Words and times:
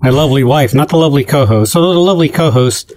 my 0.00 0.10
lovely 0.10 0.44
wife, 0.44 0.74
not 0.74 0.88
the 0.88 0.96
lovely 0.96 1.24
co-host. 1.24 1.72
So 1.72 1.80
the 1.80 1.98
lovely 1.98 2.28
co-host 2.28 2.92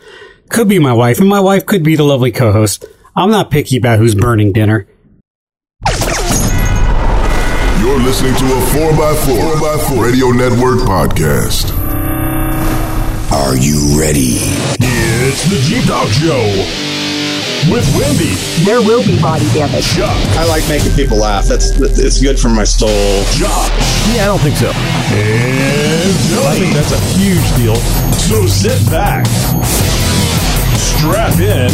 could 0.50 0.67
be 0.67 0.79
my 0.79 0.93
wife, 0.93 1.20
and 1.20 1.29
my 1.29 1.39
wife 1.39 1.66
could 1.66 1.83
be 1.83 1.96
the 1.96 2.04
lovely 2.04 2.31
co-host. 2.31 2.85
I'm 3.16 3.31
not 3.31 3.51
picky 3.51 3.77
about 3.77 4.00
who's 4.00 4.16
burning 4.16 4.51
dinner. 4.51 4.88
You're 7.79 8.00
listening 8.00 8.36
to 8.36 8.45
a 8.45 8.61
4x4, 8.71 9.54
4x4 9.55 10.04
Radio 10.04 10.27
Network 10.32 10.79
podcast. 10.79 11.71
Are 13.31 13.55
you 13.55 13.99
ready? 13.99 14.38
It's 14.79 15.43
the 15.49 15.59
Jeep 15.68 15.86
Talk 15.86 16.07
Show 16.09 16.90
with 17.70 17.86
Wendy, 17.98 18.34
There 18.66 18.82
will 18.82 19.04
be 19.05 19.20
body 19.21 19.46
damage. 19.54 19.86
Chuck, 19.93 20.10
I 20.38 20.46
like 20.48 20.68
making 20.70 20.93
people 20.93 21.18
laugh. 21.18 21.46
That's 21.46 21.71
it's 21.80 22.21
good 22.21 22.39
for 22.39 22.50
my 22.50 22.64
soul. 22.64 22.89
Josh, 23.38 23.70
Yeah, 24.16 24.23
I 24.23 24.25
don't 24.25 24.39
think 24.39 24.55
so. 24.57 24.71
and 24.71 26.11
I 26.47 26.55
think 26.57 26.74
that's 26.74 26.92
a 26.92 27.00
huge 27.18 27.46
deal. 27.57 27.75
So 28.18 28.47
sit 28.47 28.79
back, 28.89 29.25
strap 30.78 31.39
in, 31.39 31.69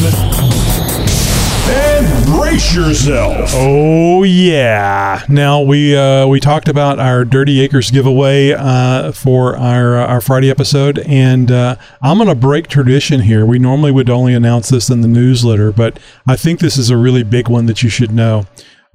and 1.70 2.26
brace 2.26 2.76
yourself. 2.76 3.52
Oh 3.54 4.24
yeah! 4.24 5.24
Now 5.30 5.62
we 5.62 5.96
uh, 5.96 6.28
we 6.28 6.40
talked 6.40 6.68
about 6.68 7.00
our 7.00 7.26
Dirty 7.26 7.62
Acres 7.62 7.92
giveaway 7.92 8.52
uh, 8.52 9.12
for 9.12 9.56
our 9.58 9.98
uh, 9.98 10.08
our 10.08 10.22
Friday 10.22 10.50
episode, 10.50 11.00
and 11.00 11.52
uh, 11.52 11.76
I'm 12.02 12.18
going 12.18 12.30
to 12.30 12.36
break 12.36 12.68
tradition 12.68 13.22
here. 13.22 13.46
We 13.46 13.60
normally 13.60 13.92
would 13.92 14.10
only 14.10 14.34
announce 14.34 14.70
this 14.70 14.90
in 14.90 15.02
the 15.02 15.08
newsletter, 15.08 15.72
but 15.72 16.00
I 16.28 16.36
think 16.36 16.60
this 16.60 16.78
is 16.78 16.90
a 16.90 16.98
really 16.98 17.24
big 17.24 17.50
one 17.50 17.66
that 17.66 17.84
you 17.84 17.90
should 17.90 18.12
know. 18.12 18.46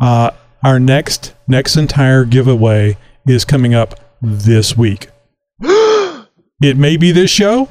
Uh, 0.01 0.31
our 0.63 0.79
next 0.79 1.35
next 1.49 1.77
entire 1.77 2.25
giveaway 2.25 2.97
is 3.27 3.45
coming 3.45 3.75
up 3.75 4.01
this 4.21 4.77
week. 4.77 5.09
it 5.61 6.77
may 6.77 6.97
be 6.97 7.13
this 7.13 7.31
show, 7.31 7.69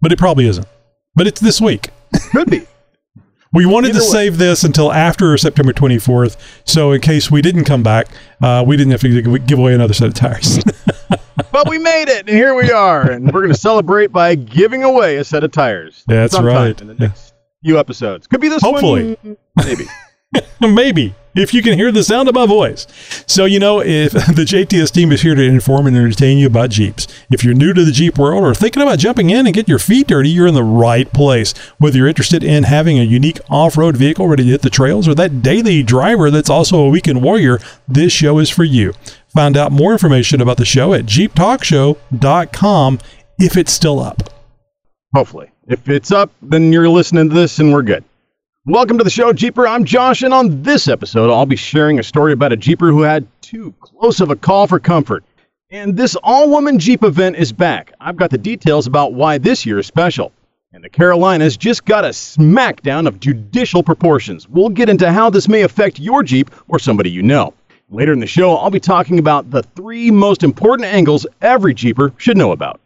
but 0.00 0.12
it 0.12 0.18
probably 0.18 0.46
isn't. 0.46 0.66
But 1.14 1.26
it's 1.26 1.40
this 1.40 1.60
week. 1.60 1.90
Could 2.32 2.50
be. 2.50 2.66
We 3.52 3.66
wanted 3.66 3.92
to 3.92 3.98
way. 3.98 4.06
save 4.06 4.38
this 4.38 4.64
until 4.64 4.92
after 4.92 5.36
September 5.36 5.72
24th, 5.72 6.36
so 6.64 6.92
in 6.92 7.00
case 7.00 7.30
we 7.30 7.42
didn't 7.42 7.64
come 7.64 7.82
back, 7.82 8.08
uh, 8.40 8.64
we 8.66 8.76
didn't 8.76 8.92
have 8.92 9.02
to 9.02 9.38
give 9.40 9.58
away 9.58 9.74
another 9.74 9.94
set 9.94 10.08
of 10.08 10.14
tires. 10.14 10.58
But 11.50 11.68
we 11.68 11.78
made 11.78 12.08
it, 12.08 12.20
and 12.20 12.28
here 12.28 12.54
we 12.54 12.70
are, 12.70 13.10
and 13.10 13.26
we're 13.26 13.40
going 13.40 13.52
to 13.52 13.58
celebrate 13.58 14.12
by 14.12 14.34
giving 14.34 14.84
away 14.84 15.16
a 15.16 15.24
set 15.24 15.44
of 15.44 15.50
tires. 15.50 16.04
That's 16.06 16.38
right. 16.38 16.78
In 16.80 16.86
the 16.86 16.94
next 16.94 17.34
few 17.64 17.78
episodes, 17.78 18.26
could 18.26 18.40
be 18.40 18.48
this 18.48 18.62
Hopefully. 18.62 19.16
one. 19.22 19.36
Maybe. 19.56 19.84
Maybe 20.60 21.14
if 21.34 21.54
you 21.54 21.62
can 21.62 21.78
hear 21.78 21.90
the 21.90 22.04
sound 22.04 22.28
of 22.28 22.34
my 22.34 22.46
voice. 22.46 22.86
So 23.26 23.44
you 23.44 23.58
know, 23.58 23.80
if 23.80 24.12
the 24.12 24.44
JTS 24.44 24.92
team 24.92 25.12
is 25.12 25.22
here 25.22 25.34
to 25.34 25.42
inform 25.42 25.86
and 25.86 25.96
entertain 25.96 26.38
you 26.38 26.46
about 26.46 26.70
Jeeps. 26.70 27.06
If 27.30 27.44
you're 27.44 27.54
new 27.54 27.72
to 27.72 27.84
the 27.84 27.92
Jeep 27.92 28.18
world 28.18 28.44
or 28.44 28.54
thinking 28.54 28.82
about 28.82 28.98
jumping 28.98 29.30
in 29.30 29.46
and 29.46 29.54
get 29.54 29.68
your 29.68 29.78
feet 29.78 30.08
dirty, 30.08 30.28
you're 30.28 30.46
in 30.46 30.54
the 30.54 30.62
right 30.62 31.10
place. 31.12 31.52
Whether 31.78 31.98
you're 31.98 32.08
interested 32.08 32.44
in 32.44 32.64
having 32.64 32.98
a 32.98 33.04
unique 33.04 33.40
off-road 33.48 33.96
vehicle 33.96 34.28
ready 34.28 34.44
to 34.44 34.50
hit 34.50 34.62
the 34.62 34.70
trails 34.70 35.08
or 35.08 35.14
that 35.14 35.42
daily 35.42 35.82
driver 35.82 36.30
that's 36.30 36.50
also 36.50 36.78
a 36.80 36.88
weekend 36.88 37.22
warrior, 37.22 37.58
this 37.88 38.12
show 38.12 38.38
is 38.38 38.50
for 38.50 38.64
you. 38.64 38.92
Find 39.28 39.56
out 39.56 39.72
more 39.72 39.92
information 39.92 40.40
about 40.40 40.58
the 40.58 40.64
show 40.64 40.92
at 40.92 41.06
jeeptalkshow.com 41.06 42.98
if 43.38 43.56
it's 43.56 43.72
still 43.72 43.98
up. 43.98 44.30
Hopefully. 45.14 45.50
If 45.66 45.88
it's 45.88 46.10
up, 46.10 46.30
then 46.42 46.72
you're 46.72 46.88
listening 46.88 47.28
to 47.28 47.34
this, 47.34 47.58
and 47.58 47.72
we're 47.72 47.82
good. 47.82 48.04
Welcome 48.66 48.96
to 48.98 49.02
the 49.02 49.10
show, 49.10 49.32
Jeeper. 49.32 49.66
I'm 49.66 49.84
Josh, 49.84 50.22
and 50.22 50.32
on 50.32 50.62
this 50.62 50.86
episode, 50.86 51.32
I'll 51.32 51.46
be 51.46 51.56
sharing 51.56 51.98
a 51.98 52.02
story 52.04 52.32
about 52.32 52.52
a 52.52 52.56
Jeeper 52.56 52.92
who 52.92 53.02
had 53.02 53.26
too 53.40 53.74
close 53.80 54.20
of 54.20 54.30
a 54.30 54.36
call 54.36 54.68
for 54.68 54.78
comfort. 54.78 55.24
And 55.70 55.96
this 55.96 56.14
all 56.22 56.48
woman 56.48 56.78
Jeep 56.78 57.02
event 57.02 57.34
is 57.34 57.52
back. 57.52 57.92
I've 58.00 58.14
got 58.14 58.30
the 58.30 58.38
details 58.38 58.86
about 58.86 59.14
why 59.14 59.38
this 59.38 59.66
year 59.66 59.80
is 59.80 59.88
special. 59.88 60.30
And 60.72 60.84
the 60.84 60.88
Carolinas 60.88 61.56
just 61.56 61.84
got 61.86 62.04
a 62.04 62.10
smackdown 62.10 63.08
of 63.08 63.18
judicial 63.18 63.82
proportions. 63.82 64.48
We'll 64.48 64.68
get 64.68 64.88
into 64.88 65.10
how 65.10 65.28
this 65.28 65.48
may 65.48 65.62
affect 65.62 65.98
your 65.98 66.22
Jeep 66.22 66.48
or 66.68 66.78
somebody 66.78 67.10
you 67.10 67.24
know. 67.24 67.54
Later 67.90 68.12
in 68.12 68.20
the 68.20 68.28
show, 68.28 68.54
I'll 68.54 68.70
be 68.70 68.78
talking 68.78 69.18
about 69.18 69.50
the 69.50 69.64
three 69.74 70.12
most 70.12 70.44
important 70.44 70.86
angles 70.86 71.26
every 71.40 71.74
Jeeper 71.74 72.12
should 72.16 72.36
know 72.36 72.52
about. 72.52 72.80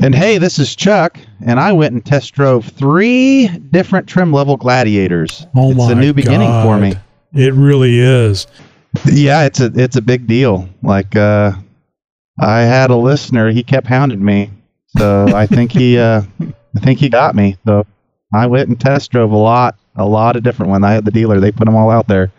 And 0.00 0.14
hey, 0.14 0.38
this 0.38 0.58
is 0.58 0.74
Chuck, 0.74 1.18
and 1.44 1.60
I 1.60 1.72
went 1.72 1.92
and 1.92 2.04
test 2.04 2.32
drove 2.32 2.66
three 2.66 3.48
different 3.48 4.08
trim 4.08 4.32
level 4.32 4.56
gladiators. 4.56 5.46
Oh 5.54 5.70
it's 5.70 5.78
my 5.78 5.92
a 5.92 5.94
new 5.94 6.14
beginning 6.14 6.50
for 6.62 6.78
me. 6.78 6.94
It 7.34 7.52
really 7.52 7.98
is. 7.98 8.46
Yeah, 9.04 9.44
it's 9.44 9.60
a 9.60 9.70
it's 9.74 9.96
a 9.96 10.02
big 10.02 10.26
deal. 10.26 10.68
Like 10.82 11.14
uh, 11.14 11.52
I 12.40 12.60
had 12.60 12.90
a 12.90 12.96
listener, 12.96 13.50
he 13.50 13.62
kept 13.62 13.86
hounding 13.86 14.24
me, 14.24 14.50
so 14.96 15.26
I 15.34 15.46
think 15.46 15.72
he 15.72 15.98
uh, 15.98 16.22
I 16.76 16.80
think 16.80 16.98
he 16.98 17.10
got 17.10 17.34
me. 17.34 17.58
So 17.66 17.86
I 18.32 18.46
went 18.46 18.68
and 18.70 18.80
test 18.80 19.10
drove 19.10 19.32
a 19.32 19.36
lot, 19.36 19.76
a 19.94 20.06
lot 20.06 20.36
of 20.36 20.42
different 20.42 20.70
ones. 20.70 20.84
I 20.84 20.92
had 20.92 21.04
the 21.04 21.10
dealer; 21.10 21.38
they 21.38 21.52
put 21.52 21.66
them 21.66 21.76
all 21.76 21.90
out 21.90 22.08
there, 22.08 22.32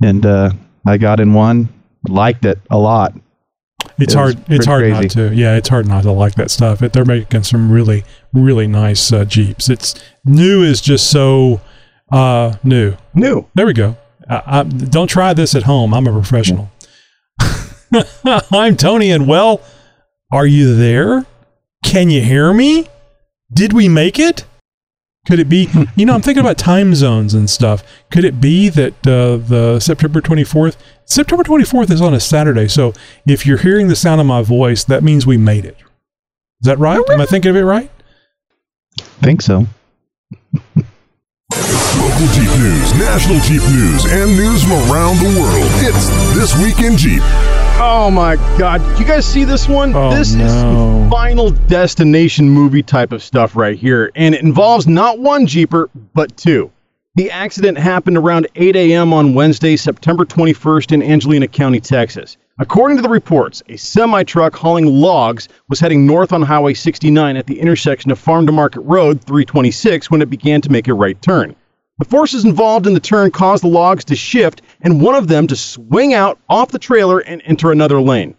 and 0.00 0.24
uh, 0.24 0.50
I 0.86 0.98
got 0.98 1.18
in 1.18 1.34
one, 1.34 1.68
liked 2.08 2.44
it 2.44 2.60
a 2.70 2.78
lot. 2.78 3.12
It's 3.98 4.12
It 4.12 4.16
hard. 4.16 4.36
It's 4.48 4.66
hard 4.66 4.82
crazy. 4.82 5.00
not 5.02 5.10
to. 5.10 5.34
Yeah, 5.34 5.56
it's 5.56 5.68
hard 5.68 5.86
not 5.86 6.02
to 6.02 6.12
like 6.12 6.34
that 6.34 6.50
stuff. 6.50 6.82
It, 6.82 6.92
they're 6.92 7.04
making 7.04 7.44
some 7.44 7.70
really, 7.70 8.04
really 8.32 8.66
nice 8.66 9.12
uh, 9.12 9.24
Jeeps. 9.24 9.68
It's 9.68 9.94
new 10.24 10.62
is 10.62 10.80
just 10.80 11.10
so 11.10 11.60
uh, 12.12 12.56
new. 12.62 12.96
New. 13.14 13.46
There 13.54 13.66
we 13.66 13.72
go. 13.72 13.96
I, 14.28 14.42
I, 14.46 14.62
don't 14.64 15.08
try 15.08 15.32
this 15.32 15.54
at 15.54 15.62
home. 15.62 15.94
I'm 15.94 16.06
a 16.06 16.12
professional. 16.12 16.70
I'm 18.52 18.76
Tony, 18.76 19.10
and 19.10 19.26
well, 19.26 19.62
are 20.32 20.46
you 20.46 20.74
there? 20.76 21.24
Can 21.84 22.10
you 22.10 22.20
hear 22.20 22.52
me? 22.52 22.88
Did 23.52 23.72
we 23.72 23.88
make 23.88 24.18
it? 24.18 24.44
Could 25.26 25.40
it 25.40 25.48
be? 25.48 25.68
You 25.96 26.06
know, 26.06 26.14
I'm 26.14 26.22
thinking 26.22 26.40
about 26.40 26.58
time 26.58 26.94
zones 26.94 27.34
and 27.34 27.48
stuff. 27.48 27.82
Could 28.10 28.24
it 28.24 28.40
be 28.40 28.68
that 28.68 28.92
uh, 29.06 29.36
the 29.36 29.80
September 29.80 30.20
24th? 30.20 30.76
September 31.04 31.42
24th 31.42 31.90
is 31.90 32.00
on 32.00 32.14
a 32.14 32.20
Saturday, 32.20 32.68
so 32.68 32.92
if 33.26 33.46
you're 33.46 33.58
hearing 33.58 33.88
the 33.88 33.96
sound 33.96 34.20
of 34.20 34.26
my 34.26 34.42
voice, 34.42 34.84
that 34.84 35.02
means 35.02 35.26
we 35.26 35.36
made 35.36 35.64
it. 35.64 35.76
Is 36.60 36.66
that 36.66 36.78
right? 36.78 37.00
Am 37.10 37.20
I 37.20 37.26
thinking 37.26 37.50
of 37.50 37.56
it 37.56 37.64
right? 37.64 37.90
think 39.20 39.42
so. 39.42 39.66
Local 40.76 42.26
Jeep 42.32 42.50
news, 42.58 42.94
national 42.94 43.40
Jeep 43.40 43.62
news, 43.62 44.04
and 44.06 44.36
news 44.36 44.62
from 44.62 44.72
around 44.90 45.18
the 45.18 45.40
world. 45.40 45.70
It's 45.82 46.08
This 46.36 46.56
Week 46.62 46.80
in 46.80 46.96
Jeep. 46.96 47.22
Oh 47.78 48.10
my 48.10 48.36
god. 48.58 48.78
Did 48.88 49.00
you 49.00 49.04
guys 49.04 49.26
see 49.26 49.44
this 49.44 49.68
one? 49.68 49.94
Oh, 49.94 50.10
this 50.10 50.30
is 50.30 50.62
no. 50.62 51.08
final 51.10 51.50
destination 51.50 52.48
movie 52.48 52.82
type 52.82 53.12
of 53.12 53.22
stuff 53.22 53.54
right 53.54 53.76
here. 53.76 54.10
And 54.14 54.34
it 54.34 54.42
involves 54.42 54.86
not 54.86 55.18
one 55.18 55.46
Jeeper, 55.46 55.90
but 56.14 56.34
two. 56.38 56.72
The 57.16 57.30
accident 57.30 57.76
happened 57.76 58.16
around 58.16 58.46
8 58.56 58.76
a.m. 58.76 59.12
on 59.12 59.34
Wednesday, 59.34 59.76
September 59.76 60.24
21st 60.24 60.92
in 60.92 61.02
Angelina 61.02 61.48
County, 61.48 61.80
Texas. 61.80 62.38
According 62.58 62.96
to 62.96 63.02
the 63.02 63.10
reports, 63.10 63.62
a 63.68 63.76
semi 63.76 64.22
truck 64.22 64.54
hauling 64.56 64.86
logs 64.86 65.46
was 65.68 65.78
heading 65.78 66.06
north 66.06 66.32
on 66.32 66.40
Highway 66.40 66.72
69 66.72 67.36
at 67.36 67.46
the 67.46 67.60
intersection 67.60 68.10
of 68.10 68.18
Farm 68.18 68.46
to 68.46 68.52
Market 68.52 68.80
Road 68.80 69.20
326 69.20 70.10
when 70.10 70.22
it 70.22 70.30
began 70.30 70.62
to 70.62 70.72
make 70.72 70.88
a 70.88 70.94
right 70.94 71.20
turn. 71.20 71.54
The 71.98 72.04
forces 72.04 72.44
involved 72.44 72.86
in 72.86 72.92
the 72.92 73.00
turn 73.00 73.30
caused 73.30 73.62
the 73.62 73.68
logs 73.68 74.04
to 74.06 74.16
shift 74.16 74.60
and 74.82 75.00
one 75.00 75.14
of 75.14 75.28
them 75.28 75.46
to 75.46 75.56
swing 75.56 76.12
out 76.12 76.38
off 76.48 76.70
the 76.70 76.78
trailer 76.78 77.20
and 77.20 77.40
enter 77.46 77.72
another 77.72 78.02
lane. 78.02 78.34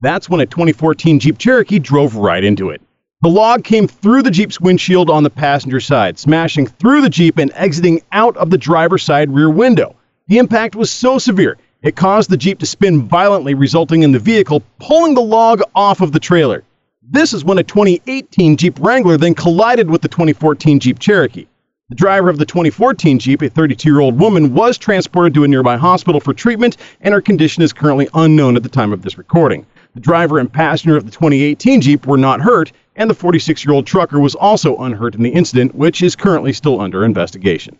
That's 0.00 0.28
when 0.28 0.40
a 0.40 0.46
2014 0.46 1.20
Jeep 1.20 1.36
Cherokee 1.36 1.78
drove 1.78 2.16
right 2.16 2.42
into 2.42 2.70
it. 2.70 2.80
The 3.20 3.28
log 3.28 3.62
came 3.62 3.88
through 3.88 4.22
the 4.22 4.30
Jeep's 4.30 4.60
windshield 4.60 5.10
on 5.10 5.22
the 5.22 5.30
passenger 5.30 5.80
side, 5.80 6.18
smashing 6.18 6.66
through 6.66 7.02
the 7.02 7.10
Jeep 7.10 7.38
and 7.38 7.52
exiting 7.54 8.00
out 8.12 8.36
of 8.36 8.50
the 8.50 8.58
driver's 8.58 9.02
side 9.02 9.30
rear 9.30 9.50
window. 9.50 9.96
The 10.28 10.38
impact 10.38 10.74
was 10.74 10.90
so 10.90 11.18
severe, 11.18 11.58
it 11.84 11.96
caused 11.96 12.30
the 12.30 12.38
Jeep 12.38 12.58
to 12.60 12.66
spin 12.66 13.02
violently, 13.06 13.52
resulting 13.52 14.04
in 14.04 14.12
the 14.12 14.18
vehicle 14.18 14.62
pulling 14.78 15.12
the 15.12 15.20
log 15.20 15.60
off 15.74 16.00
of 16.00 16.12
the 16.12 16.18
trailer. 16.18 16.64
This 17.02 17.34
is 17.34 17.44
when 17.44 17.58
a 17.58 17.62
2018 17.62 18.56
Jeep 18.56 18.78
Wrangler 18.80 19.18
then 19.18 19.34
collided 19.34 19.90
with 19.90 20.00
the 20.00 20.08
2014 20.08 20.80
Jeep 20.80 20.98
Cherokee. 20.98 21.46
The 21.90 21.96
driver 21.96 22.30
of 22.30 22.38
the 22.38 22.46
2014 22.46 23.18
Jeep, 23.18 23.42
a 23.42 23.50
32 23.50 23.90
year 23.90 24.00
old 24.00 24.18
woman, 24.18 24.54
was 24.54 24.78
transported 24.78 25.34
to 25.34 25.44
a 25.44 25.48
nearby 25.48 25.76
hospital 25.76 26.18
for 26.18 26.32
treatment, 26.32 26.78
and 27.02 27.12
her 27.12 27.20
condition 27.20 27.62
is 27.62 27.74
currently 27.74 28.08
unknown 28.14 28.56
at 28.56 28.62
the 28.62 28.70
time 28.70 28.90
of 28.90 29.02
this 29.02 29.18
recording. 29.18 29.66
The 29.92 30.00
driver 30.00 30.38
and 30.38 30.50
passenger 30.50 30.96
of 30.96 31.04
the 31.04 31.10
2018 31.10 31.82
Jeep 31.82 32.06
were 32.06 32.16
not 32.16 32.40
hurt, 32.40 32.72
and 32.96 33.10
the 33.10 33.14
46 33.14 33.66
year 33.66 33.74
old 33.74 33.86
trucker 33.86 34.18
was 34.18 34.34
also 34.34 34.78
unhurt 34.78 35.14
in 35.14 35.22
the 35.22 35.28
incident, 35.28 35.74
which 35.74 36.02
is 36.02 36.16
currently 36.16 36.54
still 36.54 36.80
under 36.80 37.04
investigation. 37.04 37.78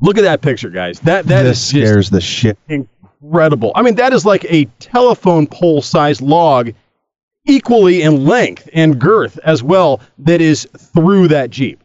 Look 0.00 0.16
at 0.16 0.22
that 0.22 0.40
picture, 0.40 0.70
guys. 0.70 1.00
That 1.00 1.26
that 1.26 1.42
this 1.42 1.58
is 1.58 1.68
scares 1.68 2.08
the 2.08 2.22
shit. 2.22 2.56
incredible. 2.68 3.72
I 3.74 3.82
mean, 3.82 3.96
that 3.96 4.14
is 4.14 4.24
like 4.24 4.46
a 4.48 4.64
telephone 4.78 5.46
pole 5.46 5.82
sized 5.82 6.22
log, 6.22 6.72
equally 7.44 8.00
in 8.00 8.24
length 8.24 8.66
and 8.72 8.98
girth 8.98 9.38
as 9.44 9.62
well, 9.62 10.00
that 10.20 10.40
is 10.40 10.66
through 10.74 11.28
that 11.28 11.50
Jeep. 11.50 11.84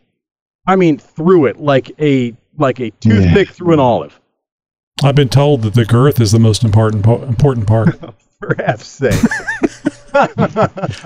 I 0.67 0.75
mean, 0.75 0.97
through 0.97 1.45
it 1.45 1.57
like 1.59 1.91
a 1.99 2.35
like 2.57 2.79
a 2.79 2.89
toothpick 2.91 3.49
through 3.49 3.73
an 3.73 3.79
olive. 3.79 4.19
I've 5.03 5.15
been 5.15 5.29
told 5.29 5.61
that 5.63 5.73
the 5.73 5.85
girth 5.85 6.21
is 6.21 6.31
the 6.31 6.39
most 6.39 6.63
important 6.63 7.03
po- 7.03 7.21
important 7.23 7.67
part. 7.67 7.99
For 8.39 8.59
F's 8.61 8.87
sake. 8.87 9.13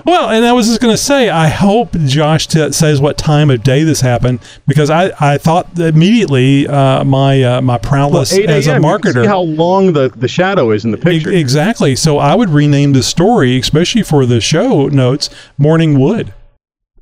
Well, 0.04 0.30
and 0.30 0.44
I 0.44 0.52
was 0.52 0.68
just 0.68 0.80
going 0.80 0.92
to 0.94 0.98
say, 1.02 1.30
I 1.30 1.48
hope 1.48 1.92
Josh 2.06 2.46
t- 2.46 2.70
says 2.70 3.00
what 3.00 3.18
time 3.18 3.50
of 3.50 3.64
day 3.64 3.82
this 3.82 4.00
happened 4.00 4.38
because 4.68 4.88
I, 4.88 5.10
I 5.18 5.36
thought 5.36 5.76
immediately 5.80 6.68
uh, 6.68 7.02
my 7.02 7.42
uh, 7.42 7.60
my 7.60 7.76
prowess 7.78 8.32
8 8.32 8.48
as 8.48 8.66
a 8.68 8.72
a.m., 8.74 8.82
you 8.84 8.88
marketer. 8.88 9.22
See 9.22 9.26
how 9.26 9.40
long 9.40 9.94
the, 9.94 10.10
the 10.10 10.28
shadow 10.28 10.70
is 10.70 10.84
in 10.84 10.92
the 10.92 10.98
E- 10.98 11.00
picture. 11.00 11.32
Exactly. 11.32 11.96
So 11.96 12.18
I 12.18 12.36
would 12.36 12.50
rename 12.50 12.92
the 12.92 13.02
story, 13.02 13.58
especially 13.58 14.04
for 14.04 14.26
the 14.26 14.40
show 14.40 14.86
notes, 14.86 15.28
Morning 15.58 15.98
Wood. 15.98 16.32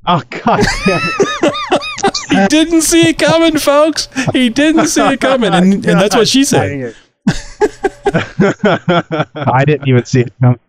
Oh 0.07 0.23
God! 0.43 0.65
Damn 2.39 2.45
it. 2.45 2.51
He 2.51 2.57
didn't 2.65 2.81
see 2.81 3.09
it 3.09 3.17
coming, 3.19 3.57
folks. 3.57 4.09
He 4.33 4.49
didn't 4.49 4.87
see 4.87 5.01
it 5.01 5.21
coming, 5.21 5.53
and, 5.53 5.73
and 5.73 5.83
that's 5.83 6.15
what 6.15 6.27
she 6.27 6.43
said. 6.43 6.95
I 9.35 9.63
didn't 9.65 9.87
even 9.87 10.05
see 10.05 10.21
it 10.21 10.33
coming. 10.41 10.59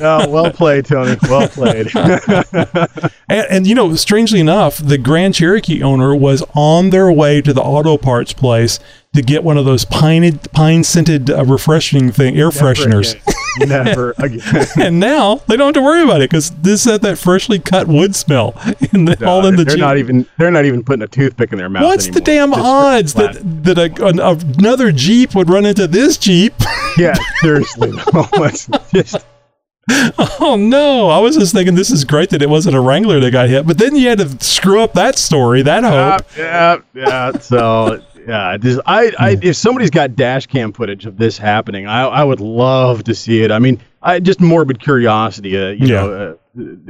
Oh, 0.00 0.28
well 0.28 0.50
played, 0.52 0.86
Tony. 0.86 1.16
Well 1.28 1.48
played. 1.48 1.90
And, 3.28 3.46
and 3.50 3.66
you 3.66 3.74
know, 3.74 3.92
strangely 3.96 4.38
enough, 4.38 4.78
the 4.78 4.98
Grand 4.98 5.34
Cherokee 5.34 5.82
owner 5.82 6.14
was 6.14 6.44
on 6.54 6.90
their 6.90 7.10
way 7.10 7.42
to 7.42 7.52
the 7.52 7.60
auto 7.60 7.96
parts 7.98 8.32
place 8.32 8.78
to 9.16 9.22
get 9.22 9.42
one 9.42 9.58
of 9.58 9.64
those 9.64 9.84
pine 9.84 10.38
pine 10.52 10.84
scented 10.84 11.30
uh, 11.30 11.44
refreshing 11.44 12.12
thing 12.12 12.36
air 12.36 12.50
fresheners. 12.50 13.16
Never 13.58 14.14
again. 14.18 14.66
and 14.80 15.00
now 15.00 15.36
they 15.48 15.56
don't 15.56 15.68
have 15.68 15.74
to 15.74 15.82
worry 15.82 16.02
about 16.02 16.20
it 16.20 16.30
because 16.30 16.50
this 16.50 16.84
had 16.84 17.02
that 17.02 17.18
freshly 17.18 17.58
cut 17.58 17.88
wood 17.88 18.14
smell 18.14 18.54
in 18.92 19.06
the, 19.06 19.26
all 19.26 19.46
in 19.46 19.56
the 19.56 19.64
they're 19.64 19.76
Jeep. 19.76 19.80
not 19.80 19.98
even 19.98 20.26
they're 20.38 20.50
not 20.50 20.64
even 20.64 20.84
putting 20.84 21.02
a 21.02 21.08
toothpick 21.08 21.52
in 21.52 21.58
their 21.58 21.68
mouth. 21.68 21.84
What's 21.84 22.08
the 22.08 22.20
damn 22.20 22.52
anymore. 22.52 22.70
odds 22.70 23.14
that 23.14 23.38
that 23.64 23.78
a, 23.78 24.06
an, 24.06 24.20
another 24.58 24.92
Jeep 24.92 25.34
would 25.34 25.48
run 25.48 25.64
into 25.64 25.86
this 25.86 26.18
Jeep? 26.18 26.54
yeah, 26.98 27.14
seriously. 27.40 27.92
No, 28.12 28.28
just 28.92 29.24
oh 29.88 30.56
no! 30.58 31.08
I 31.10 31.18
was 31.18 31.36
just 31.36 31.52
thinking 31.52 31.74
this 31.74 31.90
is 31.90 32.04
great 32.04 32.30
that 32.30 32.42
it 32.42 32.50
wasn't 32.50 32.76
a 32.76 32.80
Wrangler 32.80 33.20
that 33.20 33.30
got 33.30 33.48
hit, 33.48 33.66
but 33.66 33.78
then 33.78 33.94
you 33.94 34.08
had 34.08 34.18
to 34.18 34.44
screw 34.44 34.80
up 34.80 34.94
that 34.94 35.16
story, 35.16 35.62
that 35.62 35.84
hope. 35.84 36.26
yeah, 36.36 36.78
yeah, 36.94 37.06
yeah. 37.06 37.38
So 37.38 38.02
yeah, 38.26 38.56
just 38.56 38.80
I, 38.86 39.12
I 39.18 39.38
if 39.42 39.56
somebody's 39.56 39.90
got 39.90 40.16
dash 40.16 40.46
cam 40.46 40.72
footage 40.72 41.06
of 41.06 41.16
this 41.16 41.38
happening, 41.38 41.86
I 41.86 42.02
I 42.02 42.24
would 42.24 42.40
love 42.40 43.04
to 43.04 43.14
see 43.14 43.42
it. 43.42 43.50
I 43.52 43.58
mean, 43.58 43.80
I 44.02 44.20
just 44.20 44.40
morbid 44.40 44.80
curiosity, 44.80 45.56
uh, 45.56 45.68
you 45.70 45.86
Yeah. 45.86 46.06
know, 46.06 46.38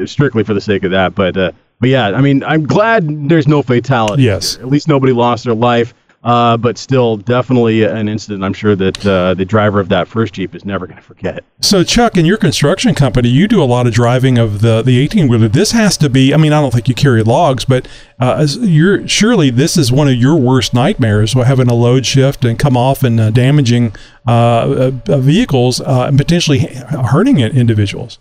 uh, 0.01 0.07
strictly 0.07 0.45
for 0.45 0.55
the 0.55 0.61
sake 0.61 0.85
of 0.85 0.91
that. 0.93 1.15
But 1.15 1.37
uh, 1.37 1.53
but 1.81 1.91
yeah, 1.91 2.07
I 2.09 2.21
mean, 2.21 2.43
I'm 2.45 2.65
glad 2.67 3.29
there's 3.29 3.47
no 3.47 3.63
fatality. 3.63 4.23
Yes. 4.23 4.57
At 4.59 4.69
least 4.69 4.89
nobody 4.89 5.13
lost 5.13 5.45
their 5.45 5.55
life. 5.55 5.93
Uh, 6.27 6.57
but 6.57 6.77
still, 6.77 7.17
definitely 7.17 7.85
an 7.85 8.09
incident. 8.09 8.43
I'm 8.43 8.53
sure 8.53 8.75
that 8.75 9.07
uh, 9.07 9.35
the 9.35 9.45
driver 9.45 9.79
of 9.79 9.89
that 9.91 10.09
first 10.09 10.35
Jeep 10.35 10.57
is 10.57 10.65
never 10.65 10.85
going 10.85 10.97
to 10.97 11.03
forget. 11.03 11.45
So, 11.61 11.85
Chuck, 11.85 12.17
in 12.17 12.27
your 12.27 12.37
construction 12.37 12.97
company, 12.97 13.29
you 13.29 13.47
do 13.47 13.63
a 13.63 13.65
lot 13.65 13.87
of 13.87 13.93
driving 13.93 14.37
of 14.37 14.61
the 14.61 14.83
the 14.83 14.99
eighteen 14.99 15.29
wheeler. 15.29 15.47
This 15.47 15.71
has 15.71 15.97
to 15.99 16.11
be. 16.11 16.35
I 16.35 16.37
mean, 16.37 16.53
I 16.53 16.61
don't 16.61 16.73
think 16.73 16.89
you 16.89 16.97
carry 16.97 17.23
logs, 17.23 17.65
but 17.65 17.87
uh, 18.19 18.39
as 18.41 18.57
you're 18.57 19.07
surely 19.07 19.51
this 19.51 19.77
is 19.77 19.93
one 19.93 20.09
of 20.09 20.15
your 20.15 20.35
worst 20.35 20.75
nightmares, 20.75 21.35
having 21.35 21.69
a 21.69 21.75
load 21.75 22.05
shift 22.05 22.45
and 22.45 22.59
come 22.59 22.77
off 22.77 23.05
and 23.05 23.21
uh, 23.21 23.31
damaging 23.31 23.95
uh, 24.27 24.31
uh, 24.31 24.93
uh, 25.09 25.19
vehicles 25.19 25.81
uh, 25.81 26.07
and 26.09 26.19
potentially 26.19 26.59
hurting 26.59 27.39
individuals. 27.39 28.19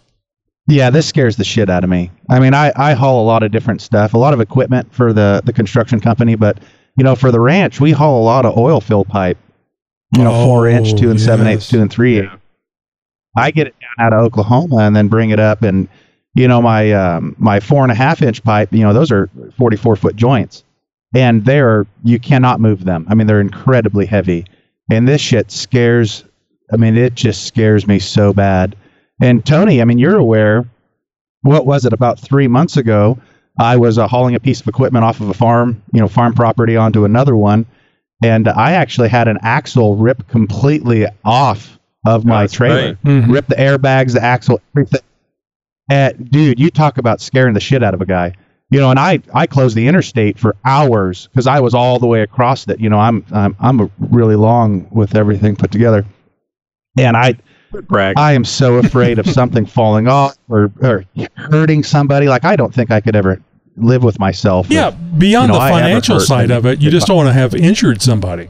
Yeah, 0.68 0.92
this 0.92 1.08
scares 1.08 1.38
the 1.38 1.44
shit 1.44 1.72
out 1.72 1.84
of 1.84 1.90
me. 1.90 2.12
I 2.30 2.40
mean, 2.40 2.54
I, 2.54 2.72
I 2.75 2.94
haul 2.94 3.24
a 3.24 3.25
lot 3.25 3.42
of 3.42 3.51
different 3.51 3.81
stuff, 3.81 4.13
a 4.13 4.18
lot 4.19 4.34
of 4.34 4.42
equipment 4.42 4.94
for 4.94 5.12
the, 5.12 5.42
the 5.44 5.54
construction 5.54 6.00
company, 6.00 6.36
but 6.36 6.60
you 6.97 7.03
know, 7.03 7.15
for 7.15 7.31
the 7.31 7.39
ranch, 7.39 7.80
we 7.80 7.92
haul 7.92 8.21
a 8.21 8.25
lot 8.25 8.45
of 8.45 8.57
oil 8.57 8.80
fill 8.81 9.06
pipe. 9.06 9.38
You 10.15 10.24
know, 10.24 10.45
four 10.45 10.68
inch, 10.68 10.95
two 10.95 11.09
and 11.09 11.19
seven 11.19 11.47
eighths, 11.47 11.68
two 11.68 11.81
and 11.81 11.92
three 11.92 12.19
eighths. 12.19 12.31
I 13.38 13.51
get 13.51 13.68
it 13.68 13.75
down 13.81 14.06
out 14.06 14.13
of 14.13 14.21
Oklahoma 14.21 14.77
and 14.77 14.95
then 14.95 15.09
bring 15.09 15.31
it 15.31 15.39
up, 15.39 15.62
and 15.62 15.89
you 16.36 16.47
know, 16.47 16.62
my 16.62 16.92
um, 16.94 17.36
my 17.38 17.59
four 17.59 17.83
and 17.83 17.92
a 17.92 17.95
half 17.95 18.21
inch 18.21 18.44
pipe, 18.44 18.71
you 18.71 18.81
know, 18.81 18.94
those 18.94 19.12
are 19.12 19.30
forty 19.57 19.75
four 19.75 19.95
foot 19.95 20.15
joints, 20.15 20.63
and 21.13 21.44
they're 21.44 21.86
you 22.03 22.19
cannot 22.19 22.62
move 22.62 22.86
them. 22.86 23.06
I 23.09 23.15
mean, 23.15 23.27
they're 23.27 23.41
incredibly 23.41 24.06
heavy, 24.06 24.45
and 24.89 25.07
this 25.07 25.21
shit 25.21 25.51
scares. 25.51 26.24
I 26.71 26.77
mean, 26.77 26.95
it 26.98 27.15
just 27.15 27.45
scares 27.45 27.88
me 27.88 28.00
so 28.00 28.33
bad. 28.33 28.75
And 29.21 29.45
Tony, 29.45 29.81
I 29.81 29.86
mean, 29.86 30.00
you're 30.00 30.18
aware. 30.18 30.65
What 31.41 31.65
was 31.65 31.86
it 31.86 31.94
about 31.94 32.19
three 32.19 32.48
months 32.48 32.75
ago? 32.77 33.19
I 33.60 33.78
was 33.78 33.98
uh, 33.98 34.07
hauling 34.07 34.36
a 34.36 34.40
piece 34.40 34.62
of 34.62 34.68
equipment 34.68 35.06
off 35.06 35.22
of 35.22 35.30
a 35.30 35.34
farm, 35.34 35.81
you 35.94 36.02
know, 36.02 36.07
farm 36.07 36.34
property 36.34 36.75
onto 36.75 37.06
another 37.06 37.36
one, 37.36 37.66
and 38.24 38.48
I 38.48 38.74
actually 38.74 39.10
had 39.10 39.28
an 39.28 39.38
axle 39.42 39.96
rip 39.96 40.28
completely 40.28 41.06
off 41.24 41.80
of 42.06 42.25
my 42.25 42.42
That's 42.44 42.54
trailer. 42.54 42.75
right. 42.88 43.04
Mhm. 43.04 43.31
Rip 43.31 43.48
the 43.48 43.56
airbags, 43.56 44.13
the 44.13 44.24
axle, 44.24 44.60
everything. 44.75 45.02
And 45.90 46.30
dude, 46.31 46.60
you 46.60 46.69
talk 46.69 46.98
about 46.98 47.22
scaring 47.22 47.54
the 47.54 47.60
shit 47.60 47.84
out 47.84 47.94
of 47.94 48.02
a 48.02 48.06
guy. 48.06 48.34
You 48.72 48.80
know, 48.80 48.90
and 48.90 49.00
I 49.00 49.19
I 49.34 49.46
closed 49.48 49.75
the 49.78 49.88
interstate 49.88 50.40
for 50.40 50.56
hours 50.66 51.28
because 51.28 51.46
I 51.48 51.60
was 51.60 51.74
all 51.75 52.00
the 52.00 52.08
way 52.08 52.22
across 52.24 52.68
it. 52.68 52.80
You 52.80 52.90
know, 52.90 53.00
I'm 53.00 53.24
I'm 53.31 53.56
I'm 53.60 53.92
really 54.00 54.36
long 54.36 54.88
with 54.92 55.16
everything 55.16 55.56
put 55.56 55.72
together, 55.72 56.04
and 56.98 57.16
I 57.16 57.36
Brag. 57.88 58.18
I 58.18 58.34
am 58.34 58.44
so 58.46 58.75
afraid 58.78 59.19
of 59.19 59.28
something 59.28 59.66
falling 59.78 60.08
off 60.08 60.38
or, 60.50 60.72
or 60.81 61.04
hurting 61.36 61.84
somebody. 61.84 62.28
Like 62.28 62.46
I 62.46 62.56
don't 62.56 62.74
think 62.74 62.90
I 62.90 63.01
could 63.01 63.16
ever 63.16 63.42
live 63.77 64.04
with 64.04 64.19
myself. 64.19 64.68
Yeah, 64.69 64.89
if, 64.89 65.19
beyond 65.19 65.48
you 65.51 65.60
know, 65.60 65.66
the 65.66 65.72
financial 65.72 66.19
side 66.19 66.51
of 66.51 66.66
it, 66.66 66.81
you 66.81 66.89
just 66.89 67.07
don't 67.07 67.18
want 67.18 67.30
to 67.30 67.33
have 67.33 67.56
injured 67.56 68.01
somebody. 68.01 68.50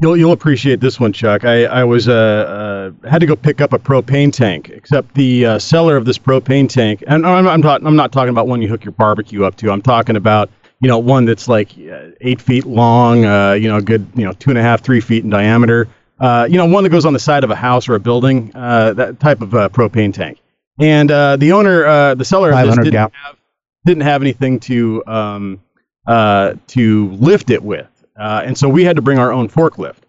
You'll 0.00 0.16
you'll 0.16 0.32
appreciate 0.32 0.80
this 0.80 0.98
one, 0.98 1.12
Chuck. 1.12 1.44
I 1.44 1.64
I 1.66 1.84
was 1.84 2.08
uh, 2.08 2.92
uh 3.04 3.08
had 3.08 3.18
to 3.18 3.26
go 3.26 3.36
pick 3.36 3.60
up 3.60 3.72
a 3.72 3.78
propane 3.78 4.32
tank. 4.32 4.70
Except 4.70 5.14
the 5.14 5.44
uh, 5.44 5.58
seller 5.58 5.96
of 5.96 6.06
this 6.06 6.18
propane 6.18 6.68
tank, 6.68 7.04
and 7.06 7.26
I'm 7.26 7.46
I'm, 7.46 7.60
talking 7.60 7.86
I'm 7.86 7.96
not 7.96 8.10
talking 8.10 8.30
about 8.30 8.46
one 8.46 8.62
you 8.62 8.68
hook 8.68 8.84
your 8.84 8.92
barbecue 8.92 9.44
up 9.44 9.56
to. 9.56 9.70
I'm 9.70 9.82
talking 9.82 10.16
about 10.16 10.48
you 10.80 10.88
know 10.88 10.98
one 10.98 11.26
that's 11.26 11.48
like 11.48 11.72
uh, 11.72 12.12
eight 12.22 12.40
feet 12.40 12.64
long, 12.64 13.26
uh, 13.26 13.52
you 13.52 13.68
know, 13.68 13.76
a 13.76 13.82
good 13.82 14.06
you 14.14 14.24
know 14.24 14.32
two 14.32 14.50
and 14.50 14.58
a 14.58 14.62
half 14.62 14.80
three 14.80 15.00
feet 15.00 15.24
in 15.24 15.30
diameter. 15.30 15.86
Uh, 16.18 16.46
you 16.50 16.56
know, 16.56 16.66
one 16.66 16.84
that 16.84 16.90
goes 16.90 17.04
on 17.04 17.12
the 17.12 17.18
side 17.18 17.44
of 17.44 17.50
a 17.50 17.56
house 17.56 17.88
or 17.88 17.94
a 17.94 18.00
building. 18.00 18.52
Uh, 18.54 18.94
that 18.94 19.20
type 19.20 19.42
of 19.42 19.54
uh, 19.54 19.68
propane 19.70 20.12
tank. 20.12 20.38
And 20.78 21.10
uh, 21.10 21.36
the 21.36 21.52
owner, 21.52 21.84
uh, 21.84 22.14
the 22.14 22.24
seller 22.24 22.52
of 22.52 22.66
this 22.66 22.76
didn't 22.76 22.92
gallon. 22.92 23.12
have 23.24 23.36
didn't 23.84 24.02
have 24.02 24.22
anything 24.22 24.60
to 24.60 25.04
um, 25.06 25.60
uh, 26.06 26.54
to 26.68 27.10
lift 27.10 27.50
it 27.50 27.62
with, 27.62 27.88
uh, 28.18 28.42
and 28.44 28.56
so 28.56 28.68
we 28.68 28.84
had 28.84 28.96
to 28.96 29.02
bring 29.02 29.18
our 29.18 29.32
own 29.32 29.48
forklift. 29.48 30.02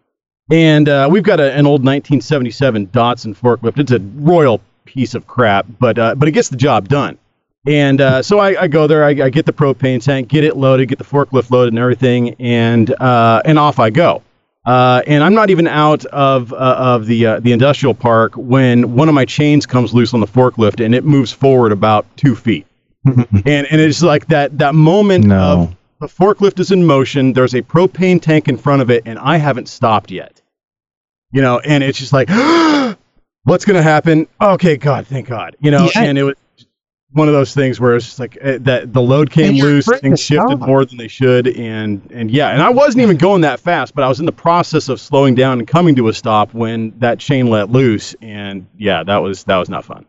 And 0.52 0.90
uh, 0.90 1.08
we've 1.10 1.24
got 1.24 1.40
a, 1.40 1.54
an 1.54 1.66
old 1.66 1.82
1977 1.82 2.88
Datsun 2.88 3.36
forklift. 3.36 3.80
It's 3.80 3.92
a 3.92 4.00
royal 4.00 4.60
piece 4.86 5.16
of 5.16 5.28
crap, 5.28 5.66
but 5.80 5.98
uh, 5.98 6.16
but 6.16 6.28
it 6.28 6.32
gets 6.32 6.50
the 6.50 6.58
job 6.58 6.90
done. 6.90 7.18
And 7.68 8.02
uh, 8.02 8.24
so 8.24 8.40
I, 8.40 8.64
I 8.64 8.68
go 8.68 8.88
there, 8.88 9.04
I, 9.04 9.10
I 9.10 9.30
get 9.30 9.46
the 9.46 9.54
propane 9.54 10.04
tank, 10.04 10.28
get 10.30 10.44
it 10.44 10.58
loaded, 10.58 10.88
get 10.88 10.98
the 10.98 11.06
forklift 11.06 11.52
loaded 11.52 11.74
and 11.74 11.80
everything, 11.80 12.36
and 12.40 12.90
uh, 13.00 13.42
and 13.46 13.60
off 13.60 13.80
I 13.80 13.92
go. 13.92 14.24
Uh, 14.66 15.02
and 15.08 15.24
I'm 15.24 15.34
not 15.34 15.50
even 15.50 15.68
out 15.68 16.06
of 16.06 16.54
uh, 16.54 16.56
of 16.56 17.06
the 17.06 17.26
uh, 17.26 17.40
the 17.40 17.52
industrial 17.52 17.94
park 17.94 18.34
when 18.36 18.96
one 18.96 19.10
of 19.10 19.16
my 19.16 19.26
chains 19.26 19.66
comes 19.66 19.94
loose 19.94 20.14
on 20.14 20.20
the 20.20 20.28
forklift 20.28 20.84
and 20.84 20.94
it 20.94 21.04
moves 21.04 21.32
forward 21.32 21.72
about 21.72 22.06
two 22.18 22.36
feet. 22.36 22.68
and 23.06 23.46
and 23.46 23.82
it's 23.82 24.02
like 24.02 24.28
that 24.28 24.58
that 24.60 24.76
moment 24.76 25.26
No. 25.26 25.40
of 25.40 25.76
the 26.00 26.08
forklift 26.08 26.60
is 26.60 26.72
in 26.72 26.86
motion. 26.86 27.34
There's 27.34 27.54
a 27.54 27.62
propane 27.62 28.22
tank 28.22 28.48
in 28.48 28.58
front 28.58 28.82
of 28.82 28.90
it, 28.90 29.04
and 29.06 29.20
I 29.20 29.38
haven't 29.38 29.68
stopped 29.68 30.12
yet. 30.12 30.42
You 31.32 31.42
know, 31.42 31.60
and 31.60 31.84
it's 31.84 31.98
just 31.98 32.12
like, 32.14 32.30
what's 33.44 33.66
going 33.66 33.78
to 33.78 33.84
happen? 33.84 34.28
Okay, 34.42 34.78
God, 34.78 35.08
thank 35.08 35.28
God. 35.28 35.56
You 35.60 35.72
know, 35.72 35.90
Yeah. 35.96 36.04
and 36.04 36.18
it 36.18 36.24
was 36.24 36.36
one 37.14 37.28
of 37.28 37.34
those 37.34 37.54
things 37.54 37.80
where 37.80 37.96
it's 37.96 38.06
just 38.06 38.20
like 38.20 38.38
uh, 38.44 38.58
that 38.62 38.94
the 38.94 39.02
load 39.02 39.30
came 39.32 39.56
loose, 39.62 39.86
things 40.00 40.20
shifted 40.22 40.60
more 40.60 40.86
than 40.86 40.98
they 40.98 41.08
should, 41.10 41.48
and 41.58 42.02
and 42.12 42.32
yeah, 42.32 42.50
and 42.50 42.62
I 42.62 42.70
wasn't 42.70 43.02
even 43.04 43.18
going 43.28 43.42
that 43.42 43.60
fast, 43.60 43.94
but 43.96 44.04
I 44.04 44.08
was 44.08 44.20
in 44.20 44.26
the 44.26 44.32
process 44.32 44.90
of 44.90 45.00
slowing 45.00 45.36
down 45.36 45.60
and 45.60 45.68
coming 45.68 45.96
to 45.96 46.08
a 46.08 46.14
stop 46.14 46.54
when 46.54 46.94
that 47.00 47.20
chain 47.20 47.48
let 47.48 47.70
loose, 47.70 48.16
and 48.22 48.66
yeah, 48.78 49.04
that 49.04 49.18
was 49.18 49.44
that 49.46 49.58
was 49.58 49.70
not 49.70 49.86
fun. 49.86 50.06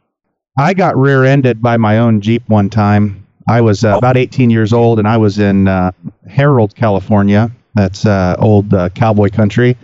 I 0.57 0.75
got 0.75 0.97
rear-ended 0.97 1.63
by 1.63 1.77
my 1.77 1.99
own 1.99 2.21
Jeep 2.21 2.43
one 2.49 2.69
time. 2.69 3.27
I 3.49 3.61
was 3.61 3.85
uh, 3.85 3.97
about 3.97 4.17
18 4.17 4.51
years 4.51 4.73
old, 4.73 4.99
and 4.99 5.09
I 5.09 5.17
was 5.17 5.39
in 5.39 5.67
uh, 5.67 5.93
Herald, 6.29 6.75
California. 6.75 7.51
That's 7.75 8.05
uh, 8.05 8.37
old 8.39 8.73
uh, 8.75 8.91
cowboy 8.91 9.31
country. 9.31 9.77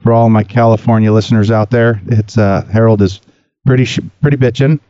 For 0.00 0.12
all 0.12 0.30
my 0.30 0.42
California 0.44 1.12
listeners 1.12 1.50
out 1.50 1.70
there, 1.70 2.00
it's 2.06 2.38
uh, 2.38 2.64
Herald 2.72 3.02
is 3.02 3.20
pretty 3.66 3.84
sh- 3.84 4.00
pretty 4.20 4.36
bitchin'. 4.36 4.80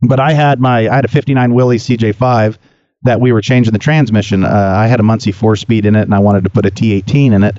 But 0.00 0.20
I 0.20 0.32
had 0.32 0.60
my 0.60 0.88
I 0.88 0.94
had 0.96 1.04
a 1.04 1.08
59 1.08 1.54
Willys 1.54 1.86
CJ5 1.86 2.56
that 3.02 3.20
we 3.20 3.32
were 3.32 3.40
changing 3.40 3.72
the 3.72 3.78
transmission. 3.78 4.44
Uh, 4.44 4.74
I 4.76 4.86
had 4.86 5.00
a 5.00 5.04
Muncie 5.04 5.32
four-speed 5.32 5.86
in 5.86 5.94
it, 5.94 6.02
and 6.02 6.14
I 6.14 6.18
wanted 6.18 6.44
to 6.44 6.50
put 6.50 6.66
a 6.66 6.70
T18 6.70 7.32
in 7.32 7.44
it. 7.44 7.56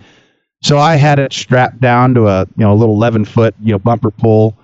So 0.62 0.78
I 0.78 0.96
had 0.96 1.20
it 1.20 1.32
strapped 1.32 1.80
down 1.80 2.14
to 2.16 2.28
a 2.28 2.42
you 2.42 2.66
know 2.66 2.74
a 2.74 2.76
little 2.76 2.96
11 2.96 3.26
foot 3.26 3.56
you 3.62 3.72
know 3.72 3.80
bumper 3.80 4.12
pull 4.12 4.58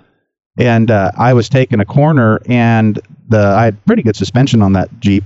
and 0.57 0.89
uh, 0.91 1.11
I 1.17 1.33
was 1.33 1.49
taking 1.49 1.79
a 1.79 1.85
corner, 1.85 2.39
and 2.47 2.99
the 3.27 3.39
I 3.39 3.65
had 3.65 3.85
pretty 3.85 4.03
good 4.03 4.15
suspension 4.15 4.61
on 4.61 4.73
that 4.73 4.89
Jeep, 4.99 5.23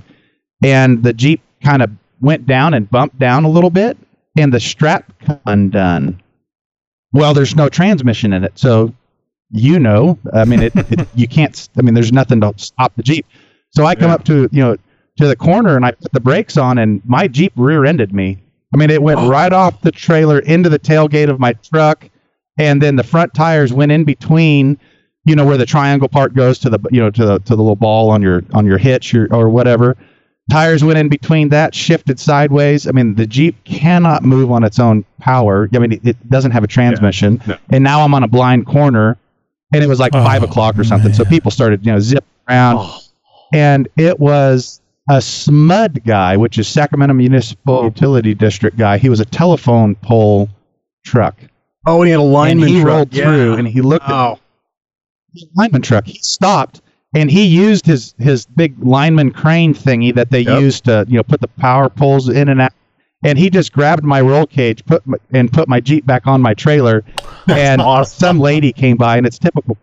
and 0.64 1.04
the 1.04 1.14
Jeep 1.14 1.42
kind 1.64 1.82
of 1.82 1.92
went 2.22 2.46
down 2.46 2.74
and 2.74 2.90
bumped 2.90 3.20
down 3.20 3.44
a 3.44 3.50
little 3.50 3.70
bit, 3.70 3.98
and 4.38 4.54
the 4.54 4.60
strap 4.60 5.12
undone. 5.46 6.22
Well, 7.14 7.34
there's 7.34 7.56
no 7.56 7.70
transmission 7.70 8.34
in 8.34 8.44
it, 8.44 8.58
so 8.58 8.94
you 9.52 9.80
know, 9.80 10.20
I 10.34 10.46
mean, 10.46 10.62
it, 10.62 10.74
it 10.76 11.08
you 11.16 11.28
can't. 11.28 11.70
I 11.78 11.82
mean, 11.82 11.94
there's 11.94 12.12
nothing 12.14 12.42
to 12.42 12.54
stop 12.58 12.96
the 12.96 13.04
Jeep. 13.04 13.26
So 13.72 13.86
I 13.86 13.96
come 13.96 14.10
Yeah. 14.10 14.16
up 14.16 14.24
to 14.26 14.50
you 14.52 14.62
know 14.64 14.78
to 15.18 15.28
the 15.28 15.36
corner 15.36 15.76
and 15.76 15.86
I 15.86 15.92
put 15.92 16.12
the 16.12 16.20
brakes 16.20 16.58
on, 16.58 16.78
and 16.78 17.02
my 17.06 17.28
Jeep 17.28 17.54
rear-ended 17.56 18.14
me. 18.14 18.38
I 18.74 18.78
mean, 18.78 18.92
it 18.92 19.02
went 19.02 19.20
right 19.28 19.52
off 19.52 19.82
the 19.82 19.92
trailer 19.92 20.40
into 20.40 20.70
the 20.70 20.78
tailgate 20.80 21.30
of 21.30 21.40
my 21.40 21.54
truck, 21.54 22.08
and 22.60 22.82
then 22.82 22.96
the 22.96 23.04
front 23.04 23.34
tires 23.34 23.74
went 23.74 23.92
in 23.92 24.04
between. 24.04 24.80
You 25.30 25.36
know 25.36 25.46
where 25.46 25.58
the 25.58 25.66
triangle 25.66 26.08
part 26.10 26.34
goes 26.34 26.58
to 26.60 26.70
the 26.72 26.80
you 26.92 27.00
know 27.00 27.12
to 27.12 27.26
the 27.26 27.40
to 27.40 27.56
the 27.56 27.62
little 27.62 27.76
ball 27.76 28.10
on 28.10 28.22
your 28.22 28.44
on 28.54 28.66
your 28.66 28.78
hitch 28.80 29.14
or, 29.14 29.32
or 29.34 29.48
whatever. 29.50 29.96
Tires 30.50 30.84
went 30.84 30.98
in 30.98 31.10
between 31.10 31.50
that, 31.50 31.76
shifted 31.76 32.20
sideways. 32.20 32.88
I 32.88 32.92
mean, 32.92 33.14
the 33.14 33.28
Jeep 33.28 33.64
cannot 33.66 34.24
move 34.24 34.52
on 34.52 34.64
its 34.64 34.80
own 34.80 35.06
power. 35.20 35.70
I 35.72 35.78
mean, 35.78 35.92
it, 35.92 36.02
it 36.04 36.30
doesn't 36.30 36.50
have 36.50 36.64
a 36.64 36.68
transmission. 36.68 37.40
no. 37.46 37.56
And 37.70 37.84
now 37.84 38.02
I'm 38.02 38.16
on 38.16 38.24
a 38.24 38.28
blind 38.28 38.66
corner, 38.66 39.16
and 39.72 39.84
it 39.84 39.88
was 39.88 40.00
like 40.00 40.16
Oh, 40.16 40.24
five 40.24 40.42
o'clock 40.42 40.80
or 40.80 40.84
something. 40.84 41.14
So 41.14 41.24
people 41.24 41.52
started, 41.52 41.86
you 41.86 41.92
know, 41.92 42.00
zipping 42.00 42.26
around, 42.50 42.78
Oh. 42.80 43.00
and 43.54 43.88
it 43.96 44.20
was 44.20 44.82
a 45.08 45.18
SMUD 45.22 46.04
guy, 46.04 46.36
which 46.38 46.58
is 46.58 46.68
Sacramento 46.68 47.14
Municipal 47.14 47.78
mm-hmm. 47.78 47.86
Utility 47.86 48.34
District 48.34 48.76
guy. 48.76 48.98
He 48.98 49.10
was 49.10 49.20
a 49.20 49.26
telephone 49.26 49.94
pole 49.94 50.50
truck, 51.06 51.36
Oh, 51.86 51.98
and 52.02 52.08
he 52.08 52.12
had 52.12 52.20
a 52.20 52.24
lineman 52.24 52.64
and 52.70 52.76
he 52.76 52.82
truck. 52.82 52.88
rolled 52.96 53.14
Yeah. 53.14 53.26
through, 53.26 53.54
and 53.54 53.68
he 53.68 53.82
looked 53.82 54.06
Oh, 54.10 54.34
the 54.34 54.40
lineman 55.56 55.82
truck. 55.82 56.06
He 56.06 56.20
stopped 56.20 56.82
and 57.14 57.30
he 57.32 57.46
used 57.46 57.86
his 57.86 58.14
his 58.20 58.46
big 58.46 58.76
lineman 58.84 59.32
crane 59.32 59.74
thingy 59.74 60.14
that 60.16 60.30
they 60.32 60.42
Yep. 60.42 60.62
use 60.62 60.82
to 60.82 61.06
you 61.08 61.18
know 61.18 61.24
put 61.24 61.42
the 61.42 61.48
power 61.48 61.90
poles 61.90 62.30
in 62.30 62.50
and 62.50 62.62
out. 62.62 62.74
And 63.24 63.38
he 63.38 63.50
just 63.50 63.74
grabbed 63.74 64.06
my 64.06 64.22
roll 64.22 64.46
cage, 64.46 64.86
put 64.86 65.06
my, 65.06 65.18
and 65.34 65.52
put 65.52 65.68
my 65.68 65.82
Jeep 65.82 66.06
back 66.06 66.26
on 66.26 66.42
my 66.42 66.54
trailer. 66.54 67.04
And 67.50 67.82
some 68.08 68.40
lady 68.40 68.72
came 68.72 68.96
by, 68.96 69.18
and 69.18 69.26
it's 69.26 69.40
typical. 69.40 69.76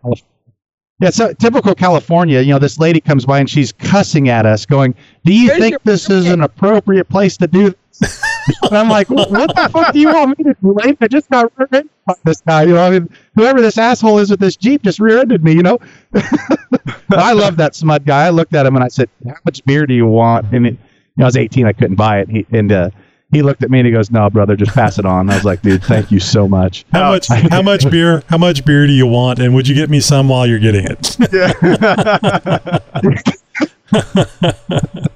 Yeah, 1.00 1.10
so 1.10 1.32
typical 1.32 1.74
California. 1.74 2.40
You 2.40 2.52
know, 2.52 2.58
this 2.60 2.78
lady 2.78 3.00
comes 3.00 3.26
by 3.26 3.40
and 3.40 3.50
she's 3.50 3.72
cussing 3.72 4.28
at 4.28 4.46
us, 4.46 4.64
going, 4.64 4.94
"Do 5.24 5.34
you 5.34 5.48
Where's 5.48 5.58
think 5.60 5.82
this 5.82 6.08
is 6.08 6.26
an 6.30 6.42
appropriate 6.42 7.08
place 7.08 7.36
to 7.38 7.48
do?" 7.48 7.74
This? 8.46 8.58
and 8.62 8.76
I'm 8.76 8.88
like, 8.88 9.10
"What 9.10 9.30
the 9.30 9.68
fuck 9.72 9.92
do 9.92 9.98
you 9.98 10.08
want 10.08 10.38
me 10.38 10.44
to 10.44 10.56
do, 10.62 10.72
lady? 10.72 10.96
I 11.00 11.08
just 11.08 11.28
got 11.30 11.52
rear-ended 11.56 11.90
by 12.06 12.14
this 12.24 12.40
guy. 12.40 12.62
You 12.62 12.74
know, 12.74 12.84
I 12.84 12.90
mean, 12.90 13.10
whoever 13.34 13.60
this 13.60 13.78
asshole 13.78 14.18
is 14.18 14.30
with 14.30 14.40
this 14.40 14.56
Jeep 14.56 14.82
just 14.82 15.00
rear-ended 15.00 15.42
me. 15.44 15.52
You 15.52 15.62
know." 15.62 15.78
I 17.10 17.32
love 17.32 17.56
that 17.58 17.72
SMUD 17.74 18.04
guy. 18.04 18.26
I 18.26 18.30
looked 18.30 18.54
at 18.54 18.66
him 18.66 18.74
and 18.74 18.84
I 18.84 18.88
said, 18.88 19.08
"How 19.26 19.36
much 19.44 19.64
beer 19.64 19.86
do 19.86 19.94
you 19.94 20.06
want?" 20.06 20.52
And 20.52 20.66
it, 20.66 20.72
you 20.72 20.78
know, 21.16 21.24
I 21.24 21.28
was 21.28 21.36
18. 21.36 21.66
I 21.66 21.72
couldn't 21.72 21.96
buy 21.96 22.20
it. 22.20 22.28
He, 22.28 22.46
and 22.50 22.72
uh, 22.72 22.90
he 23.32 23.42
looked 23.42 23.62
at 23.62 23.70
me 23.70 23.80
and 23.80 23.86
he 23.86 23.92
goes, 23.92 24.10
"No, 24.10 24.28
brother, 24.30 24.56
just 24.56 24.72
pass 24.72 24.98
it 24.98 25.04
on." 25.04 25.30
I 25.30 25.34
was 25.34 25.44
like, 25.44 25.62
"Dude, 25.62 25.82
thank 25.82 26.10
you 26.10 26.20
so 26.20 26.46
much." 26.46 26.84
How 26.92 27.10
much? 27.10 27.28
How 27.28 27.62
much 27.62 27.90
beer? 27.90 28.22
How 28.28 28.38
much 28.38 28.64
beer 28.64 28.86
do 28.86 28.92
you 28.92 29.06
want? 29.06 29.38
And 29.38 29.54
would 29.54 29.66
you 29.68 29.74
get 29.74 29.90
me 29.90 30.00
some 30.00 30.28
while 30.28 30.46
you're 30.46 30.58
getting 30.58 30.86
it? 30.88 31.16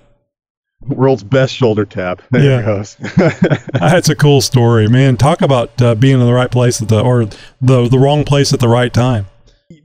world's 0.90 1.22
best 1.24 1.54
shoulder 1.54 1.84
tap. 1.84 2.22
There 2.30 2.42
Yeah. 2.42 2.60
it 2.60 2.64
goes. 2.64 2.96
That's 3.72 4.08
a 4.08 4.14
cool 4.16 4.40
story, 4.40 4.88
man. 4.88 5.16
Talk 5.16 5.42
about 5.42 5.80
uh, 5.82 5.94
being 5.94 6.20
in 6.20 6.26
the 6.26 6.32
right 6.32 6.50
place 6.50 6.80
at 6.82 6.88
the 6.88 7.00
or 7.00 7.26
the 7.60 7.88
the 7.88 7.98
wrong 7.98 8.24
place 8.24 8.52
at 8.52 8.60
the 8.60 8.68
right 8.68 8.92
time. 8.92 9.26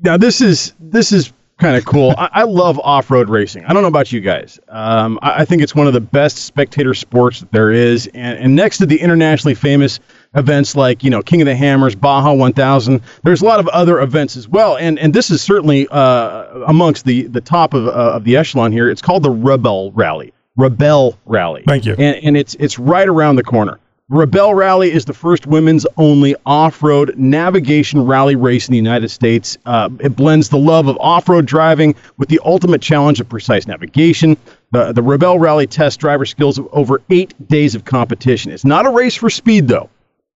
now 0.02 0.18
this 0.18 0.42
is 0.42 0.74
this 0.80 1.12
is 1.12 1.32
kind 1.58 1.78
of 1.78 1.86
cool. 1.86 2.14
I, 2.18 2.30
I 2.34 2.44
love 2.44 2.78
off-road 2.84 3.30
racing. 3.30 3.64
I 3.64 3.72
don't 3.72 3.82
know 3.82 3.88
about 3.88 4.12
you 4.12 4.20
guys. 4.20 4.60
Um, 4.68 5.18
I, 5.22 5.42
I 5.44 5.46
think 5.46 5.62
it's 5.62 5.74
one 5.74 5.88
of 5.88 5.94
the 5.94 6.02
best 6.02 6.40
spectator 6.40 6.94
sports 6.94 7.40
that 7.40 7.50
there 7.54 7.72
is, 7.72 8.08
and, 8.08 8.38
and 8.38 8.56
next 8.58 8.80
to 8.80 8.86
the 8.86 9.00
internationally 9.00 9.56
famous 9.56 10.02
events 10.36 10.76
like 10.76 11.02
you 11.02 11.10
know 11.10 11.22
King 11.22 11.42
of 11.42 11.46
the 11.46 11.56
Hammers, 11.56 11.96
Baja 11.96 12.34
1000, 12.34 13.02
there's 13.24 13.42
a 13.42 13.46
lot 13.46 13.62
of 13.62 13.70
other 13.70 14.02
events 14.02 14.36
as 14.36 14.50
well. 14.50 14.76
And 14.78 15.00
and 15.00 15.14
this 15.14 15.30
is 15.32 15.42
certainly 15.42 15.88
uh, 15.92 16.44
amongst 16.68 17.06
the 17.06 17.24
the 17.28 17.42
top 17.42 17.74
of 17.74 17.88
uh, 17.88 17.92
of 17.92 18.26
the 18.26 18.36
echelon 18.36 18.74
here. 18.74 18.90
It's 18.90 19.02
called 19.02 19.24
the 19.24 19.32
Rebel 19.32 19.94
Rally. 19.94 20.34
Rebel 20.58 21.18
Rally. 21.26 21.64
Thank 21.68 21.86
you. 21.86 21.94
And, 21.94 22.18
and 22.24 22.38
it's 22.38 22.56
it's 22.56 22.80
right 22.80 23.08
around 23.08 23.36
the 23.36 23.44
corner. 23.44 23.80
Rebel 24.08 24.54
Rally 24.54 24.92
is 24.92 25.06
the 25.06 25.16
first 25.16 25.48
women's 25.48 25.88
only 25.98 26.36
off 26.46 26.84
road 26.84 27.18
navigation 27.18 28.06
rally 28.06 28.36
race 28.36 28.68
in 28.68 28.72
the 28.72 28.78
United 28.78 29.10
States. 29.10 29.58
Uh, 29.66 29.90
it 30.00 30.16
blends 30.16 30.50
the 30.50 30.60
love 30.60 30.88
of 30.88 30.96
off 31.00 31.28
road 31.28 31.48
driving 31.48 31.96
with 32.18 32.30
the 32.30 32.40
ultimate 32.46 32.84
challenge 32.84 33.20
of 33.20 33.28
precise 33.28 33.66
navigation. 33.66 34.38
The, 34.72 34.92
the 34.92 35.02
Rebel 35.02 35.40
Rally 35.40 35.66
tests 35.66 35.98
driver 35.98 36.26
skills 36.26 36.60
of 36.60 36.68
over 36.72 37.02
eight 37.10 37.34
days 37.48 37.74
of 37.74 37.86
competition. 37.86 38.52
It's 38.52 38.64
not 38.64 38.86
a 38.86 38.92
race 38.92 39.16
for 39.16 39.32
speed, 39.32 39.68
though, 39.68 39.90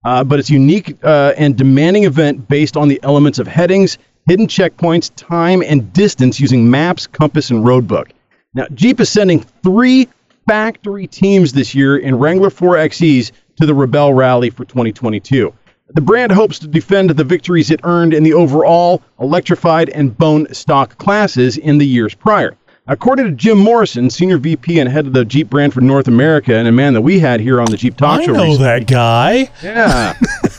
uh, 0.04 0.24
but 0.24 0.40
it's 0.40 0.50
a 0.50 0.54
unique 0.54 0.96
uh, 1.04 1.34
and 1.36 1.56
demanding 1.56 2.04
event 2.04 2.48
based 2.48 2.76
on 2.76 2.88
the 2.88 2.98
elements 3.04 3.38
of 3.38 3.46
headings, 3.46 3.98
hidden 4.26 4.48
checkpoints, 4.48 5.12
time, 5.14 5.62
and 5.62 5.92
distance 5.92 6.40
using 6.40 6.68
maps, 6.68 7.06
compass, 7.06 7.50
and 7.50 7.64
roadbook. 7.64 8.10
Now, 8.52 8.66
Jeep 8.74 8.98
is 9.00 9.08
sending 9.08 9.40
three 9.62 10.08
factory 10.48 11.06
teams 11.06 11.52
this 11.52 11.72
year 11.74 11.98
in 11.98 12.18
Wrangler 12.18 12.50
4XEs 12.50 13.30
to 13.60 13.66
the 13.66 13.74
Rebel 13.74 14.12
Rally 14.12 14.50
for 14.50 14.64
2022. 14.64 15.54
The 15.92 16.00
brand 16.00 16.32
hopes 16.32 16.58
to 16.60 16.66
defend 16.68 17.10
the 17.10 17.24
victories 17.24 17.70
it 17.70 17.80
earned 17.84 18.12
in 18.12 18.22
the 18.24 18.32
overall, 18.32 19.02
electrified, 19.20 19.88
and 19.90 20.16
bone 20.16 20.52
stock 20.52 20.98
classes 20.98 21.58
in 21.58 21.78
the 21.78 21.86
years 21.86 22.14
prior. 22.14 22.56
According 22.88 23.26
to 23.26 23.32
Jim 23.32 23.58
Morrison, 23.58 24.10
Senior 24.10 24.38
VP 24.38 24.80
and 24.80 24.88
head 24.88 25.06
of 25.06 25.12
the 25.12 25.24
Jeep 25.24 25.48
brand 25.48 25.72
for 25.72 25.80
North 25.80 26.08
America, 26.08 26.56
and 26.56 26.66
a 26.66 26.72
man 26.72 26.92
that 26.94 27.02
we 27.02 27.20
had 27.20 27.38
here 27.38 27.60
on 27.60 27.66
the 27.70 27.76
Jeep 27.76 27.96
Talk 27.96 28.20
I 28.20 28.24
Show 28.24 28.32
know 28.32 28.44
recently. 28.46 28.64
that 28.64 28.86
guy. 28.88 29.50
Yeah. 29.62 30.14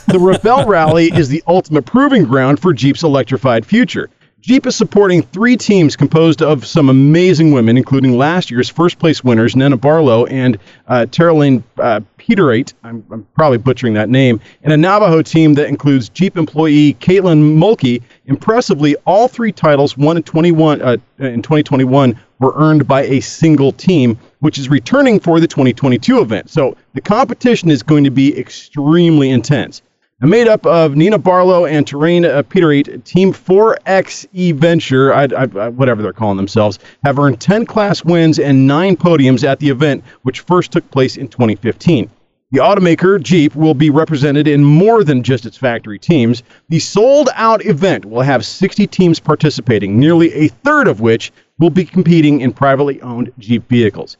the 0.06 0.18
Rebel 0.18 0.64
Rally 0.64 1.10
is 1.14 1.28
the 1.28 1.42
ultimate 1.46 1.84
proving 1.84 2.24
ground 2.24 2.60
for 2.60 2.72
Jeep's 2.72 3.02
electrified 3.02 3.66
future. 3.66 4.08
Jeep 4.42 4.66
is 4.66 4.74
supporting 4.74 5.22
three 5.22 5.56
teams 5.56 5.94
composed 5.94 6.42
of 6.42 6.66
some 6.66 6.88
amazing 6.88 7.52
women, 7.52 7.76
including 7.76 8.18
last 8.18 8.50
year's 8.50 8.68
first 8.68 8.98
place 8.98 9.22
winners, 9.22 9.54
Nena 9.54 9.76
Barlow 9.76 10.26
and 10.26 10.58
uh, 10.88 11.06
Teralin 11.08 11.62
uh, 11.78 12.00
Petereit. 12.18 12.72
I'm, 12.82 13.06
I'm 13.12 13.24
probably 13.36 13.58
butchering 13.58 13.94
that 13.94 14.08
name. 14.08 14.40
And 14.64 14.72
a 14.72 14.76
Navajo 14.76 15.22
team 15.22 15.54
that 15.54 15.68
includes 15.68 16.08
Jeep 16.08 16.36
employee 16.36 16.94
Caitlin 16.94 17.56
Mulkey. 17.56 18.02
Impressively, 18.26 18.96
all 19.06 19.28
three 19.28 19.52
titles 19.52 19.96
won 19.96 20.16
in 20.16 20.24
21 20.24 20.82
uh, 20.82 20.96
in 21.20 21.40
2021 21.40 22.18
were 22.40 22.52
earned 22.56 22.88
by 22.88 23.04
a 23.04 23.20
single 23.20 23.70
team, 23.70 24.18
which 24.40 24.58
is 24.58 24.68
returning 24.68 25.20
for 25.20 25.38
the 25.38 25.46
2022 25.46 26.20
event. 26.20 26.50
So 26.50 26.76
the 26.94 27.00
competition 27.00 27.70
is 27.70 27.84
going 27.84 28.02
to 28.02 28.10
be 28.10 28.36
extremely 28.36 29.30
intense. 29.30 29.82
Made 30.24 30.46
up 30.46 30.64
of 30.66 30.94
Nena 30.94 31.18
Barlow 31.18 31.66
and 31.66 31.84
Terrain 31.84 32.24
uh, 32.24 32.44
Petereit, 32.44 33.02
Team 33.02 33.32
4XE 33.32 34.54
Venture, 34.54 35.12
I, 35.12 35.24
I, 35.24 35.68
whatever 35.68 36.00
they're 36.00 36.12
calling 36.12 36.36
themselves, 36.36 36.78
have 37.04 37.18
earned 37.18 37.40
10 37.40 37.66
class 37.66 38.04
wins 38.04 38.38
and 38.38 38.68
9 38.68 38.96
podiums 38.96 39.42
at 39.42 39.58
the 39.58 39.68
event, 39.68 40.04
which 40.22 40.38
first 40.40 40.70
took 40.70 40.88
place 40.92 41.16
in 41.16 41.26
2015. 41.26 42.08
The 42.52 42.60
automaker, 42.60 43.20
Jeep, 43.20 43.56
will 43.56 43.74
be 43.74 43.90
represented 43.90 44.46
in 44.46 44.62
more 44.62 45.02
than 45.02 45.24
just 45.24 45.44
its 45.44 45.56
factory 45.56 45.98
teams. 45.98 46.44
The 46.68 46.78
sold 46.78 47.28
out 47.34 47.66
event 47.66 48.04
will 48.04 48.22
have 48.22 48.46
60 48.46 48.86
teams 48.86 49.18
participating, 49.18 49.98
nearly 49.98 50.32
a 50.34 50.48
third 50.48 50.86
of 50.86 51.00
which 51.00 51.32
will 51.58 51.70
be 51.70 51.84
competing 51.84 52.42
in 52.42 52.52
privately 52.52 53.02
owned 53.02 53.32
Jeep 53.40 53.68
vehicles. 53.68 54.16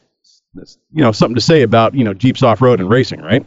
That's, 0.53 0.77
you 0.91 1.01
know, 1.01 1.13
something 1.13 1.35
to 1.35 1.41
say 1.41 1.61
about, 1.61 1.95
you 1.95 2.03
know, 2.03 2.13
Jeep's 2.13 2.43
off 2.43 2.61
road 2.61 2.81
and 2.81 2.89
racing, 2.89 3.21
right? 3.21 3.45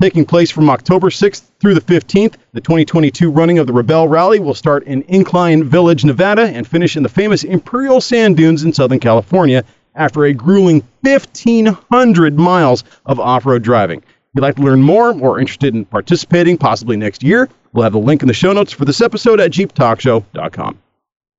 Taking 0.00 0.24
place 0.24 0.50
from 0.50 0.70
October 0.70 1.10
6th 1.10 1.42
through 1.58 1.74
the 1.74 1.80
15th, 1.80 2.34
the 2.52 2.60
2022 2.60 3.32
running 3.32 3.58
of 3.58 3.66
the 3.66 3.72
Rebel 3.72 4.06
Rally 4.06 4.38
will 4.38 4.54
start 4.54 4.84
in 4.84 5.02
Incline 5.08 5.64
Village, 5.64 6.04
Nevada, 6.04 6.42
and 6.42 6.64
finish 6.64 6.96
in 6.96 7.02
the 7.02 7.08
famous 7.08 7.42
Imperial 7.42 8.00
Sand 8.00 8.36
Dunes 8.36 8.62
in 8.62 8.72
Southern 8.72 9.00
California 9.00 9.64
after 9.96 10.24
a 10.24 10.32
grueling 10.32 10.84
1,500 11.00 12.38
miles 12.38 12.84
of 13.06 13.18
off 13.18 13.44
road 13.44 13.64
driving. 13.64 13.98
If 13.98 14.04
you'd 14.36 14.42
like 14.42 14.54
to 14.54 14.62
learn 14.62 14.82
more 14.82 15.12
or 15.20 15.40
interested 15.40 15.74
in 15.74 15.84
participating, 15.84 16.58
possibly 16.58 16.96
next 16.96 17.24
year, 17.24 17.48
we'll 17.72 17.82
have 17.82 17.92
the 17.92 17.98
link 17.98 18.22
in 18.22 18.28
the 18.28 18.34
show 18.34 18.52
notes 18.52 18.72
for 18.72 18.84
this 18.84 19.00
episode 19.00 19.40
at 19.40 19.50
jeeptalkshow.com. 19.50 20.78